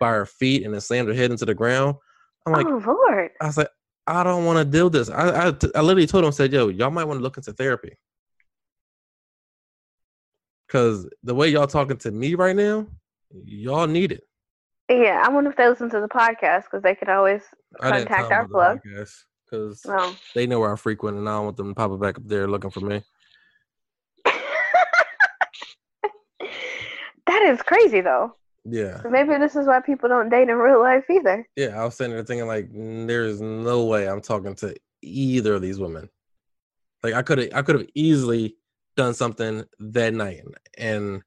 by 0.00 0.10
her 0.10 0.26
feet 0.26 0.64
and 0.64 0.74
then 0.74 0.80
slammed 0.80 1.08
her 1.08 1.14
head 1.14 1.30
into 1.30 1.44
the 1.44 1.54
ground. 1.54 1.96
I'm 2.46 2.54
like, 2.54 2.66
oh 2.66 2.82
Lord. 2.84 3.30
I 3.40 3.46
was 3.46 3.56
like, 3.56 3.68
I 4.06 4.24
don't 4.24 4.44
want 4.44 4.58
to 4.58 4.64
deal 4.64 4.84
with 4.84 4.94
this. 4.94 5.10
I, 5.10 5.48
I 5.48 5.52
I 5.74 5.80
literally 5.82 6.06
told 6.06 6.24
him, 6.24 6.32
said, 6.32 6.52
yo, 6.52 6.68
y'all 6.68 6.90
might 6.90 7.04
want 7.04 7.18
to 7.18 7.22
look 7.22 7.36
into 7.36 7.52
therapy. 7.52 7.96
Cause 10.68 11.08
the 11.24 11.34
way 11.34 11.48
y'all 11.48 11.66
talking 11.66 11.96
to 11.98 12.10
me 12.10 12.34
right 12.36 12.54
now, 12.54 12.86
y'all 13.44 13.88
need 13.88 14.12
it. 14.12 14.22
Yeah, 14.88 15.22
I 15.24 15.28
wonder 15.28 15.50
if 15.50 15.56
they 15.56 15.68
listen 15.68 15.90
to 15.90 16.00
the 16.00 16.08
podcast 16.08 16.64
because 16.64 16.82
they 16.82 16.94
could 16.94 17.08
always. 17.08 17.42
Contact 17.80 18.32
our 18.32 18.48
plug. 18.48 18.80
podcast 18.84 19.14
because 19.50 19.84
they 20.34 20.46
know 20.46 20.60
where 20.60 20.72
I 20.72 20.76
frequent, 20.76 21.16
and 21.18 21.28
I 21.28 21.32
don't 21.32 21.44
want 21.46 21.56
them 21.56 21.68
to 21.68 21.74
pop 21.74 21.98
back 22.00 22.16
up 22.18 22.26
there 22.26 22.46
looking 22.48 22.70
for 22.70 22.80
me. 22.80 23.02
that 27.26 27.42
is 27.42 27.60
crazy 27.62 28.00
though. 28.00 28.34
Yeah, 28.64 29.00
Maybe 29.08 29.38
this 29.38 29.56
is 29.56 29.66
why 29.66 29.80
people 29.80 30.10
don't 30.10 30.28
date 30.28 30.50
in 30.50 30.56
real 30.56 30.80
life 30.82 31.04
either. 31.10 31.48
yeah. 31.56 31.80
I 31.80 31.84
was 31.84 31.94
sitting 31.96 32.12
there 32.12 32.22
thinking 32.22 32.46
like, 32.46 32.70
"Mm, 32.70 33.06
there's 33.06 33.40
no 33.40 33.86
way 33.86 34.06
I'm 34.06 34.20
talking 34.20 34.54
to 34.56 34.76
either 35.00 35.54
of 35.54 35.62
these 35.62 35.78
women. 35.80 36.10
Like 37.02 37.14
I 37.14 37.22
could 37.22 37.38
have, 37.38 37.48
I 37.54 37.62
could 37.62 37.76
have 37.76 37.88
easily 37.94 38.56
done 38.96 39.14
something 39.14 39.64
that 39.78 40.12
night, 40.12 40.42
and 40.76 41.22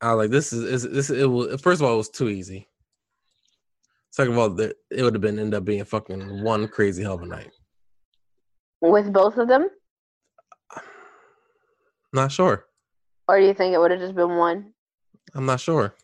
I 0.00 0.14
was 0.14 0.24
like, 0.24 0.30
this 0.30 0.52
is, 0.54 0.64
is 0.84 0.90
this. 0.90 1.10
It 1.10 1.26
was 1.26 1.60
first 1.60 1.82
of 1.82 1.86
all, 1.86 1.94
it 1.94 1.98
was 1.98 2.08
too 2.08 2.30
easy. 2.30 2.66
Second 4.10 4.32
of 4.34 4.38
all, 4.38 4.60
it 4.60 4.74
would 5.02 5.14
have 5.14 5.20
been 5.20 5.38
end 5.38 5.54
up 5.54 5.64
being 5.64 5.84
fucking 5.84 6.42
one 6.42 6.66
crazy 6.68 7.02
hell 7.02 7.14
of 7.14 7.22
a 7.22 7.26
night. 7.26 7.50
With 8.80 9.12
both 9.12 9.36
of 9.36 9.48
them, 9.48 9.68
Not 12.12 12.32
sure. 12.32 12.64
or 13.28 13.38
do 13.38 13.46
you 13.46 13.54
think 13.54 13.74
it 13.74 13.78
would 13.78 13.90
have 13.90 14.00
just 14.00 14.14
been 14.14 14.36
one? 14.36 14.72
I'm 15.34 15.44
not 15.46 15.60
sure. 15.60 15.94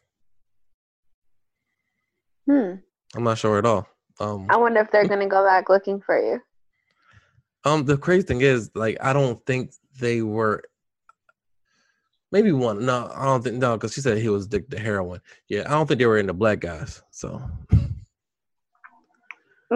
Hmm. 2.47 2.75
I'm 3.17 3.25
not 3.25 3.39
sure 3.39 3.59
at 3.59 3.65
all. 3.67 3.87
Um, 4.21 4.47
I 4.51 4.57
wonder 4.57 4.81
if 4.81 4.91
they're 4.91 5.09
gonna 5.09 5.27
go 5.29 5.45
back 5.45 5.69
looking 5.69 6.01
for 6.01 6.21
you. 6.21 6.41
um, 7.65 7.85
the 7.85 7.97
crazy 7.97 8.27
thing 8.27 8.43
is, 8.43 8.71
like, 8.75 8.97
I 9.01 9.13
don't 9.13 9.45
think 9.47 9.73
they 9.99 10.21
were. 10.23 10.63
Maybe 12.31 12.53
one. 12.53 12.85
No, 12.85 13.11
I 13.15 13.25
don't 13.25 13.43
think 13.43 13.57
no, 13.57 13.77
because 13.77 13.95
she 13.95 14.01
said 14.01 14.19
he 14.19 14.29
was 14.29 14.47
addicted 14.47 14.77
to 14.77 14.83
heroin. 14.83 15.21
Yeah, 15.49 15.63
I 15.67 15.71
don't 15.71 15.87
think 15.87 15.99
they 16.01 16.07
were 16.07 16.19
into 16.19 16.33
black 16.35 16.59
guys. 16.61 17.03
So 17.11 17.41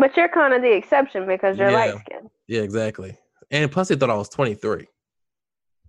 But 0.01 0.16
you're 0.16 0.28
kind 0.28 0.55
of 0.55 0.62
the 0.62 0.72
exception 0.74 1.26
because 1.26 1.59
you're 1.59 1.70
Yeah. 1.70 1.76
light 1.76 1.99
skinned. 2.01 2.30
yeah, 2.46 2.62
exactly. 2.62 3.16
And 3.51 3.70
plus, 3.70 3.88
they 3.88 3.96
thought 3.96 4.11
I 4.11 4.14
was 4.14 4.28
23. 4.28 4.86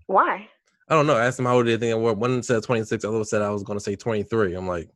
Why? 0.07 0.47
I 0.87 0.95
don't 0.95 1.05
know. 1.05 1.15
I 1.17 1.25
asked 1.25 1.37
them 1.37 1.45
how 1.45 1.55
old 1.57 1.67
they 1.67 1.77
think 1.77 1.91
I 1.91 1.95
was. 1.95 2.15
One 2.15 2.41
said 2.41 2.63
26, 2.63 3.03
the 3.03 3.09
other 3.11 3.23
said 3.23 3.41
I 3.41 3.49
was 3.51 3.63
going 3.63 3.77
to 3.77 3.83
say 3.83 3.95
23. 3.95 4.55
I'm 4.55 4.67
like, 4.67 4.89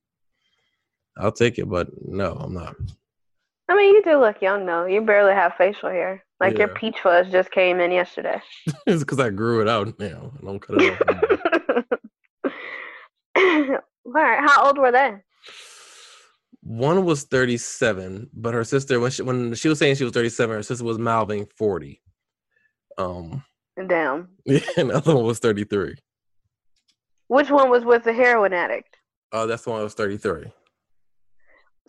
I'll 1.17 1.31
take 1.31 1.59
it, 1.59 1.69
but 1.69 1.89
no, 2.01 2.31
I'm 2.33 2.53
not. 2.53 2.75
I 3.69 3.75
mean, 3.75 3.93
you 3.93 4.03
do 4.03 4.17
look 4.19 4.41
young 4.41 4.65
though. 4.65 4.85
You 4.85 5.01
barely 5.01 5.33
have 5.33 5.53
facial 5.55 5.89
hair. 5.89 6.23
Like 6.39 6.57
your 6.57 6.67
peach 6.69 6.97
fuzz 7.01 7.31
just 7.31 7.51
came 7.51 7.79
in 7.79 7.91
yesterday. 7.91 8.41
it's 8.87 9.03
because 9.03 9.19
I 9.19 9.29
grew 9.29 9.61
it 9.61 9.69
out 9.69 9.97
now. 9.99 10.31
I 10.41 10.45
don't 10.45 10.59
cut 10.59 10.81
it 10.81 11.01
off. 11.01 11.83
All 13.37 13.79
right. 14.05 14.39
How 14.41 14.65
old 14.65 14.77
were 14.77 14.91
they? 14.91 15.13
One 16.63 17.03
was 17.05 17.23
37, 17.23 18.29
but 18.33 18.53
her 18.53 18.63
sister, 18.63 18.99
when 18.99 19.11
she, 19.11 19.21
when 19.21 19.53
she 19.53 19.67
was 19.67 19.79
saying 19.79 19.95
she 19.95 20.05
was 20.05 20.13
37, 20.13 20.55
her 20.55 20.63
sister 20.63 20.85
was 20.85 20.97
mouthing 20.97 21.45
40. 21.57 22.01
Um, 22.97 23.43
Damn. 23.87 24.29
and 24.77 24.89
the 24.89 24.95
other 24.95 25.15
one 25.15 25.25
was 25.25 25.39
33. 25.39 25.95
Which 27.27 27.49
one 27.49 27.69
was 27.69 27.83
with 27.83 28.03
the 28.03 28.13
heroin 28.13 28.53
addict? 28.53 28.95
Oh, 29.31 29.45
that's 29.47 29.63
the 29.63 29.71
one 29.71 29.79
that 29.79 29.85
was 29.85 29.93
33. 29.95 30.45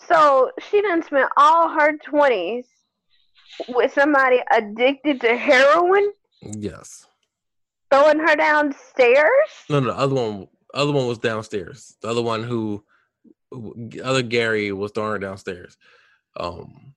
So 0.08 0.50
she 0.68 0.82
done 0.82 1.02
spent 1.02 1.30
all 1.36 1.68
her 1.68 1.96
twenties 1.98 2.66
with 3.68 3.92
somebody 3.92 4.40
addicted 4.52 5.20
to 5.20 5.36
heroin, 5.36 6.12
Yes. 6.42 7.06
throwing 7.92 8.18
her 8.18 8.34
downstairs. 8.34 9.30
No, 9.70 9.78
no, 9.80 9.86
the 9.92 9.96
other 9.98 10.14
one, 10.14 10.48
other 10.74 10.92
one 10.92 11.06
was 11.06 11.18
downstairs. 11.18 11.96
The 12.02 12.08
other 12.08 12.22
one 12.22 12.42
who- 12.42 12.84
other 14.02 14.22
Gary 14.22 14.72
was 14.72 14.92
throwing 14.92 15.12
her 15.12 15.18
downstairs. 15.18 15.76
Um, 16.36 16.94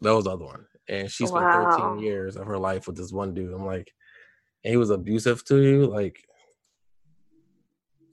that 0.00 0.14
was 0.14 0.24
the 0.24 0.30
other 0.30 0.44
one, 0.44 0.66
and 0.88 1.10
she 1.10 1.26
spent 1.26 1.44
Wow. 1.44 1.92
13 1.94 2.04
years 2.04 2.36
of 2.36 2.46
her 2.46 2.58
life 2.58 2.86
with 2.86 2.96
this 2.96 3.12
one 3.12 3.34
dude. 3.34 3.52
I'm 3.52 3.66
like, 3.66 3.92
and 4.64 4.70
he 4.70 4.76
was 4.76 4.90
abusive 4.90 5.44
to 5.46 5.58
you, 5.58 5.86
like. 5.86 6.24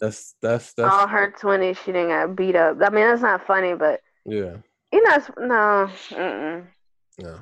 That's 0.02 0.36
that's 0.42 0.74
that's 0.74 0.94
all 0.94 1.08
her 1.08 1.34
twenties, 1.40 1.78
she 1.84 1.94
didn't 1.94 2.10
get 2.10 2.36
beat 2.36 2.56
up. 2.56 2.78
I 2.82 2.90
mean, 2.90 3.06
that's 3.06 3.22
not 3.22 3.48
funny, 3.48 3.76
but 3.76 4.02
yeah 4.26 4.58
you 4.96 5.04
know, 5.04 5.18
no. 5.40 5.92
Mm-mm, 6.10 6.66
yeah. 7.18 7.40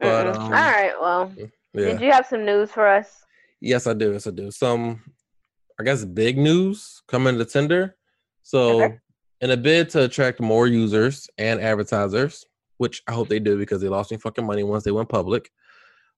But 0.00 0.28
um, 0.28 0.42
all 0.44 0.50
right. 0.50 0.92
Well, 0.98 1.32
yeah. 1.36 1.46
did 1.74 2.00
you 2.00 2.10
have 2.10 2.26
some 2.26 2.44
news 2.44 2.70
for 2.70 2.86
us? 2.86 3.24
Yes, 3.60 3.86
I 3.86 3.92
do. 3.92 4.12
Yes, 4.12 4.26
I 4.26 4.30
do. 4.30 4.50
Some, 4.50 5.00
I 5.78 5.84
guess, 5.84 6.04
big 6.04 6.38
news 6.38 7.02
coming 7.06 7.38
to 7.38 7.44
Tinder. 7.44 7.96
So, 8.44 8.82
Okay. 8.82 8.98
in 9.40 9.50
a 9.50 9.56
bid 9.56 9.90
to 9.90 10.04
attract 10.04 10.40
more 10.40 10.66
users 10.68 11.28
and 11.38 11.60
advertisers, 11.60 12.44
which 12.78 13.02
I 13.08 13.12
hope 13.12 13.28
they 13.28 13.40
do 13.40 13.58
because 13.58 13.80
they 13.80 13.88
lost 13.88 14.10
me 14.10 14.16
fucking 14.18 14.46
money 14.46 14.62
once 14.62 14.84
they 14.84 14.92
went 14.92 15.08
public. 15.08 15.50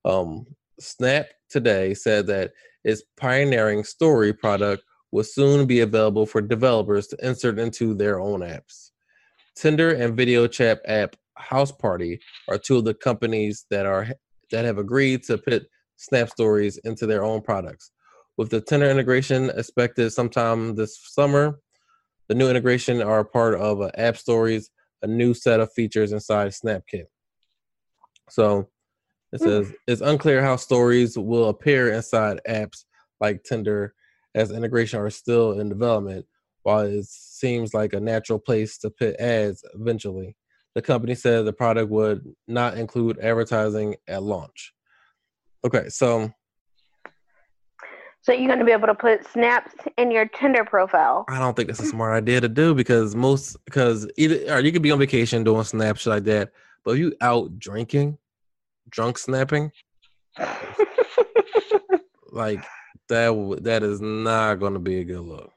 Um, 0.05 0.47
Snap 0.79 1.27
today 1.49 1.95
said 1.95 2.27
that 2.27 2.53
its 2.85 3.03
pioneering 3.17 3.83
story 3.83 4.33
product 4.33 4.85
will 5.11 5.25
soon 5.25 5.67
be 5.67 5.81
available 5.81 6.27
for 6.27 6.43
developers 6.43 7.07
to 7.09 7.17
insert 7.27 7.59
into 7.59 7.95
their 7.95 8.21
own 8.21 8.41
apps. 8.41 8.91
Tinder 9.55 9.95
and 9.95 10.17
video 10.17 10.47
chat 10.47 10.81
app 10.85 11.17
Houseparty 11.41 12.19
are 12.49 12.59
two 12.59 12.77
of 12.79 12.85
the 12.85 12.95
companies 12.95 13.67
that 13.71 13.87
are 13.87 14.09
that 14.51 14.65
have 14.65 14.79
agreed 14.79 15.23
to 15.25 15.39
put 15.39 15.67
Snap 15.97 16.29
Stories 16.31 16.79
into 16.79 17.07
their 17.07 17.25
own 17.25 17.41
products. 17.41 17.91
With 18.37 18.51
the 18.51 18.61
Tinder 18.61 18.91
integration 18.91 19.51
expected 19.57 20.11
sometime 20.11 20.75
this 20.75 20.99
summer, 21.03 21.59
the 22.29 22.35
new 22.35 22.49
integration 22.49 23.03
are 23.03 23.25
part 23.25 23.55
of 23.55 23.81
uh, 23.81 23.91
App 23.97 24.17
Stories, 24.17 24.71
a 25.03 25.07
new 25.07 25.35
set 25.35 25.61
of 25.61 25.73
features 25.73 26.13
inside 26.13 26.51
SnapKit. 26.51 27.05
So 28.31 28.69
it 29.33 29.41
Hmm. 29.41 29.45
says 29.45 29.73
it's 29.87 30.01
unclear 30.01 30.43
how 30.43 30.57
stories 30.57 31.17
will 31.17 31.49
appear 31.49 31.93
inside 31.93 32.41
apps 32.49 32.85
like 33.21 33.45
Tinder, 33.45 33.95
as 34.35 34.51
integration 34.51 35.01
are 35.01 35.11
still 35.11 35.61
in 35.61 35.69
development. 35.69 36.27
While 36.63 36.81
it 36.81 37.07
seems 37.07 37.75
like 37.75 37.93
a 37.93 38.01
natural 38.01 38.41
place 38.41 38.77
to 38.79 38.91
put 38.91 39.21
ads 39.21 39.65
eventually, 39.75 40.37
the 40.75 40.83
company 40.83 41.15
said 41.15 41.45
the 41.45 41.53
product 41.53 41.91
would 41.91 42.35
not 42.49 42.77
include 42.77 43.19
advertising 43.21 43.97
at 44.09 44.23
launch. 44.23 44.75
Okay, 45.65 45.89
so 45.89 46.31
So 48.27 48.33
you're 48.33 48.49
gonna 48.49 48.65
be 48.65 48.73
able 48.73 48.89
to 48.89 48.95
put 48.95 49.25
snaps 49.29 49.73
in 49.97 50.11
your 50.11 50.27
Tinder 50.27 50.65
profile. 50.65 51.25
I 51.29 51.39
don't 51.39 51.55
think 51.55 51.69
that's 51.69 51.79
a 51.79 51.87
smart 51.87 52.13
idea 52.13 52.41
to 52.41 52.49
do 52.49 52.75
because 52.75 53.15
most 53.15 53.57
because 53.67 54.09
either 54.17 54.53
or 54.53 54.59
you 54.59 54.73
could 54.73 54.83
be 54.83 54.91
on 54.91 54.99
vacation 54.99 55.45
doing 55.45 55.63
snaps 55.63 56.07
like 56.07 56.25
that, 56.25 56.51
but 56.85 56.95
if 56.95 56.99
you 56.99 57.15
out 57.21 57.57
drinking, 57.61 58.19
drunk 58.91 59.17
snapping, 59.17 59.71
like 62.33 62.65
that 63.09 63.59
that 63.63 63.85
is 63.85 64.01
not 64.01 64.57
going 64.57 64.73
to 64.73 64.81
be 64.81 64.99
a 64.99 65.05
good 65.05 65.21
look. 65.21 65.53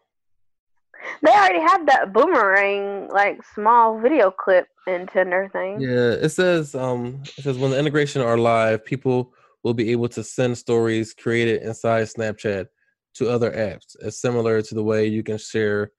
They 1.23 1.31
already 1.31 1.61
have 1.61 1.87
that 1.87 2.13
boomerang, 2.13 3.07
like 3.07 3.39
small 3.55 3.99
video 3.99 4.29
clip 4.29 4.67
in 4.85 5.07
Tinder 5.07 5.49
thing. 5.51 5.81
Yeah, 5.81 6.11
it 6.11 6.29
says 6.29 6.75
um 6.75 7.23
it 7.35 7.43
says 7.43 7.57
when 7.57 7.71
the 7.71 7.79
integration 7.79 8.21
are 8.21 8.37
live, 8.37 8.85
people 8.85 9.33
will 9.63 9.73
be 9.73 9.91
able 9.91 10.09
to 10.09 10.23
send 10.23 10.57
stories 10.57 11.13
created 11.13 11.61
inside 11.61 12.07
Snapchat 12.07 12.67
to 13.15 13.29
other 13.29 13.51
apps. 13.51 13.95
as 14.01 14.19
similar 14.19 14.61
to 14.61 14.75
the 14.75 14.83
way 14.83 15.07
you 15.07 15.23
can 15.23 15.37
share 15.37 15.91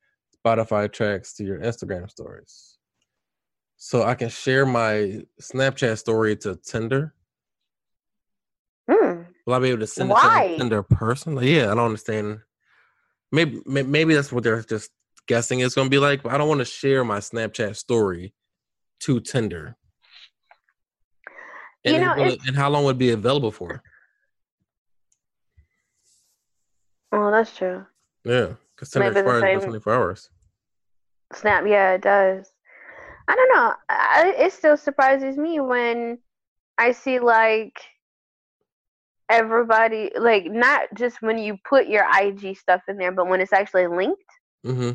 Spotify 0.44 0.90
tracks 0.90 1.34
to 1.34 1.44
your 1.44 1.58
Instagram 1.60 2.10
stories. 2.10 2.78
So 3.76 4.02
I 4.02 4.14
can 4.14 4.28
share 4.28 4.66
my 4.66 5.22
Snapchat 5.40 5.98
story 5.98 6.36
to 6.36 6.56
Tinder. 6.56 7.14
Hmm. 8.90 9.22
Will 9.46 9.54
I 9.54 9.58
be 9.58 9.70
able 9.70 9.80
to 9.80 9.86
send 9.86 10.10
it 10.10 10.14
Why? 10.14 10.48
to 10.48 10.58
Tinder 10.58 10.82
personally? 10.82 11.56
Yeah, 11.56 11.72
I 11.72 11.74
don't 11.74 11.86
understand. 11.86 12.40
Maybe 13.32 13.60
maybe 13.66 14.14
that's 14.14 14.32
what 14.32 14.44
they're 14.44 14.62
just 14.62 14.90
guessing 15.26 15.60
it's 15.60 15.74
going 15.74 15.86
to 15.86 15.90
be 15.90 15.98
like. 15.98 16.22
But 16.22 16.32
I 16.32 16.38
don't 16.38 16.48
want 16.48 16.60
to 16.60 16.64
share 16.64 17.04
my 17.04 17.18
Snapchat 17.18 17.76
story 17.76 18.34
to 19.00 19.20
Tinder. 19.20 19.76
You 21.84 21.94
And, 21.94 22.02
know, 22.02 22.14
will- 22.16 22.36
and 22.46 22.56
how 22.56 22.68
long 22.68 22.84
would 22.84 22.96
it 22.96 22.98
be 22.98 23.10
available 23.10 23.50
for? 23.50 23.82
Oh, 27.12 27.30
that's 27.30 27.56
true. 27.56 27.84
Yeah, 28.24 28.54
because 28.74 28.90
Tinder 28.90 29.10
expires 29.10 29.42
in 29.44 29.60
24 29.60 29.94
hours. 29.94 30.30
Snap, 31.32 31.64
yeah, 31.66 31.92
it 31.92 32.02
does. 32.02 32.52
I 33.28 33.34
don't 33.36 33.48
know. 33.54 33.74
I, 33.88 34.34
it 34.36 34.52
still 34.52 34.76
surprises 34.76 35.36
me 35.36 35.60
when 35.60 36.18
I 36.76 36.92
see 36.92 37.18
like 37.18 37.80
everybody, 39.28 40.10
like 40.18 40.46
not 40.46 40.82
just 40.94 41.22
when 41.22 41.38
you 41.38 41.56
put 41.68 41.86
your 41.86 42.04
IG 42.20 42.56
stuff 42.58 42.82
in 42.88 42.96
there, 42.98 43.12
but 43.12 43.28
when 43.28 43.40
it's 43.40 43.52
actually 43.52 43.86
linked. 43.86 44.22
hmm 44.64 44.90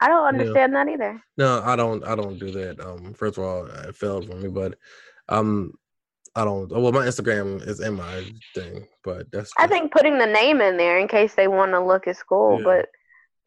I 0.00 0.08
don't 0.08 0.24
Yeah. 0.24 0.28
understand 0.28 0.74
that 0.76 0.88
either. 0.88 1.20
No, 1.38 1.60
I 1.64 1.74
don't. 1.74 2.04
I 2.04 2.14
don't 2.14 2.38
do 2.38 2.52
that. 2.52 2.78
Um, 2.78 3.14
first 3.14 3.36
of 3.38 3.44
all, 3.44 3.66
it 3.66 3.96
failed 3.96 4.28
for 4.28 4.36
me, 4.36 4.48
but 4.48 4.74
um, 5.28 5.72
I 6.38 6.44
don't. 6.44 6.70
Oh, 6.72 6.80
well, 6.80 6.92
my 6.92 7.04
Instagram 7.04 7.66
is 7.66 7.80
in 7.80 7.94
my 7.94 8.24
thing, 8.54 8.86
but 9.02 9.30
that's. 9.32 9.50
I 9.58 9.66
think 9.66 9.90
putting 9.92 10.18
the 10.18 10.26
name 10.26 10.60
in 10.60 10.76
there 10.76 10.98
in 10.98 11.08
case 11.08 11.34
they 11.34 11.48
want 11.48 11.72
to 11.72 11.84
look 11.84 12.06
at 12.06 12.16
school, 12.16 12.58
Yeah. 12.58 12.64
but 12.64 12.86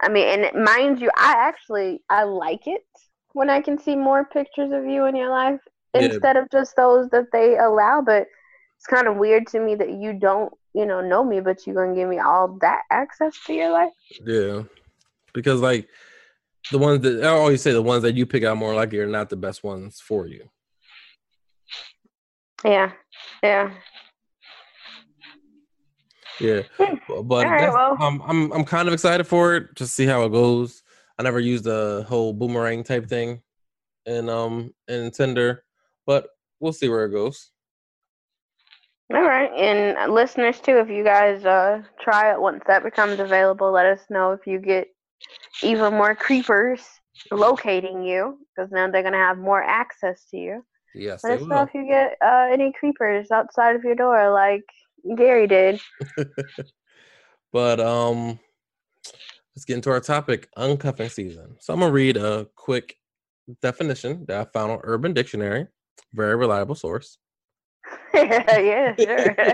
I 0.01 0.09
mean, 0.09 0.27
and 0.27 0.63
mind 0.65 0.99
you, 0.99 1.09
I 1.15 1.33
actually 1.37 2.01
I 2.09 2.23
like 2.23 2.67
it 2.67 2.83
when 3.33 3.49
I 3.49 3.61
can 3.61 3.77
see 3.77 3.95
more 3.95 4.25
pictures 4.25 4.71
of 4.73 4.85
you 4.85 5.05
in 5.05 5.15
your 5.15 5.29
life 5.29 5.61
Yeah. 5.93 6.01
instead 6.01 6.35
of 6.35 6.49
just 6.51 6.75
those 6.75 7.09
that 7.11 7.27
they 7.31 7.57
allow. 7.57 8.01
But 8.01 8.27
it's 8.77 8.87
kind 8.87 9.07
of 9.07 9.15
weird 9.15 9.47
to 9.47 9.59
me 9.61 9.75
that 9.75 9.91
you 9.91 10.11
don't, 10.13 10.51
you 10.73 10.85
know, 10.85 10.99
know 11.01 11.23
me, 11.23 11.39
but 11.39 11.65
you're 11.65 11.75
gonna 11.75 11.95
give 11.95 12.09
me 12.09 12.19
all 12.19 12.57
that 12.61 12.81
access 12.91 13.33
to 13.45 13.53
your 13.53 13.71
life. 13.71 13.93
Yeah, 14.25 14.63
because 15.33 15.61
like 15.61 15.87
the 16.71 16.77
ones 16.77 17.01
that 17.03 17.23
I 17.23 17.29
always 17.29 17.61
say, 17.61 17.71
the 17.71 17.81
ones 17.81 18.03
that 18.03 18.15
you 18.15 18.25
pick 18.25 18.43
out 18.43 18.57
more 18.57 18.75
likely 18.75 18.99
are 18.99 19.07
not 19.07 19.29
the 19.29 19.37
best 19.37 19.63
ones 19.63 20.01
for 20.01 20.27
you. 20.27 20.49
Yeah, 22.63 22.91
yeah. 23.43 23.71
Yeah, 26.39 26.61
Hmm. 26.79 26.95
but 27.23 27.47
right, 27.47 27.71
well. 27.71 27.97
I'm 27.99 28.21
I'm 28.23 28.51
I'm 28.51 28.65
kind 28.65 28.87
of 28.87 28.93
excited 28.93 29.25
for 29.25 29.55
it. 29.55 29.75
Just 29.75 29.93
see 29.93 30.05
how 30.05 30.23
it 30.23 30.31
goes. 30.31 30.81
I 31.19 31.23
never 31.23 31.39
used 31.39 31.65
the 31.65 32.03
whole 32.07 32.33
boomerang 32.33 32.83
type 32.83 33.07
thing, 33.07 33.41
in 34.05 34.27
um 34.29 34.73
in 34.87 35.11
Tinder, 35.11 35.63
but 36.07 36.29
we'll 36.59 36.73
see 36.73 36.89
where 36.89 37.05
it 37.05 37.11
goes. 37.11 37.51
All 39.13 39.21
right, 39.21 39.51
and 39.53 40.13
listeners 40.13 40.59
too, 40.59 40.77
if 40.77 40.89
you 40.89 41.03
guys 41.03 41.45
uh 41.45 41.83
try 41.99 42.31
it 42.31 42.41
once 42.41 42.63
that 42.67 42.83
becomes 42.83 43.19
available, 43.19 43.71
let 43.71 43.85
us 43.85 44.01
know 44.09 44.31
if 44.31 44.47
you 44.47 44.59
get 44.59 44.87
even 45.61 45.93
more 45.93 46.15
creepers 46.15 46.81
locating 47.31 48.03
you, 48.03 48.39
because 48.55 48.71
now 48.71 48.89
they're 48.89 49.03
gonna 49.03 49.17
have 49.17 49.37
more 49.37 49.61
access 49.61 50.25
to 50.31 50.37
you. 50.37 50.65
Yes, 50.93 51.23
Let 51.23 51.39
us 51.39 51.47
know 51.47 51.63
if 51.63 51.73
you 51.73 51.85
get 51.85 52.17
uh, 52.23 52.47
any 52.51 52.73
creepers 52.73 53.31
outside 53.31 53.75
of 53.75 53.83
your 53.83 53.95
door, 53.95 54.31
like 54.31 54.65
Gary 55.15 55.47
did. 55.47 55.79
But 57.53 57.81
um, 57.81 58.39
let's 59.53 59.65
get 59.65 59.75
into 59.75 59.89
our 59.89 59.99
topic: 59.99 60.47
uncuffing 60.57 61.11
season. 61.11 61.57
So 61.59 61.73
I'm 61.73 61.81
gonna 61.81 61.91
read 61.91 62.15
a 62.15 62.47
quick 62.55 62.95
definition 63.61 64.25
that 64.27 64.39
I 64.39 64.49
found 64.51 64.71
on 64.71 64.79
Urban 64.83 65.13
Dictionary, 65.13 65.67
very 66.13 66.35
reliable 66.35 66.75
source. 66.75 67.17
yeah, 68.13 68.95
sure. 68.95 69.35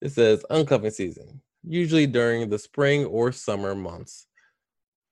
It 0.00 0.10
says 0.10 0.44
uncuffing 0.50 0.92
season, 0.92 1.40
usually 1.62 2.08
during 2.08 2.50
the 2.50 2.58
spring 2.58 3.04
or 3.04 3.30
summer 3.30 3.72
months, 3.72 4.26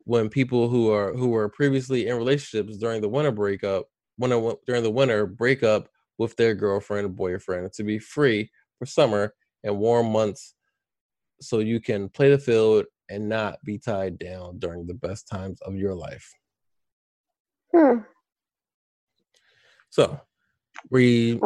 when 0.04 0.28
people 0.28 0.68
who 0.68 0.90
are 0.90 1.12
who 1.14 1.28
were 1.28 1.48
previously 1.48 2.08
in 2.08 2.16
relationships 2.16 2.78
during 2.78 3.00
the 3.00 3.08
winter 3.08 3.32
breakup, 3.32 3.86
when 4.16 4.30
during 4.66 4.82
the 4.82 4.90
winter 4.90 5.26
break 5.26 5.62
up 5.62 5.88
with 6.18 6.36
their 6.36 6.54
girlfriend 6.54 7.06
or 7.06 7.10
boyfriend 7.10 7.72
to 7.72 7.82
be 7.82 7.98
free 7.98 8.50
for 8.78 8.86
summer 8.86 9.34
and 9.62 9.78
warm 9.78 10.10
months, 10.10 10.54
so 11.40 11.58
you 11.58 11.80
can 11.80 12.08
play 12.08 12.30
the 12.30 12.38
field 12.38 12.84
and 13.08 13.28
not 13.28 13.56
be 13.64 13.78
tied 13.78 14.18
down 14.18 14.58
during 14.58 14.86
the 14.86 14.94
best 14.94 15.28
times 15.28 15.60
of 15.62 15.76
your 15.76 15.94
life. 15.94 16.32
Hmm. 17.74 17.98
So 19.90 20.20
we 20.90 21.40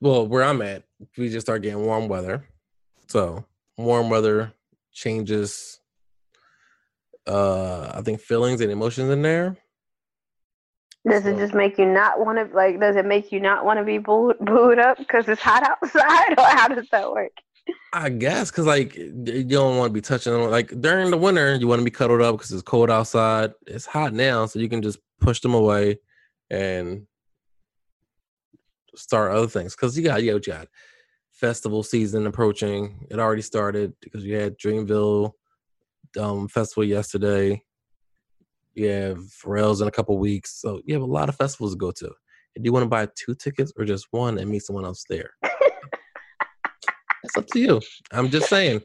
well, 0.00 0.26
where 0.26 0.42
I'm 0.42 0.62
at, 0.62 0.84
we 1.16 1.28
just 1.28 1.46
start 1.46 1.62
getting 1.62 1.84
warm 1.84 2.08
weather. 2.08 2.46
So 3.08 3.44
warm 3.76 4.10
weather 4.10 4.52
changes 4.92 5.79
uh 7.30 7.92
I 7.94 8.02
think 8.02 8.20
feelings 8.20 8.60
and 8.60 8.70
emotions 8.70 9.10
in 9.10 9.22
there. 9.22 9.56
Does 11.08 11.22
So- 11.22 11.30
it 11.30 11.38
just 11.38 11.54
make 11.54 11.78
you 11.78 11.86
not 11.86 12.20
want 12.20 12.38
to 12.38 12.54
like? 12.54 12.80
Does 12.80 12.96
it 12.96 13.06
make 13.06 13.32
you 13.32 13.40
not 13.40 13.64
want 13.64 13.78
to 13.78 13.84
be 13.84 13.98
booed, 13.98 14.38
booed 14.40 14.78
up 14.78 14.98
because 14.98 15.28
it's 15.28 15.40
hot 15.40 15.62
outside, 15.62 16.34
or 16.38 16.44
how 16.44 16.68
does 16.68 16.88
that 16.90 17.10
work? 17.10 17.32
I 17.92 18.08
guess 18.08 18.50
because 18.50 18.66
like 18.66 18.94
you 18.96 19.44
don't 19.44 19.76
want 19.78 19.90
to 19.90 19.94
be 19.94 20.00
touching 20.00 20.32
them. 20.32 20.50
Like 20.50 20.68
during 20.80 21.10
the 21.10 21.16
winter, 21.18 21.54
you 21.54 21.68
want 21.68 21.80
to 21.80 21.84
be 21.84 21.90
cuddled 21.90 22.20
up 22.22 22.36
because 22.36 22.52
it's 22.52 22.62
cold 22.62 22.90
outside. 22.90 23.52
It's 23.66 23.86
hot 23.86 24.12
now, 24.12 24.46
so 24.46 24.58
you 24.58 24.68
can 24.68 24.82
just 24.82 24.98
push 25.20 25.40
them 25.40 25.54
away 25.54 25.98
and 26.50 27.06
start 28.94 29.32
other 29.32 29.46
things. 29.46 29.74
Because 29.76 29.96
you 29.96 30.04
got 30.04 30.22
you 30.22 30.32
got, 30.32 30.46
you 30.46 30.52
got 30.52 30.68
festival 31.32 31.82
season 31.82 32.26
approaching. 32.26 33.06
It 33.10 33.18
already 33.18 33.42
started 33.42 33.94
because 34.00 34.24
you 34.24 34.36
had 34.36 34.58
Dreamville 34.58 35.32
um, 36.18 36.48
festival 36.48 36.84
yesterday. 36.84 37.62
You 38.74 38.88
have 38.88 39.18
Rails 39.44 39.80
in 39.80 39.88
a 39.88 39.90
couple 39.90 40.16
weeks, 40.18 40.60
so 40.60 40.80
you 40.84 40.94
have 40.94 41.02
a 41.02 41.06
lot 41.06 41.28
of 41.28 41.36
festivals 41.36 41.72
to 41.72 41.78
go 41.78 41.90
to. 41.90 42.06
And 42.56 42.64
do 42.64 42.68
you 42.68 42.72
want 42.72 42.84
to 42.84 42.88
buy 42.88 43.08
two 43.14 43.34
tickets 43.34 43.72
or 43.76 43.84
just 43.84 44.06
one 44.10 44.38
and 44.38 44.50
meet 44.50 44.62
someone 44.62 44.84
else 44.84 45.04
there? 45.08 45.30
It's 47.22 47.36
up 47.36 47.46
to 47.48 47.60
you. 47.60 47.80
I'm 48.12 48.28
just 48.30 48.48
saying. 48.48 48.80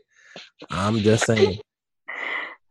I'm 0.69 0.99
just 0.99 1.25
saying. 1.25 1.59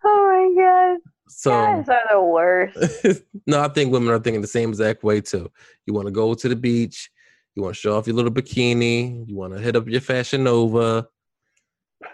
Oh 0.07 0.53
my 0.57 0.63
god, 0.63 0.99
So 1.29 1.51
guys 1.51 1.89
are 1.89 2.03
the 2.13 2.21
worst. 2.21 3.23
no, 3.47 3.63
I 3.63 3.69
think 3.69 3.91
women 3.91 4.13
are 4.13 4.19
thinking 4.19 4.43
the 4.43 4.47
same 4.47 4.69
exact 4.69 5.03
way 5.03 5.23
too. 5.23 5.51
You 5.87 5.95
want 5.95 6.07
to 6.07 6.13
go 6.13 6.35
to 6.35 6.47
the 6.47 6.55
beach, 6.55 7.11
you 7.55 7.63
want 7.63 7.75
to 7.75 7.81
show 7.81 7.97
off 7.97 8.07
your 8.07 8.15
little 8.15 8.31
bikini, 8.31 9.27
you 9.27 9.35
want 9.35 9.55
to 9.55 9.61
hit 9.61 9.77
up 9.77 9.89
your 9.89 10.03
Fashion 10.03 10.45
Nova, 10.45 11.09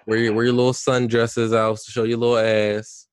wear 0.07 0.19
your 0.19 0.33
wear 0.33 0.45
your 0.45 0.55
little 0.55 0.73
sundresses 0.73 1.57
out 1.57 1.79
to 1.79 1.91
show 1.91 2.05
your 2.05 2.19
little 2.19 2.39
ass. 2.39 3.07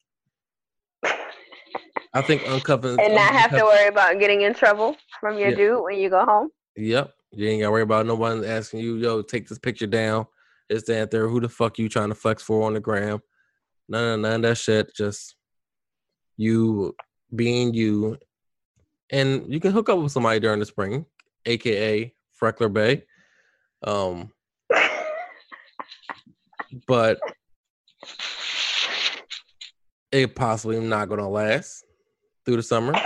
I 2.13 2.21
think 2.21 2.41
uncovering 2.47 2.99
and 2.99 3.13
not 3.13 3.34
have 3.34 3.51
to 3.51 3.63
worry 3.63 3.88
about 3.88 4.19
getting 4.19 4.41
in 4.41 4.53
trouble 4.53 4.95
from 5.19 5.38
your 5.38 5.49
Yeah. 5.49 5.55
dude 5.55 5.84
when 5.84 5.97
you 5.97 6.09
go 6.09 6.25
home. 6.25 6.49
Yep, 6.75 7.13
you 7.32 7.47
ain't 7.49 7.61
got 7.61 7.67
to 7.67 7.71
worry 7.71 7.82
about 7.84 8.05
no 8.05 8.15
one 8.15 8.43
asking 8.43 8.80
you, 8.80 8.95
yo, 8.97 9.21
take 9.21 9.47
this 9.47 9.59
picture 9.59 9.88
down. 9.88 10.25
It's 10.69 10.88
that 10.88 11.11
there. 11.11 11.28
Who 11.28 11.39
the 11.39 11.49
fuck 11.49 11.78
you 11.78 11.89
trying 11.89 12.09
to 12.09 12.15
flex 12.15 12.41
for 12.43 12.63
on 12.65 12.73
the 12.73 12.80
gram? 12.80 13.19
None 13.88 14.21
none 14.21 14.36
of 14.36 14.41
that 14.43 14.57
shit. 14.57 14.93
Just 14.95 15.36
you 16.38 16.95
being 17.36 17.73
you, 17.73 18.17
and 19.11 19.51
you 19.51 19.59
can 19.59 19.71
hook 19.71 19.89
up 19.89 19.99
with 19.99 20.11
somebody 20.11 20.39
during 20.39 20.59
the 20.59 20.65
spring, 20.65 21.05
aka 21.45 22.13
Freckler 22.41 22.71
Bay. 22.71 23.03
Um, 23.84 24.32
but 26.88 27.20
it 30.11 30.36
possibly 30.36 30.80
not 30.80 31.09
gonna 31.09 31.28
last 31.30 31.84
through 32.45 32.57
the 32.57 32.63
summer. 32.63 32.93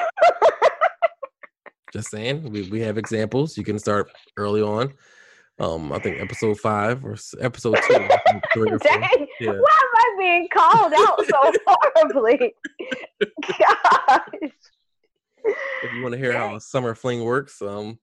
Just 1.94 2.10
saying, 2.10 2.50
we, 2.52 2.70
we 2.70 2.80
have 2.82 2.98
examples. 2.98 3.58
You 3.58 3.64
can 3.66 3.78
start 3.78 4.10
early 4.38 4.62
on. 4.62 4.94
Um, 5.60 5.92
I 5.92 6.00
think 6.00 6.22
episode 6.22 6.58
five 6.60 7.04
or 7.06 7.18
episode 7.42 7.76
two, 7.86 7.94
think 7.94 8.44
three 8.54 8.72
or 8.72 8.80
four. 8.80 8.92
Dang, 9.00 9.28
Yeah. 9.42 9.52
why 9.52 9.58
am 9.58 9.96
I 9.96 10.16
being 10.18 10.48
called 10.52 10.94
out 10.94 11.26
so 11.26 11.52
horribly? 11.68 12.54
Gosh. 13.42 14.52
If 15.44 15.94
you 15.94 16.02
want 16.02 16.14
to 16.14 16.18
hear 16.18 16.32
how 16.32 16.56
a 16.56 16.62
summer 16.62 16.96
fling 16.96 17.26
works, 17.26 17.62
um, 17.62 18.00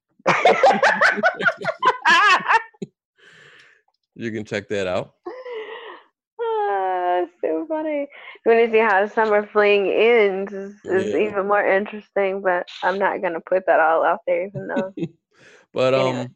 you 4.14 4.30
can 4.32 4.44
check 4.44 4.68
that 4.68 4.86
out. 4.86 5.14
When 8.44 8.58
you 8.58 8.70
see 8.70 8.78
how 8.78 9.06
summer 9.06 9.46
fling 9.46 9.90
ends 9.90 10.52
is, 10.52 10.74
is 10.84 11.12
Yeah. 11.12 11.28
even 11.28 11.48
more 11.48 11.64
interesting, 11.66 12.42
but 12.42 12.68
I'm 12.82 12.98
not 12.98 13.22
gonna 13.22 13.40
put 13.40 13.66
that 13.66 13.80
all 13.80 14.04
out 14.04 14.20
there 14.26 14.46
even 14.46 14.68
though 14.68 14.94
But 15.72 15.94
um, 15.94 16.34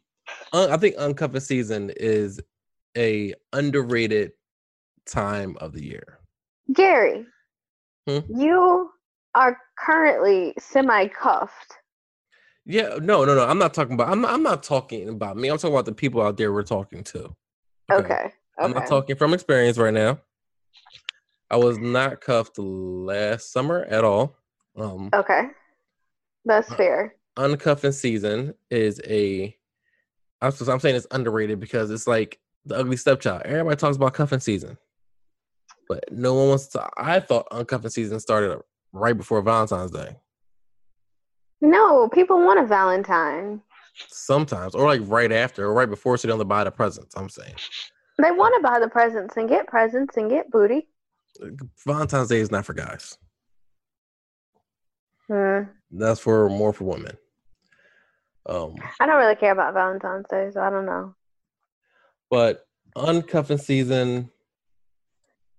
un- 0.53 0.71
I 0.71 0.77
think 0.77 0.95
uncuffing 0.95 1.41
season 1.41 1.91
is 1.95 2.39
a 2.95 3.33
underrated 3.51 4.31
time 5.05 5.57
of 5.59 5.73
the 5.73 5.83
year. 5.83 6.19
Gary, 6.71 7.25
Hmm? 8.07 8.19
you 8.29 8.91
are 9.35 9.57
currently 9.77 10.53
semi 10.59 11.07
cuffed. 11.07 11.73
Yeah, 12.65 12.97
no, 13.01 13.25
no, 13.25 13.35
no. 13.35 13.45
I'm 13.45 13.57
not 13.57 13.73
talking 13.73 13.93
about. 13.95 14.09
I'm 14.09 14.21
not, 14.21 14.31
I'm 14.31 14.43
not 14.43 14.63
talking 14.63 15.09
about 15.09 15.35
me. 15.35 15.49
I'm 15.49 15.57
talking 15.57 15.73
about 15.73 15.85
the 15.85 15.93
people 15.93 16.21
out 16.21 16.37
there 16.37 16.53
we're 16.53 16.63
talking 16.63 17.03
to. 17.05 17.35
Okay. 17.91 18.13
Okay. 18.13 18.33
I'm 18.59 18.71
not 18.71 18.87
talking 18.87 19.15
from 19.17 19.33
experience 19.33 19.77
right 19.77 19.93
now. 19.93 20.19
I 21.53 21.55
was 21.55 21.77
not 21.77 22.19
cuffed 22.19 22.57
last 22.57 23.51
summer 23.51 23.85
at 23.87 24.03
all. 24.03 24.35
Um, 24.75 25.11
okay. 25.13 25.49
That's 26.45 26.73
fair. 26.73 27.13
Uncuffing 27.37 27.93
season 27.93 28.55
is 28.71 28.99
a. 29.07 29.55
I'm, 30.41 30.51
I'm 30.67 30.79
saying 30.79 30.95
it's 30.95 31.05
underrated 31.11 31.59
because 31.59 31.91
it's 31.91 32.07
like 32.07 32.39
the 32.65 32.75
ugly 32.75 32.97
stepchild. 32.97 33.43
Everybody 33.45 33.75
talks 33.75 33.97
about 33.97 34.15
cuffing 34.15 34.39
season, 34.39 34.79
but 35.87 36.03
no 36.11 36.33
one 36.33 36.49
wants 36.49 36.65
to. 36.69 36.89
I 36.97 37.19
thought 37.19 37.47
uncuffing 37.51 37.91
season 37.91 38.19
started 38.19 38.59
right 38.91 39.15
before 39.15 39.39
Valentine's 39.43 39.91
Day. 39.91 40.15
No, 41.61 42.09
people 42.09 42.43
want 42.43 42.61
a 42.61 42.65
Valentine. 42.65 43.61
Sometimes, 44.07 44.73
or 44.73 44.87
like 44.87 45.01
right 45.03 45.31
after, 45.31 45.65
or 45.67 45.73
right 45.75 45.89
before, 45.89 46.17
so 46.17 46.27
they 46.27 46.35
don't 46.35 46.47
buy 46.47 46.63
the 46.63 46.71
presents. 46.71 47.15
I'm 47.15 47.29
saying 47.29 47.53
they 48.17 48.31
want 48.31 48.55
to 48.55 48.67
buy 48.67 48.79
the 48.79 48.89
presents 48.89 49.37
and 49.37 49.47
get 49.47 49.67
presents 49.67 50.17
and 50.17 50.31
get 50.31 50.49
booty. 50.49 50.87
Valentine's 51.85 52.29
Day 52.29 52.39
is 52.39 52.51
not 52.51 52.65
for 52.65 52.73
guys. 52.73 53.17
Hmm. 55.27 55.63
That's 55.91 56.19
for 56.19 56.49
more 56.49 56.73
for 56.73 56.85
women. 56.85 57.17
Um, 58.45 58.75
I 58.99 59.05
don't 59.05 59.17
really 59.17 59.35
care 59.35 59.51
about 59.51 59.73
Valentine's 59.73 60.25
Day, 60.29 60.49
so 60.51 60.61
I 60.61 60.69
don't 60.69 60.85
know. 60.85 61.15
But 62.29 62.65
uncuffing 62.95 63.59
season. 63.59 64.29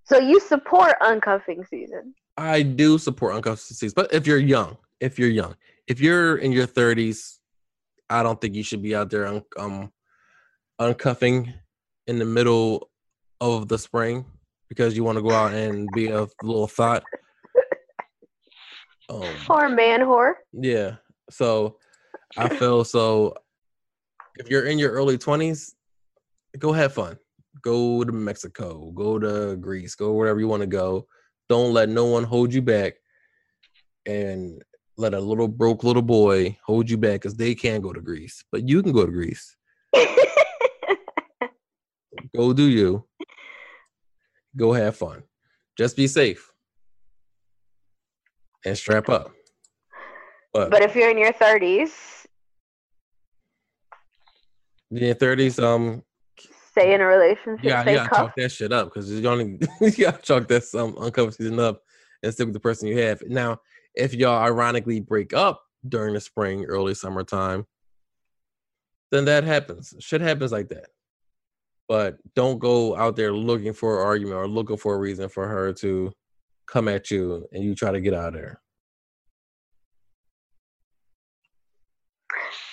So 0.05 0.19
you 0.19 0.39
support 0.41 0.95
uncuffing 1.01 1.67
season? 1.67 2.15
I 2.37 2.63
do 2.63 2.99
support 2.99 3.35
uncuffing 3.35 3.59
season, 3.59 3.95
but 3.97 4.13
if 4.13 4.27
you're 4.27 4.39
young, 4.39 4.77
if 5.01 5.19
you're 5.19 5.31
young, 5.31 5.57
if 5.87 6.01
you're 6.01 6.37
in 6.37 6.53
your 6.53 6.67
30s, 6.67 7.39
I 8.11 8.23
don't 8.23 8.41
think 8.41 8.55
you 8.55 8.63
should 8.63 8.83
be 8.83 8.95
out 8.95 9.11
there 9.11 9.27
un- 9.27 9.45
um 9.57 9.93
uncuffing 10.81 11.55
in 12.07 12.19
the 12.19 12.25
middle 12.25 12.91
of 13.41 13.69
the 13.69 13.79
spring 13.79 14.27
because 14.69 14.97
you 14.97 15.05
want 15.05 15.17
to 15.17 15.23
go 15.23 15.31
out 15.31 15.53
and 15.53 15.89
be 15.93 16.09
a 16.09 16.27
little 16.43 16.67
thought. 16.67 17.05
Um, 19.11 19.23
or 19.51 19.69
man 19.69 20.01
whore. 20.01 20.33
Yeah. 20.53 20.97
So 21.29 21.77
I 22.39 22.49
feel 22.49 22.85
so 22.85 23.35
if 24.37 24.49
you're 24.49 24.65
in 24.65 24.79
your 24.79 24.93
early 24.93 25.19
20s, 25.19 25.73
go 26.59 26.73
have 26.73 26.95
fun. 26.95 27.19
Go 27.63 28.03
to 28.03 28.13
Mexico, 28.13 28.91
go 28.93 29.19
to 29.19 29.57
Greece, 29.57 29.95
go 29.95 30.13
wherever 30.13 30.41
you 30.41 30.49
want 30.49 30.63
to 30.63 30.67
go. 30.67 31.07
Don't 31.49 31.73
let 31.73 31.91
no 31.91 32.07
one 32.07 32.25
hold 32.25 32.53
you 32.55 32.63
back 32.63 32.95
and 34.07 34.63
let 34.97 35.15
a 35.15 35.21
little 35.21 35.49
broke 35.49 35.85
little 35.85 36.03
boy 36.03 36.57
hold 36.65 36.89
you 36.91 36.97
back 36.97 37.21
because 37.21 37.37
they 37.37 37.55
can't 37.55 37.83
go 37.83 37.93
to 37.93 38.01
Greece, 38.01 38.45
but 38.51 38.69
you 38.69 38.83
can 38.83 38.93
go 38.93 39.05
to 39.05 39.13
Greece. 39.13 39.57
go 42.37 42.53
do 42.53 42.65
you. 42.65 43.05
Go 44.57 44.73
have 44.73 44.97
fun. 44.97 45.23
Just 45.77 45.97
be 45.97 46.07
safe 46.07 46.53
and 48.65 48.77
strap 48.77 49.09
up. 49.09 49.33
But, 50.53 50.71
but 50.71 50.83
if 50.83 50.95
you're 50.95 51.11
in 51.11 51.19
your 51.19 51.33
30s, 51.33 52.27
in 54.91 54.99
your 54.99 55.15
30s, 55.15 55.63
um, 55.63 56.03
stay 56.71 56.95
in 56.95 57.01
a 57.01 57.07
relationship. 57.07 57.65
Yeah, 57.65 57.85
you 57.85 57.97
gotta 57.97 58.11
chalk 58.15 58.37
that 58.37 58.53
shit 58.53 58.73
up 58.73 58.93
because 58.93 59.11
you 59.11 59.27
only 59.29 59.59
you 59.81 59.91
gotta 59.91 60.23
chalk 60.23 60.49
that 60.49 60.65
some 60.65 60.97
uncover 61.01 61.33
season 61.33 61.59
up 61.59 61.83
and 62.23 62.33
stick 62.33 62.47
with 62.47 62.55
the 62.55 62.61
person 62.61 62.89
you 62.89 62.99
have. 62.99 63.23
Now, 63.27 63.61
if 63.95 64.15
y'all 64.15 64.43
ironically 64.43 65.01
break 65.01 65.33
up 65.33 65.63
during 65.89 66.15
the 66.15 66.21
spring, 66.21 66.65
early 66.65 66.95
summertime, 66.95 67.67
then 69.11 69.25
that 69.27 69.45
happens. 69.45 69.95
Shit 70.01 70.21
happens 70.21 70.53
like 70.53 70.69
that. 70.71 70.87
But 71.89 72.17
don't 72.35 72.59
go 72.59 72.97
out 72.97 73.17
there 73.17 73.33
looking 73.33 73.75
for 73.75 74.01
an 74.01 74.07
argument 74.07 74.37
or 74.37 74.49
looking 74.49 74.77
for 74.77 74.95
a 74.95 74.99
reason 74.99 75.29
for 75.29 75.47
her 75.47 75.73
to 75.75 76.13
come 76.67 76.89
at 76.89 77.11
you 77.11 77.47
and 77.53 77.63
you 77.63 77.75
try 77.75 77.93
to 77.93 78.01
get 78.01 78.15
out 78.15 78.29
of 78.29 78.35
there. 78.35 78.61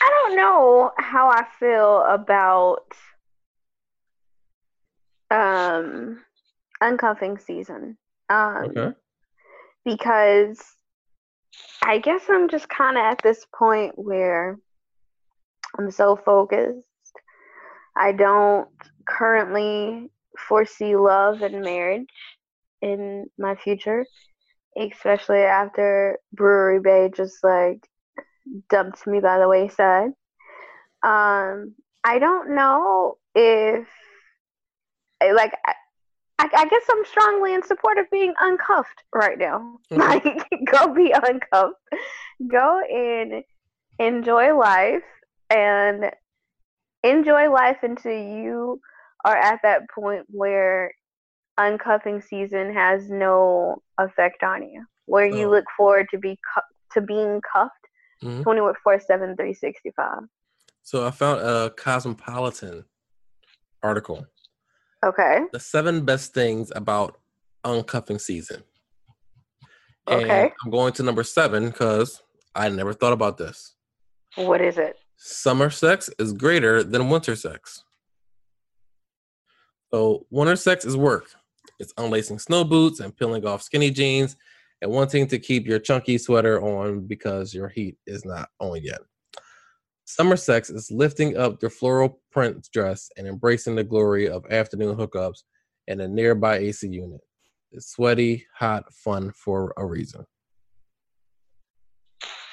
I 0.01 0.09
don't 0.09 0.37
know 0.37 0.91
how 0.97 1.29
I 1.29 1.45
feel 1.59 2.03
about 2.03 2.85
um 5.29 6.21
uncuffing 6.81 7.41
season. 7.41 7.97
Um 8.29 8.65
okay. 8.65 8.93
because 9.85 10.61
I 11.83 11.97
guess 11.99 12.21
I'm 12.29 12.49
just 12.49 12.69
kind 12.69 12.97
of 12.97 13.03
at 13.03 13.21
this 13.23 13.45
point 13.53 13.93
where 13.97 14.57
I'm 15.77 15.91
so 15.91 16.15
focused. 16.15 16.85
I 17.95 18.11
don't 18.11 18.69
currently 19.07 20.09
foresee 20.47 20.95
love 20.95 21.41
and 21.41 21.61
marriage 21.61 22.07
in 22.81 23.27
my 23.37 23.55
future, 23.55 24.05
especially 24.77 25.39
after 25.39 26.17
Brewery 26.33 26.79
Bay 26.79 27.09
just 27.15 27.43
like 27.43 27.85
dumped 28.69 29.05
me 29.05 29.19
by 29.19 29.39
the 29.39 29.47
wayside. 29.47 30.11
Um, 31.03 31.75
I 32.03 32.19
don't 32.19 32.55
know 32.55 33.17
if 33.35 33.87
like 35.21 35.53
I, 35.65 35.73
I, 36.39 36.65
guess 36.65 36.81
I'm 36.89 37.05
strongly 37.05 37.53
in 37.53 37.63
support 37.63 37.99
of 37.99 38.09
being 38.11 38.33
uncuffed 38.39 39.03
right 39.13 39.37
now. 39.37 39.77
Mm-hmm. 39.91 40.01
Like, 40.01 40.49
go 40.65 40.93
be 40.93 41.11
uncuffed, 41.11 41.75
go 42.49 42.81
and 42.81 43.43
enjoy 43.99 44.57
life, 44.57 45.03
and 45.49 46.11
enjoy 47.03 47.51
life 47.51 47.77
until 47.83 48.11
you 48.11 48.79
are 49.25 49.35
at 49.35 49.59
that 49.63 49.83
point 49.93 50.25
where 50.27 50.91
uncuffing 51.59 52.23
season 52.23 52.73
has 52.73 53.09
no 53.09 53.81
effect 53.99 54.43
on 54.43 54.63
you, 54.63 54.85
where 55.05 55.25
you 55.25 55.47
oh. 55.47 55.51
look 55.51 55.65
forward 55.77 56.07
to 56.11 56.17
be 56.17 56.37
cu- 56.53 56.99
to 56.99 57.05
being 57.05 57.41
cuffed 57.53 57.71
mm-hmm. 58.23 58.41
24 58.41 58.99
7 58.99 59.35
365 59.35 60.19
so 60.83 61.07
i 61.07 61.11
found 61.11 61.39
a 61.39 61.69
cosmopolitan 61.77 62.83
article 63.81 64.27
Okay. 65.03 65.41
The 65.51 65.59
seven 65.59 66.05
best 66.05 66.33
things 66.33 66.71
about 66.75 67.19
uncuffing 67.65 68.21
season. 68.21 68.63
Okay. 70.07 70.43
And 70.43 70.51
I'm 70.63 70.71
going 70.71 70.93
to 70.93 71.03
number 71.03 71.23
seven 71.23 71.67
because 71.67 72.21
I 72.53 72.69
never 72.69 72.93
thought 72.93 73.13
about 73.13 73.37
this. 73.37 73.73
What 74.35 74.61
is 74.61 74.77
it? 74.77 74.97
Summer 75.23 75.69
sex 75.69 76.09
is 76.17 76.33
greater 76.33 76.83
than 76.83 77.07
winter 77.07 77.35
sex. 77.35 77.83
So, 79.93 80.25
winter 80.31 80.55
sex 80.55 80.83
is 80.83 80.97
work. 80.97 81.29
It's 81.77 81.93
unlacing 81.99 82.39
snow 82.39 82.63
boots 82.63 83.01
and 83.01 83.15
peeling 83.15 83.45
off 83.45 83.61
skinny 83.61 83.91
jeans 83.91 84.35
and 84.81 84.89
wanting 84.89 85.27
to 85.27 85.37
keep 85.37 85.67
your 85.67 85.77
chunky 85.77 86.17
sweater 86.17 86.59
on 86.59 87.05
because 87.05 87.53
your 87.53 87.67
heat 87.67 87.97
is 88.07 88.25
not 88.25 88.49
on 88.59 88.81
yet. 88.81 89.01
Summer 90.05 90.35
sex 90.35 90.71
is 90.71 90.89
lifting 90.89 91.37
up 91.37 91.61
your 91.61 91.69
floral 91.69 92.19
print 92.31 92.67
dress 92.73 93.11
and 93.15 93.27
embracing 93.27 93.75
the 93.75 93.83
glory 93.83 94.27
of 94.27 94.43
afternoon 94.49 94.97
hookups 94.97 95.43
in 95.85 96.01
a 96.01 96.07
nearby 96.07 96.57
AC 96.57 96.87
unit. 96.87 97.21
It's 97.71 97.91
sweaty, 97.91 98.47
hot, 98.55 98.91
fun 98.91 99.31
for 99.33 99.71
a 99.77 99.85
reason. 99.85 100.25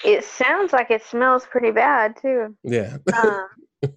It 0.05 0.25
sounds 0.25 0.73
like 0.73 0.91
it 0.91 1.03
smells 1.05 1.47
pretty 1.47 1.71
bad 1.71 2.17
too. 2.21 2.57
Yeah. 2.63 2.99
um, 3.17 3.49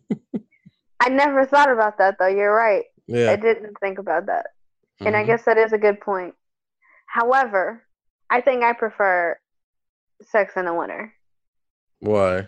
I 0.99 1.10
never 1.10 1.45
thought 1.45 1.72
about 1.72 1.97
that 1.97 2.18
though. 2.20 2.28
You're 2.28 2.56
right. 2.56 2.86
Yeah. 3.08 3.32
I 3.32 3.36
didn't 3.36 3.76
think 3.80 3.99
about 3.99 4.28
that. 4.28 4.47
Mm-hmm. 4.47 5.08
And 5.08 5.16
I 5.16 5.20
mm-hmm. 5.20 5.32
guess 5.32 5.45
that 5.45 5.58
is 5.58 5.74
a 5.74 5.78
good 5.78 5.99
point. 5.99 6.36
However, 7.08 7.84
I 8.30 8.41
think 8.41 8.64
I 8.64 8.74
prefer 8.74 9.38
sex 10.22 10.54
in 10.56 10.66
the 10.66 10.74
winter. 10.74 11.14
Why? 11.99 12.47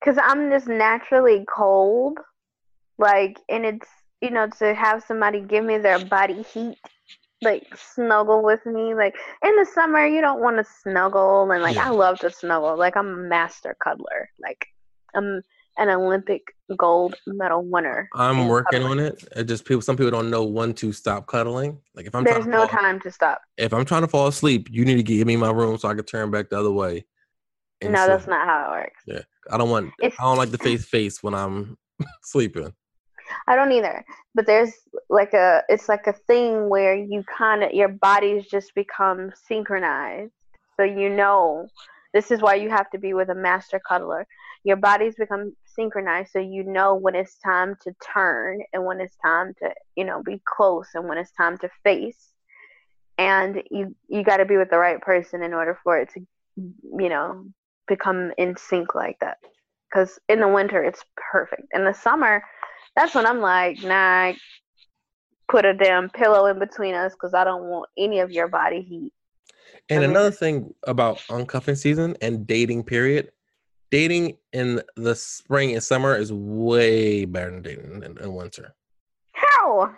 because 0.00 0.18
I'm 0.22 0.50
just 0.50 0.66
naturally 0.66 1.44
cold, 1.52 2.18
like, 2.98 3.38
and 3.48 3.64
it's 3.64 3.88
you 4.20 4.30
know 4.30 4.48
to 4.58 4.74
have 4.74 5.04
somebody 5.04 5.40
give 5.40 5.64
me 5.64 5.78
their 5.78 6.04
body 6.04 6.42
heat, 6.42 6.78
like 7.42 7.66
snuggle 7.76 8.42
with 8.42 8.64
me. 8.66 8.94
Like 8.94 9.16
in 9.44 9.56
the 9.56 9.66
summer, 9.66 10.06
you 10.06 10.20
don't 10.20 10.40
want 10.40 10.56
to 10.58 10.72
snuggle, 10.82 11.50
and 11.50 11.62
like 11.62 11.76
yeah. 11.76 11.86
I 11.86 11.90
love 11.90 12.18
to 12.20 12.30
snuggle. 12.30 12.76
Like 12.76 12.96
I'm 12.96 13.08
a 13.08 13.16
master 13.16 13.76
cuddler. 13.82 14.30
Like 14.40 14.66
I'm 15.14 15.42
an 15.76 15.88
Olympic 15.88 16.42
gold 16.76 17.16
medal 17.26 17.64
winner. 17.64 18.08
I'm 18.14 18.48
working 18.48 18.82
cuddling. 18.82 19.00
on 19.00 19.06
it. 19.06 19.24
It 19.36 19.44
just 19.44 19.64
people. 19.64 19.82
Some 19.82 19.96
people 19.96 20.10
don't 20.10 20.30
know 20.30 20.44
when 20.44 20.74
to 20.74 20.92
stop 20.92 21.26
cuddling. 21.26 21.78
Like 21.94 22.06
if 22.06 22.14
I'm 22.14 22.24
there's 22.24 22.46
no 22.46 22.66
fall, 22.66 22.68
time 22.68 23.00
to 23.00 23.10
stop. 23.10 23.40
If 23.56 23.72
I'm 23.72 23.84
trying 23.84 24.02
to 24.02 24.08
fall 24.08 24.26
asleep, 24.26 24.68
you 24.70 24.84
need 24.84 24.96
to 24.96 25.02
give 25.02 25.26
me 25.26 25.36
my 25.36 25.50
room 25.50 25.78
so 25.78 25.88
I 25.88 25.94
can 25.94 26.04
turn 26.04 26.30
back 26.30 26.50
the 26.50 26.58
other 26.58 26.72
way 26.72 27.04
no, 27.88 28.04
so- 28.04 28.06
that's 28.08 28.26
not 28.26 28.46
how 28.46 28.66
it 28.66 28.76
works. 28.78 29.02
Yeah, 29.06 29.22
I 29.50 29.56
don't 29.56 29.70
want. 29.70 29.92
It's- 30.02 30.16
I 30.18 30.24
don't 30.24 30.38
like 30.38 30.50
the 30.50 30.58
face 30.58 30.84
face 30.84 31.22
when 31.22 31.34
I'm 31.34 31.78
sleeping. 32.22 32.72
I 33.46 33.56
don't 33.56 33.72
either. 33.72 34.04
But 34.34 34.46
there's 34.46 34.72
like 35.08 35.34
a 35.34 35.62
it's 35.68 35.88
like 35.88 36.06
a 36.06 36.12
thing 36.12 36.68
where 36.68 36.94
you 36.94 37.24
kind 37.24 37.62
of 37.62 37.72
your 37.72 37.88
bodies 37.88 38.46
just 38.50 38.74
become 38.74 39.32
synchronized. 39.46 40.32
So 40.76 40.84
you 40.84 41.08
know 41.10 41.68
this 42.12 42.30
is 42.30 42.40
why 42.40 42.56
you 42.56 42.70
have 42.70 42.90
to 42.90 42.98
be 42.98 43.14
with 43.14 43.28
a 43.28 43.34
master 43.34 43.80
cuddler. 43.80 44.26
Your 44.64 44.76
bodies 44.76 45.14
become 45.16 45.54
synchronized 45.64 46.32
so 46.32 46.38
you 46.38 46.64
know 46.64 46.94
when 46.94 47.14
it's 47.14 47.38
time 47.38 47.76
to 47.82 47.94
turn 48.12 48.60
and 48.72 48.84
when 48.84 49.00
it's 49.00 49.16
time 49.24 49.54
to, 49.60 49.72
you 49.96 50.04
know, 50.04 50.22
be 50.22 50.42
close 50.44 50.88
and 50.94 51.08
when 51.08 51.18
it's 51.18 51.32
time 51.32 51.56
to 51.58 51.70
face. 51.84 52.32
And 53.18 53.62
you 53.70 53.94
you 54.08 54.24
got 54.24 54.38
to 54.38 54.44
be 54.44 54.56
with 54.56 54.70
the 54.70 54.78
right 54.78 55.00
person 55.00 55.42
in 55.42 55.54
order 55.54 55.78
for 55.84 55.98
it 55.98 56.10
to 56.14 56.20
you 56.56 57.08
know 57.08 57.44
become 57.86 58.32
in 58.38 58.56
sync 58.56 58.94
like 58.94 59.18
that. 59.20 59.38
Cuz 59.92 60.18
in 60.28 60.40
the 60.40 60.48
winter 60.48 60.82
it's 60.82 61.04
perfect. 61.30 61.68
In 61.72 61.84
the 61.84 61.92
summer 61.92 62.42
that's 63.00 63.14
when 63.14 63.24
I'm 63.24 63.40
like, 63.40 63.82
nah, 63.82 64.34
put 65.48 65.64
a 65.64 65.72
damn 65.72 66.10
pillow 66.10 66.46
in 66.46 66.58
between 66.58 66.94
us 66.94 67.14
because 67.14 67.32
I 67.32 67.44
don't 67.44 67.64
want 67.64 67.88
any 67.96 68.20
of 68.20 68.30
your 68.30 68.46
body 68.46 68.82
heat. 68.82 69.12
And 69.88 70.00
I 70.00 70.02
mean- 70.02 70.10
another 70.10 70.30
thing 70.30 70.74
about 70.86 71.18
uncuffing 71.30 71.78
season 71.78 72.14
and 72.20 72.46
dating 72.46 72.84
period, 72.84 73.32
dating 73.90 74.36
in 74.52 74.82
the 74.96 75.14
spring 75.14 75.72
and 75.72 75.82
summer 75.82 76.14
is 76.14 76.30
way 76.30 77.24
better 77.24 77.50
than 77.50 77.62
dating 77.62 78.02
in, 78.02 78.18
in 78.18 78.34
winter 78.34 78.74
How? 79.32 79.94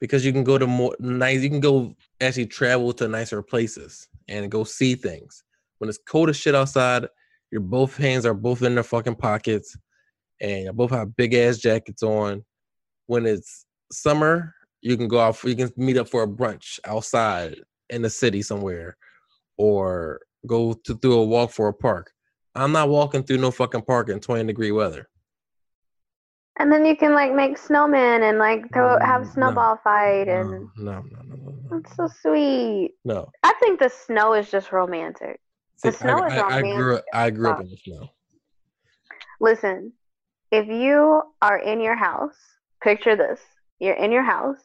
because 0.00 0.24
you 0.24 0.32
can 0.32 0.42
go 0.44 0.58
to 0.58 0.66
more 0.66 0.96
nice. 0.98 1.42
You 1.42 1.50
can 1.50 1.60
go 1.60 1.94
actually 2.20 2.46
travel 2.46 2.92
to 2.94 3.06
nicer 3.06 3.42
places 3.42 4.08
and 4.28 4.50
go 4.50 4.64
see 4.64 4.96
things. 4.96 5.44
When 5.78 5.88
it's 5.88 5.98
cold 5.98 6.28
as 6.28 6.36
shit 6.36 6.54
outside, 6.56 7.06
your 7.52 7.60
both 7.60 7.96
hands 7.96 8.26
are 8.26 8.34
both 8.34 8.62
in 8.62 8.74
their 8.74 8.84
fucking 8.84 9.16
pockets, 9.16 9.76
and 10.40 10.64
you 10.64 10.72
both 10.72 10.90
have 10.90 11.16
big 11.16 11.34
ass 11.34 11.58
jackets 11.58 12.02
on. 12.02 12.44
When 13.06 13.26
it's 13.26 13.66
summer, 13.92 14.54
you 14.80 14.96
can 14.96 15.08
go 15.08 15.20
out. 15.20 15.42
You 15.44 15.56
can 15.56 15.70
meet 15.76 15.96
up 15.96 16.08
for 16.08 16.22
a 16.22 16.28
brunch 16.28 16.78
outside 16.84 17.56
in 17.88 18.02
the 18.02 18.10
city 18.10 18.42
somewhere, 18.42 18.96
or 19.58 20.20
go 20.46 20.72
to 20.84 20.94
through 20.96 21.14
a 21.14 21.24
walk 21.24 21.50
for 21.50 21.68
a 21.68 21.74
park. 21.74 22.12
I'm 22.54 22.72
not 22.72 22.88
walking 22.88 23.22
through 23.22 23.38
no 23.38 23.50
fucking 23.50 23.82
park 23.82 24.08
in 24.08 24.20
20 24.20 24.44
degree 24.44 24.72
weather. 24.72 25.08
And 26.58 26.70
then 26.70 26.84
you 26.84 26.96
can 26.96 27.14
like 27.14 27.32
make 27.32 27.58
snowmen 27.58 28.28
and 28.28 28.38
like 28.38 28.70
throw 28.72 28.98
have 29.00 29.22
Mm, 29.22 29.24
no. 29.24 29.32
snowball 29.32 29.80
fight 29.82 30.28
and 30.28 30.68
No, 30.76 31.00
no, 31.00 31.02
no, 31.10 31.22
no, 31.24 31.36
no, 31.36 31.52
no. 31.70 31.76
it's 31.78 31.96
so 31.96 32.08
sweet. 32.20 32.92
no. 33.04 33.30
I 33.42 33.54
think 33.60 33.80
the 33.80 33.88
snow 33.88 34.34
is 34.34 34.50
just 34.50 34.70
romantic. 34.72 35.40
The 35.82 35.92
snow 35.92 36.22
I, 36.22 36.26
is 36.26 36.32
I, 36.32 36.58
I 36.58 36.62
grew 36.62 36.96
up. 36.96 37.04
I 37.14 37.30
grew 37.30 37.48
up 37.50 37.60
in 37.60 37.70
the 37.70 37.76
snow. 37.76 38.08
Listen, 39.40 39.92
if 40.50 40.68
you 40.68 41.22
are 41.40 41.58
in 41.58 41.80
your 41.80 41.96
house, 41.96 42.36
picture 42.82 43.16
this. 43.16 43.40
You're 43.78 43.94
in 43.94 44.12
your 44.12 44.22
house. 44.22 44.60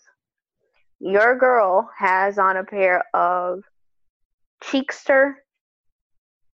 Your 0.99 1.37
girl 1.37 1.89
has 1.97 2.37
on 2.37 2.57
a 2.57 2.63
pair 2.63 3.03
of 3.13 3.63
Cheekster 4.63 5.33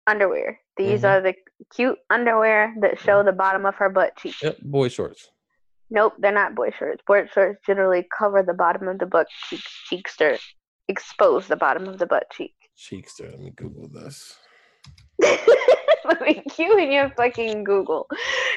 underwear. 0.07 0.61
These 0.76 1.03
Mhm. 1.03 1.09
are 1.09 1.20
the 1.20 1.35
cute 1.74 1.99
underwear 2.09 2.74
that 2.81 2.99
show 2.99 3.22
the 3.22 3.33
bottom 3.33 3.66
of 3.66 3.76
her 3.76 3.89
butt 3.89 4.16
cheek. 4.16 4.35
Yep, 4.43 4.59
boy 4.62 4.89
shorts. 4.89 5.31
Nope, 5.91 6.14
they're 6.18 6.33
not 6.33 6.55
boy 6.55 6.70
shorts. 6.70 7.03
Boy 7.07 7.26
shorts 7.26 7.61
generally 7.66 8.09
cover 8.16 8.43
the 8.43 8.55
bottom 8.55 8.89
of 8.89 8.99
the 8.99 9.07
butt 9.07 9.28
cheek. 9.49 9.61
Cheekster 9.91 10.41
expose 10.89 11.47
the 11.49 11.57
bottom 11.57 11.87
of 11.87 11.99
the 11.99 12.07
butt 12.07 12.31
cheek. 12.33 12.55
Cheekster. 12.76 13.31
Let 13.31 13.41
me 13.41 13.51
Google 13.51 13.89
this. 13.89 14.39
Me 16.21 16.43
cue 16.51 16.79
in 16.79 16.91
your 16.93 17.11
fucking 17.11 17.65
Google. 17.65 18.07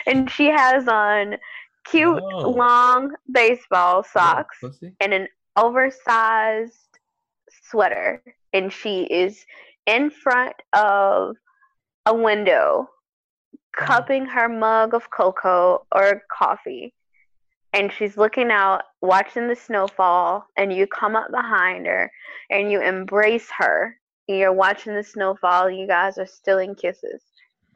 And 0.06 0.30
she 0.30 0.48
has 0.48 0.88
on 0.88 1.38
cute 1.86 2.22
Oh. 2.24 2.50
long 2.50 3.14
baseball 3.32 4.04
socks 4.04 4.60
and 5.00 5.14
an 5.14 5.28
oversized 5.56 7.00
sweater. 7.70 8.24
And 8.54 8.72
she 8.72 9.04
is 9.04 9.46
in 9.86 10.10
front 10.10 10.56
of 10.74 11.36
a 12.06 12.14
window 12.14 12.90
cupping 13.76 14.26
her 14.26 14.48
mug 14.48 14.94
of 14.94 15.10
cocoa 15.10 15.86
or 15.94 16.22
coffee. 16.32 16.94
And 17.74 17.92
she's 17.92 18.18
looking 18.18 18.52
out, 18.52 18.84
watching 19.02 19.48
the 19.48 19.56
snowfall, 19.56 20.46
and 20.58 20.72
you 20.72 20.86
come 20.86 21.16
up 21.16 21.32
behind 21.32 21.88
her 21.88 22.12
and 22.52 22.72
you 22.72 22.82
embrace 22.82 23.50
her. 23.58 23.98
You're 24.28 24.54
watching 24.54 24.94
the 24.94 25.04
snowfall, 25.04 25.72
you 25.72 25.88
guys 25.88 26.18
are 26.20 26.28
stealing 26.28 26.76
kisses. 26.76 27.24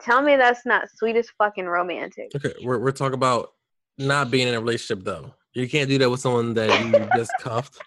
Tell 0.01 0.21
me 0.21 0.35
that's 0.35 0.65
not 0.65 0.89
sweetest 0.95 1.31
fucking 1.37 1.65
romantic. 1.65 2.31
Okay, 2.35 2.53
we're 2.63 2.79
we're 2.79 2.91
talking 2.91 3.15
about 3.15 3.53
not 3.97 4.29
being 4.29 4.47
in 4.47 4.53
a 4.53 4.59
relationship 4.59 5.03
though. 5.03 5.33
You 5.53 5.67
can't 5.67 5.89
do 5.89 5.97
that 5.97 6.09
with 6.09 6.19
someone 6.19 6.53
that 6.53 6.79
you 6.85 7.09
just 7.15 7.31
cuffed. 7.39 7.81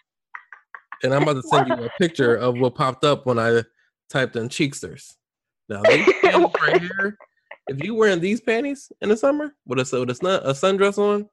And 1.02 1.14
I'm 1.14 1.22
about 1.22 1.34
to 1.34 1.42
send 1.42 1.68
you 1.68 1.84
a 1.84 1.90
picture 1.98 2.34
of 2.36 2.58
what 2.58 2.74
popped 2.74 3.04
up 3.04 3.26
when 3.26 3.38
I 3.38 3.62
typed 4.10 4.36
in 4.36 4.48
cheeksters. 4.48 5.16
Now 5.68 5.82
these 5.82 6.12
panties 6.22 6.50
right 6.60 6.80
here. 6.80 7.18
If 7.68 7.84
you 7.84 7.94
wearing 7.94 8.20
these 8.20 8.40
panties 8.40 8.90
in 9.00 9.10
the 9.10 9.16
summer 9.16 9.54
with 9.66 9.78
a 9.78 10.00
with 10.00 10.10
a, 10.10 10.14
sun, 10.14 10.40
a 10.42 10.52
sundress 10.52 10.98
on, 10.98 11.28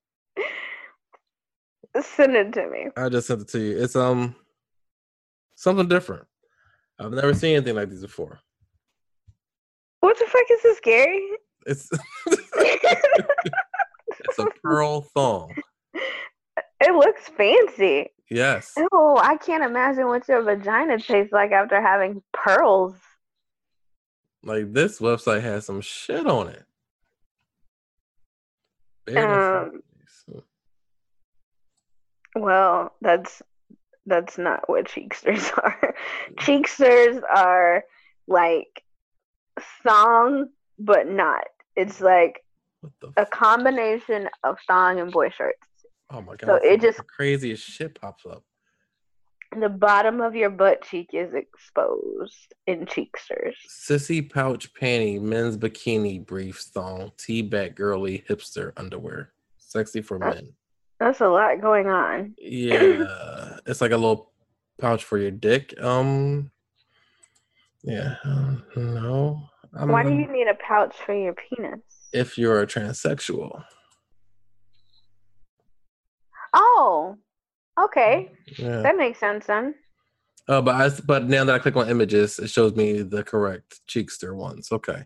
Send 2.02 2.36
it 2.36 2.54
to 2.54 2.70
me. 2.70 2.88
I 2.96 3.10
just 3.10 3.28
sent 3.28 3.42
it 3.42 3.48
to 3.50 3.60
you. 3.60 3.82
It's 3.82 3.96
um 3.96 4.36
something 5.56 5.88
different. 5.88 6.26
I've 7.00 7.12
never 7.12 7.34
seen 7.34 7.56
anything 7.56 7.76
like 7.76 7.90
these 7.90 8.02
before. 8.02 8.40
What 10.08 10.18
the 10.20 10.26
fuck 10.26 10.46
is 10.50 10.64
this, 10.64 10.80
Gary? 10.80 11.22
It's 11.66 11.90
it's 12.28 14.40
a 14.40 14.46
pearl 14.64 15.02
thong. 15.02 15.54
It 16.80 16.96
looks 16.96 17.28
fancy. 17.28 18.08
Yes. 18.30 18.74
Oh, 18.94 19.20
I 19.22 19.36
can't 19.36 19.66
imagine 19.66 20.08
what 20.08 20.26
your 20.30 20.44
vagina 20.44 20.98
tastes 20.98 21.34
like 21.34 21.52
after 21.52 21.82
having 21.82 22.24
pearls. 22.32 22.96
Like 24.44 24.72
this 24.72 25.02
website 25.02 25.42
has 25.42 25.66
some 25.66 25.82
shit 25.82 26.26
on 26.26 26.56
it. 29.08 29.18
Um. 29.18 29.82
Well, 32.34 32.96
that's 33.02 33.42
that's 34.06 34.38
not 34.38 34.70
what 34.70 34.88
cheeksters 34.88 35.52
are. 35.58 35.96
cheeksters 36.40 37.22
are 37.30 37.84
like 38.26 38.86
thong, 39.84 40.50
but 40.80 41.08
not. 41.08 41.44
It's 41.76 42.02
like 42.02 42.44
a 43.18 43.26
combination 43.26 44.30
of 44.44 44.58
song 44.66 45.00
and 45.00 45.12
boy 45.12 45.30
shorts. 45.30 45.58
oh 46.12 46.22
my 46.22 46.36
god. 46.36 46.48
so 46.48 46.56
it 46.56 46.82
just- 46.82 47.06
craziest 47.08 47.64
shit 47.64 48.00
pops 48.00 48.26
up. 48.26 48.44
The 49.58 49.70
bottom 49.70 50.20
of 50.20 50.36
your 50.36 50.50
butt 50.50 50.82
cheek 50.84 51.12
is 51.14 51.34
exposed 51.34 52.54
in 52.68 52.86
cheeksters. 52.86 53.56
Sissy 53.70 54.30
pouch 54.30 54.74
panty, 54.74 55.22
men's 55.22 55.56
bikini, 55.58 56.24
briefs, 56.26 56.66
thong, 56.66 57.14
tea 57.18 57.42
bag 57.44 57.76
girly, 57.76 58.26
hipster 58.30 58.74
underwear. 58.76 59.32
Sexy 59.58 60.02
for 60.02 60.22
Uh, 60.22 60.34
men. 60.34 60.54
That's 61.00 61.22
a 61.22 61.28
lot 61.30 61.62
going 61.62 61.88
on. 61.88 62.36
Yeah. 62.38 63.58
it's 63.66 63.80
like 63.80 63.92
a 63.92 63.98
little 63.98 64.32
pouch 64.80 65.04
for 65.06 65.18
your 65.18 65.32
dick. 65.32 65.74
Um 65.82 66.52
yeah. 67.84 68.16
um, 68.24 68.64
no. 68.76 69.42
I'm, 69.78 69.90
Why 69.90 70.04
do 70.04 70.14
you 70.14 70.32
need 70.32 70.48
a 70.48 70.56
pouch 70.56 70.96
for 71.06 71.14
your 71.14 71.34
penis? 71.34 71.80
if 72.14 72.38
you're 72.38 72.62
a 72.62 72.68
transsexual. 72.68 73.64
Oh, 76.54 77.18
okay. 77.80 78.32
Yeah. 78.58 78.82
That 78.82 78.98
makes 78.98 79.20
sense 79.20 79.46
then. 79.46 79.76
Oh, 80.48 80.62
but 80.62 80.76
I 80.76 80.90
but 81.06 81.26
now 81.26 81.44
that 81.44 81.56
I 81.56 81.60
click 81.60 81.76
on 81.76 81.90
images, 81.90 82.40
it 82.40 82.50
shows 82.50 82.74
me 82.76 83.02
the 83.02 83.24
correct 83.24 83.82
cheekster 83.90 84.34
ones. 84.36 84.70
Okay, 84.72 85.04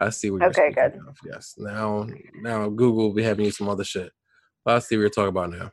I 0.00 0.08
see 0.10 0.30
what. 0.30 0.40
You're 0.40 0.50
Okay, 0.50 0.72
good. 0.72 0.94
Of. 1.06 1.16
Yes. 1.30 1.54
Now, 1.58 2.06
now 2.40 2.68
Google 2.70 3.08
will 3.08 3.14
be 3.14 3.22
having 3.22 3.44
you 3.44 3.50
some 3.50 3.68
other 3.68 3.84
shit. 3.84 4.10
But 4.64 4.76
I 4.76 4.78
see 4.78 4.96
what 4.96 5.02
you're 5.02 5.10
talking 5.10 5.28
about 5.28 5.50
now. 5.50 5.70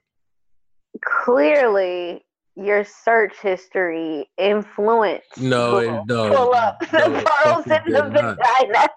Clearly, 1.02 2.26
your 2.64 2.84
search 2.84 3.34
history 3.42 4.30
influenced. 4.38 5.38
No, 5.38 5.78
it- 5.78 5.86
Google. 5.88 6.06
no, 6.08 6.36
Pull 6.36 6.54
up 6.56 6.80
the 6.92 6.98
no, 7.00 7.22
pearls 7.22 7.66
fucking 7.66 7.88
in 7.88 7.94
the 7.94 8.04
vagina. 8.10 8.90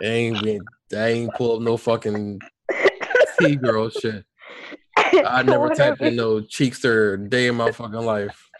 I 0.00 0.04
ain't 0.04 0.40
been, 0.42 0.68
I 0.96 1.06
ain't 1.08 1.34
pull 1.34 1.56
up 1.56 1.62
no 1.62 1.76
fucking 1.76 2.40
T 3.38 3.56
girl 3.56 3.88
shit. 3.90 4.24
I 5.24 5.42
never 5.42 5.70
typed 5.74 6.00
in 6.02 6.16
no 6.16 6.40
cheekster 6.40 7.28
day 7.28 7.48
in 7.48 7.56
my 7.56 7.72
fucking 7.72 7.94
life. 7.94 8.50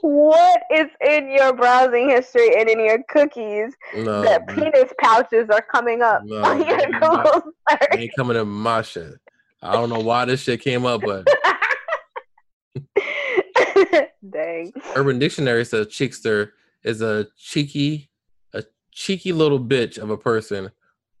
What 0.00 0.62
is 0.72 0.86
in 1.06 1.30
your 1.30 1.52
browsing 1.52 2.08
history 2.08 2.56
and 2.58 2.68
in 2.68 2.80
your 2.80 3.02
cookies 3.08 3.74
No, 3.94 4.22
that 4.22 4.46
man. 4.46 4.56
penis 4.72 4.90
pouches 5.00 5.48
are 5.50 5.60
coming 5.60 6.00
up 6.02 6.22
No, 6.24 6.42
on 6.42 6.64
your. 6.64 6.78
Google 6.98 7.52
search? 7.68 7.88
ain't 7.92 8.14
coming 8.16 8.36
in 8.38 8.48
my 8.48 8.80
shit. 8.82 9.14
I 9.62 9.72
don't 9.74 9.90
know 9.90 10.00
why 10.00 10.24
this 10.24 10.40
shit 10.42 10.62
came 10.62 10.86
up, 10.86 11.02
but 11.04 11.26
Dang. 14.30 14.72
Urban 14.94 15.18
Dictionary 15.18 15.64
says 15.64 15.86
cheekster 15.88 16.50
is 16.82 17.02
a 17.02 17.26
cheeky, 17.36 18.10
a 18.54 18.64
cheeky 18.92 19.32
little 19.32 19.60
bitch 19.60 19.98
of 19.98 20.10
a 20.10 20.16
person, 20.16 20.70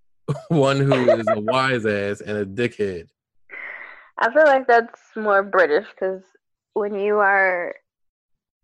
one 0.48 0.78
who 0.78 1.10
is 1.10 1.26
a 1.28 1.40
wise 1.40 1.86
ass 1.86 2.20
and 2.20 2.36
a 2.36 2.46
dickhead. 2.46 3.08
I 4.18 4.32
feel 4.32 4.44
like 4.44 4.66
that's 4.66 5.00
more 5.16 5.42
British 5.42 5.86
because 5.90 6.22
when 6.74 6.94
you 6.94 7.18
are 7.18 7.74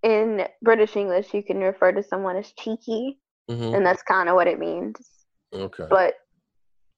in 0.03 0.47
British 0.63 0.97
English, 0.97 1.33
you 1.33 1.43
can 1.43 1.59
refer 1.59 1.93
to 1.93 2.03
someone 2.03 2.37
as 2.37 2.53
cheeky, 2.53 3.19
hmm 3.49 3.75
and 3.75 3.85
that's 3.85 4.03
kind 4.03 4.29
of 4.29 4.35
what 4.35 4.49
it 4.49 4.59
means. 4.59 4.97
Okay. 5.53 5.87
But 5.89 6.15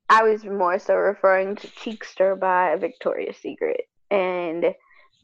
I 0.08 0.22
was 0.22 0.44
more 0.44 0.78
so 0.78 0.94
referring 0.94 1.56
to 1.56 1.68
Cheekster 1.68 2.38
by 2.38 2.76
Victoria's 2.76 3.36
Secret, 3.36 3.82
and 4.10 4.74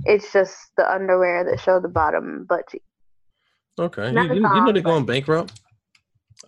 it's 0.05 0.32
just 0.32 0.57
the 0.76 0.90
underwear 0.90 1.45
that 1.45 1.61
show 1.61 1.80
the 1.80 1.88
bottom 1.88 2.45
butt 2.49 2.68
cheek. 2.68 2.82
Okay. 3.78 4.09
You, 4.09 4.12
not 4.12 4.28
you, 4.28 4.34
you 4.34 4.40
know 4.40 4.72
they're 4.72 4.82
going 4.82 5.07
bankrupt. 5.07 5.61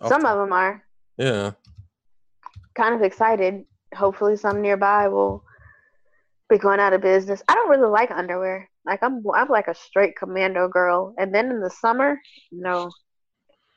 Some 0.07 0.25
of 0.25 0.37
them 0.37 0.53
are 0.53 0.83
Yeah. 1.17 1.51
kind 2.75 2.93
of 2.95 3.01
excited. 3.01 3.65
Hopefully, 3.95 4.35
some 4.35 4.61
nearby 4.61 5.07
will 5.07 5.43
be 6.49 6.57
going 6.57 6.79
out 6.79 6.93
of 6.93 7.01
business. 7.01 7.41
I 7.47 7.53
don't 7.55 7.69
really 7.69 7.89
like 7.89 8.11
underwear. 8.11 8.69
Like 8.85 9.03
I'm, 9.03 9.23
I'm 9.33 9.49
like 9.49 9.67
a 9.67 9.75
straight 9.75 10.15
commando 10.15 10.67
girl. 10.67 11.13
And 11.17 11.33
then 11.33 11.49
in 11.51 11.59
the 11.59 11.69
summer, 11.69 12.19
no. 12.51 12.91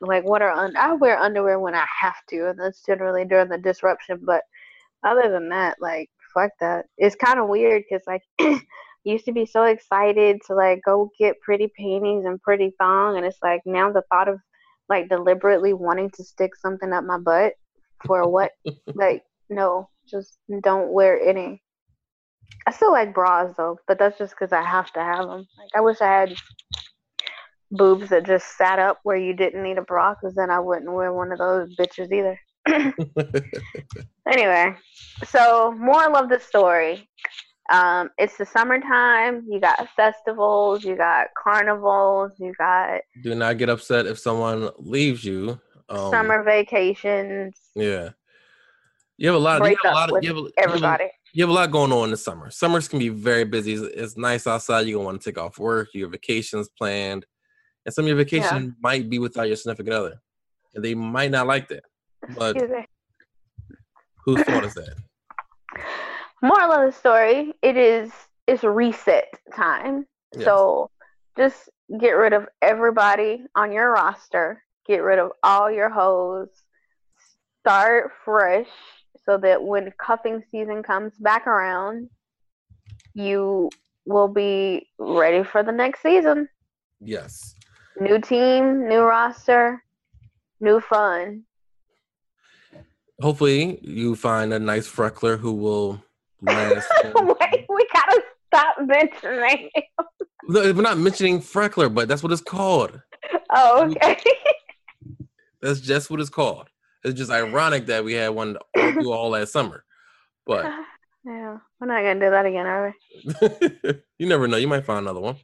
Like 0.01 0.25
what 0.25 0.43
are 0.43 0.51
un- 0.51 0.77
I 0.77 0.95
wear 0.95 1.19
underwear 1.19 1.59
when 1.61 1.75
I 1.75 1.85
have 2.01 2.17
to, 2.31 2.49
and 2.51 2.59
that's 2.59 2.83
generally 2.85 3.25
during 3.25 3.49
the 3.49 3.59
disruption. 3.59 4.21
But 4.25 4.43
other 5.05 5.31
than 5.31 5.49
that, 5.51 5.77
like 5.81 6.09
fuck 6.33 6.53
that. 6.61 6.87
It's 6.97 7.17
kind 7.17 7.39
of 7.39 7.49
weird 7.49 7.83
because 7.89 8.03
like 8.07 8.23
used 9.05 9.25
to 9.25 9.33
be 9.33 9.47
so 9.47 9.65
excited 9.65 10.41
to 10.47 10.55
like 10.55 10.81
go 10.85 11.11
get 11.19 11.41
pretty 11.41 11.69
panties 11.69 12.25
and 12.25 12.41
pretty 12.43 12.75
thong, 12.79 13.17
and 13.17 13.27
it's 13.27 13.39
like 13.43 13.63
now 13.65 13.91
the 13.91 14.03
thought 14.11 14.29
of 14.29 14.39
like 14.89 15.09
deliberately 15.09 15.73
wanting 15.73 16.11
to 16.11 16.25
stick 16.25 16.55
something 16.57 16.93
up 16.93 17.05
my 17.05 17.19
butt 17.19 17.55
for 18.07 18.29
what? 18.29 18.53
like 18.95 19.23
no, 19.49 19.89
just 20.09 20.39
don't 20.63 20.93
wear 20.93 21.21
any. 21.21 21.63
I 22.67 22.73
still 22.73 22.93
like 22.93 23.15
bras 23.15 23.55
though, 23.57 23.79
but 23.89 23.99
that's 23.99 24.19
just 24.19 24.35
because 24.39 24.53
I 24.53 24.63
have 24.63 24.93
to 24.93 25.01
have 25.01 25.27
them. 25.27 25.47
Like 25.59 25.71
I 25.75 25.81
wish 25.81 26.01
I 26.01 26.07
had 26.07 26.35
boobs 27.71 28.11
that 28.11 28.27
just 28.27 28.57
sat 28.57 28.79
up 28.79 28.99
where 29.03 29.17
you 29.17 29.33
didn't 29.33 29.63
need 29.63 29.79
a 29.79 29.83
bra, 29.83 30.15
because 30.15 30.35
then 30.35 30.51
I 30.51 30.61
wouldn't 30.61 30.93
wear 30.93 31.13
one 31.13 31.33
of 31.33 31.39
those 31.39 31.75
bitches 31.77 32.13
either. 32.13 32.39
Anyway, 34.29 34.77
so 35.25 35.75
moral 35.77 36.15
of 36.17 36.29
the 36.29 36.39
story. 36.39 37.09
Um, 37.71 38.11
it's 38.19 38.37
the 38.37 38.45
summertime. 38.47 39.45
You 39.49 39.61
got 39.61 39.89
festivals, 39.95 40.85
you 40.85 40.97
got 40.97 41.29
carnivals, 41.41 42.33
you 42.39 42.53
got 42.59 43.01
Do 43.23 43.35
not 43.35 43.59
get 43.59 43.69
upset 43.69 44.07
if 44.07 44.19
someone 44.19 44.71
leaves 44.79 45.25
you. 45.25 45.61
Um, 45.89 46.11
summer 46.11 46.43
vacations. 46.43 47.57
Yeah. 47.75 48.11
You 49.19 49.29
have 49.29 49.37
a 49.37 49.39
lot. 49.39 49.63
You 49.69 49.77
have 49.85 49.93
a 49.93 49.95
lot 49.95 50.17
of. 50.17 50.23
You 50.25 50.29
have, 50.29 50.37
a- 50.37 50.41
you 50.41 50.53
have 50.59 50.69
Everybody. 50.69 51.05
you 51.35 51.43
have 51.43 51.51
a 51.51 51.53
lot 51.53 51.71
going 51.71 51.93
on 51.93 52.05
in 52.05 52.11
the 52.11 52.17
summer. 52.17 52.51
Summers 52.51 52.89
can 52.89 52.99
be 52.99 53.09
very 53.11 53.45
busy. 53.45 53.75
It's, 53.75 53.83
it's 53.83 54.17
nice 54.17 54.47
outside. 54.47 54.87
You're 54.87 54.97
gonna 54.97 55.05
want 55.07 55.21
to 55.21 55.31
take 55.31 55.39
off 55.39 55.59
work. 55.59 55.89
Your 55.93 56.09
vacations 56.09 56.69
planned, 56.71 57.27
and 57.85 57.95
some 57.95 58.05
of 58.05 58.09
your 58.09 58.17
vacation 58.17 58.75
might 58.81 59.11
be 59.11 59.19
without 59.19 59.47
your 59.47 59.57
significant 59.57 59.95
other, 59.95 60.21
and 60.75 60.83
they 60.85 60.95
might 60.95 61.31
not 61.31 61.47
like 61.47 61.69
that. 61.69 61.83
But 62.35 62.57
Excuse 62.57 62.71
me. 62.71 63.77
whose 64.25 64.43
fault 64.45 64.65
is 64.65 64.75
that? 64.75 64.95
Moral 66.43 66.73
of 66.73 66.93
the 66.93 66.99
story: 66.99 67.53
It 67.63 67.77
is 67.77 68.11
it's 68.47 68.65
reset 68.65 69.33
time. 69.55 70.07
Yes. 70.35 70.45
So 70.45 70.91
just 71.37 71.69
get 71.99 72.11
rid 72.11 72.33
of 72.33 72.47
everybody 72.63 73.45
on 73.55 73.73
your 73.73 73.93
roster. 73.93 74.63
Get 74.87 74.99
rid 74.99 75.19
of 75.19 75.33
all 75.43 75.71
your 75.71 75.89
hoes. 75.89 76.49
Start 77.61 78.11
fresh 78.25 78.69
so 79.25 79.39
that 79.39 79.63
when 79.63 79.93
cuffing 80.05 80.43
season 80.51 80.83
comes 80.83 81.13
back 81.19 81.47
around, 81.47 82.09
you 83.15 83.71
will 84.07 84.29
be 84.29 84.89
ready 84.99 85.45
for 85.45 85.63
the 85.63 85.73
next 85.73 86.03
season. 86.03 86.49
Yes. 87.01 87.55
New 88.01 88.19
team, 88.19 88.89
new 88.89 89.03
roster, 89.03 89.83
new 90.61 90.81
fun. 90.81 91.45
Hopefully, 93.21 93.79
you 93.83 94.17
find 94.17 94.53
a 94.53 94.59
nice 94.59 94.87
freckler 94.87 95.37
who 95.37 95.53
will 95.53 96.03
last. 96.43 96.89
Wait, 97.05 97.67
we 97.69 97.89
gotta 97.93 98.23
stop 98.47 98.77
mentioning. 98.81 99.71
No, 100.49 100.73
we're 100.73 100.83
not 100.83 100.99
mentioning 100.99 101.41
freckler, 101.41 101.89
but 101.89 102.09
that's 102.09 102.23
what 102.23 102.33
it's 102.33 102.43
called. 102.43 103.01
Oh, 103.51 103.91
okay. 103.91 104.17
That's 105.63 105.81
just 105.81 106.11
what 106.11 106.21
it's 106.21 106.31
called. 106.31 106.69
It's 107.05 107.19
just 107.19 107.31
ironic 107.31 107.87
that 107.87 108.03
we 108.03 108.15
had 108.15 108.31
one 108.31 108.57
all 108.77 108.93
through 108.93 109.13
all 109.13 109.31
last 109.31 109.53
summer. 109.53 109.85
But 110.47 110.65
yeah, 111.25 111.59
we're 111.79 111.87
not 111.87 112.03
gonna 112.03 112.15
do 112.15 112.31
that 112.31 112.47
again, 112.47 112.67
are 112.67 112.95
we? 113.13 113.95
you 114.19 114.27
never 114.27 114.49
know. 114.49 114.57
You 114.57 114.69
might 114.69 114.87
find 114.87 115.01
another 115.01 115.21
one. 115.21 115.37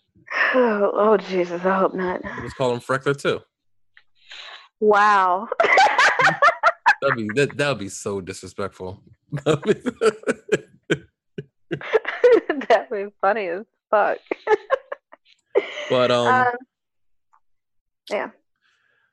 Oh, 0.54 0.90
oh 0.94 1.16
Jesus, 1.16 1.64
I 1.64 1.78
hope 1.78 1.94
not. 1.94 2.22
Let's 2.24 2.54
call 2.54 2.72
him 2.72 2.80
Freckler 2.80 3.16
too. 3.16 3.40
Wow. 4.80 5.48
That'd 7.02 7.16
be 7.16 7.28
that. 7.34 7.56
That'd 7.56 7.78
be 7.78 7.88
so 7.88 8.20
disrespectful. 8.20 9.02
That'd 12.68 12.90
be 12.90 13.06
funny 13.20 13.46
as 13.46 13.64
fuck. 13.90 14.18
but 15.90 16.10
um, 16.10 16.26
Um, 16.26 16.52
yeah. 18.10 18.30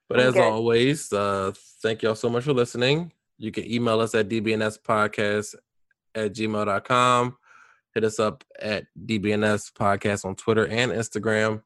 but 0.10 0.20
I'm 0.20 0.28
as 0.28 0.34
good. 0.34 0.44
always, 0.44 1.12
uh, 1.14 1.52
thank 1.82 2.02
y'all 2.04 2.16
so 2.16 2.30
much 2.30 2.44
for 2.44 2.54
listening. 2.54 3.12
You 3.38 3.52
can 3.52 3.70
email 3.72 4.00
us 4.00 4.14
at 4.16 4.30
dbnspodcast 4.30 5.56
at 6.16 6.34
gmail.com. 6.34 7.38
Hit 7.96 8.04
us 8.04 8.20
up 8.20 8.44
at 8.60 8.86
dbns 9.06 9.72
podcast 9.72 10.26
on 10.26 10.36
Twitter 10.36 10.68
and 10.68 10.92
Instagram. 10.92 11.62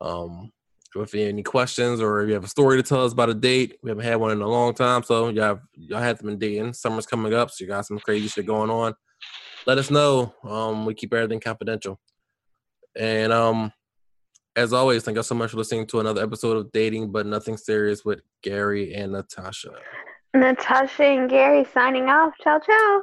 Um, 0.00 0.52
if 0.94 1.14
you 1.14 1.20
have 1.20 1.28
any 1.30 1.42
questions 1.42 2.00
or 2.00 2.22
if 2.22 2.28
you 2.28 2.34
have 2.34 2.44
a 2.44 2.48
story 2.48 2.76
to 2.76 2.82
tell 2.86 3.04
us 3.04 3.12
about 3.12 3.30
a 3.30 3.34
date, 3.34 3.78
we 3.82 3.90
haven't 3.90 4.04
had 4.04 4.16
one 4.16 4.30
in 4.32 4.42
a 4.42 4.46
long 4.48 4.74
time. 4.74 5.02
So 5.02 5.28
y'all, 5.30 5.60
y'all 5.74 6.00
have 6.00 6.20
been 6.20 6.38
dating. 6.38 6.74
Summer's 6.74 7.06
coming 7.06 7.32
up, 7.32 7.50
so 7.50 7.64
you 7.64 7.68
got 7.68 7.86
some 7.86 7.98
crazy 7.98 8.28
shit 8.28 8.46
going 8.46 8.68
on. 8.70 8.94
Let 9.66 9.78
us 9.78 9.90
know. 9.90 10.34
Um, 10.42 10.86
we 10.86 10.94
keep 10.94 11.14
everything 11.14 11.40
confidential. 11.40 12.00
And 12.96 13.32
um, 13.32 13.72
as 14.56 14.72
always, 14.72 15.04
thank 15.04 15.16
you 15.16 15.22
so 15.22 15.34
much 15.34 15.52
for 15.52 15.56
listening 15.56 15.86
to 15.88 16.00
another 16.00 16.22
episode 16.22 16.56
of 16.56 16.72
Dating 16.72 17.10
But 17.10 17.26
Nothing 17.26 17.56
Serious 17.56 18.04
with 18.04 18.20
Gary 18.42 18.94
and 18.94 19.12
Natasha. 19.12 19.70
Natasha 20.34 21.04
and 21.04 21.30
Gary 21.30 21.64
signing 21.72 22.08
off. 22.08 22.34
Ciao, 22.42 22.58
ciao. 22.58 23.02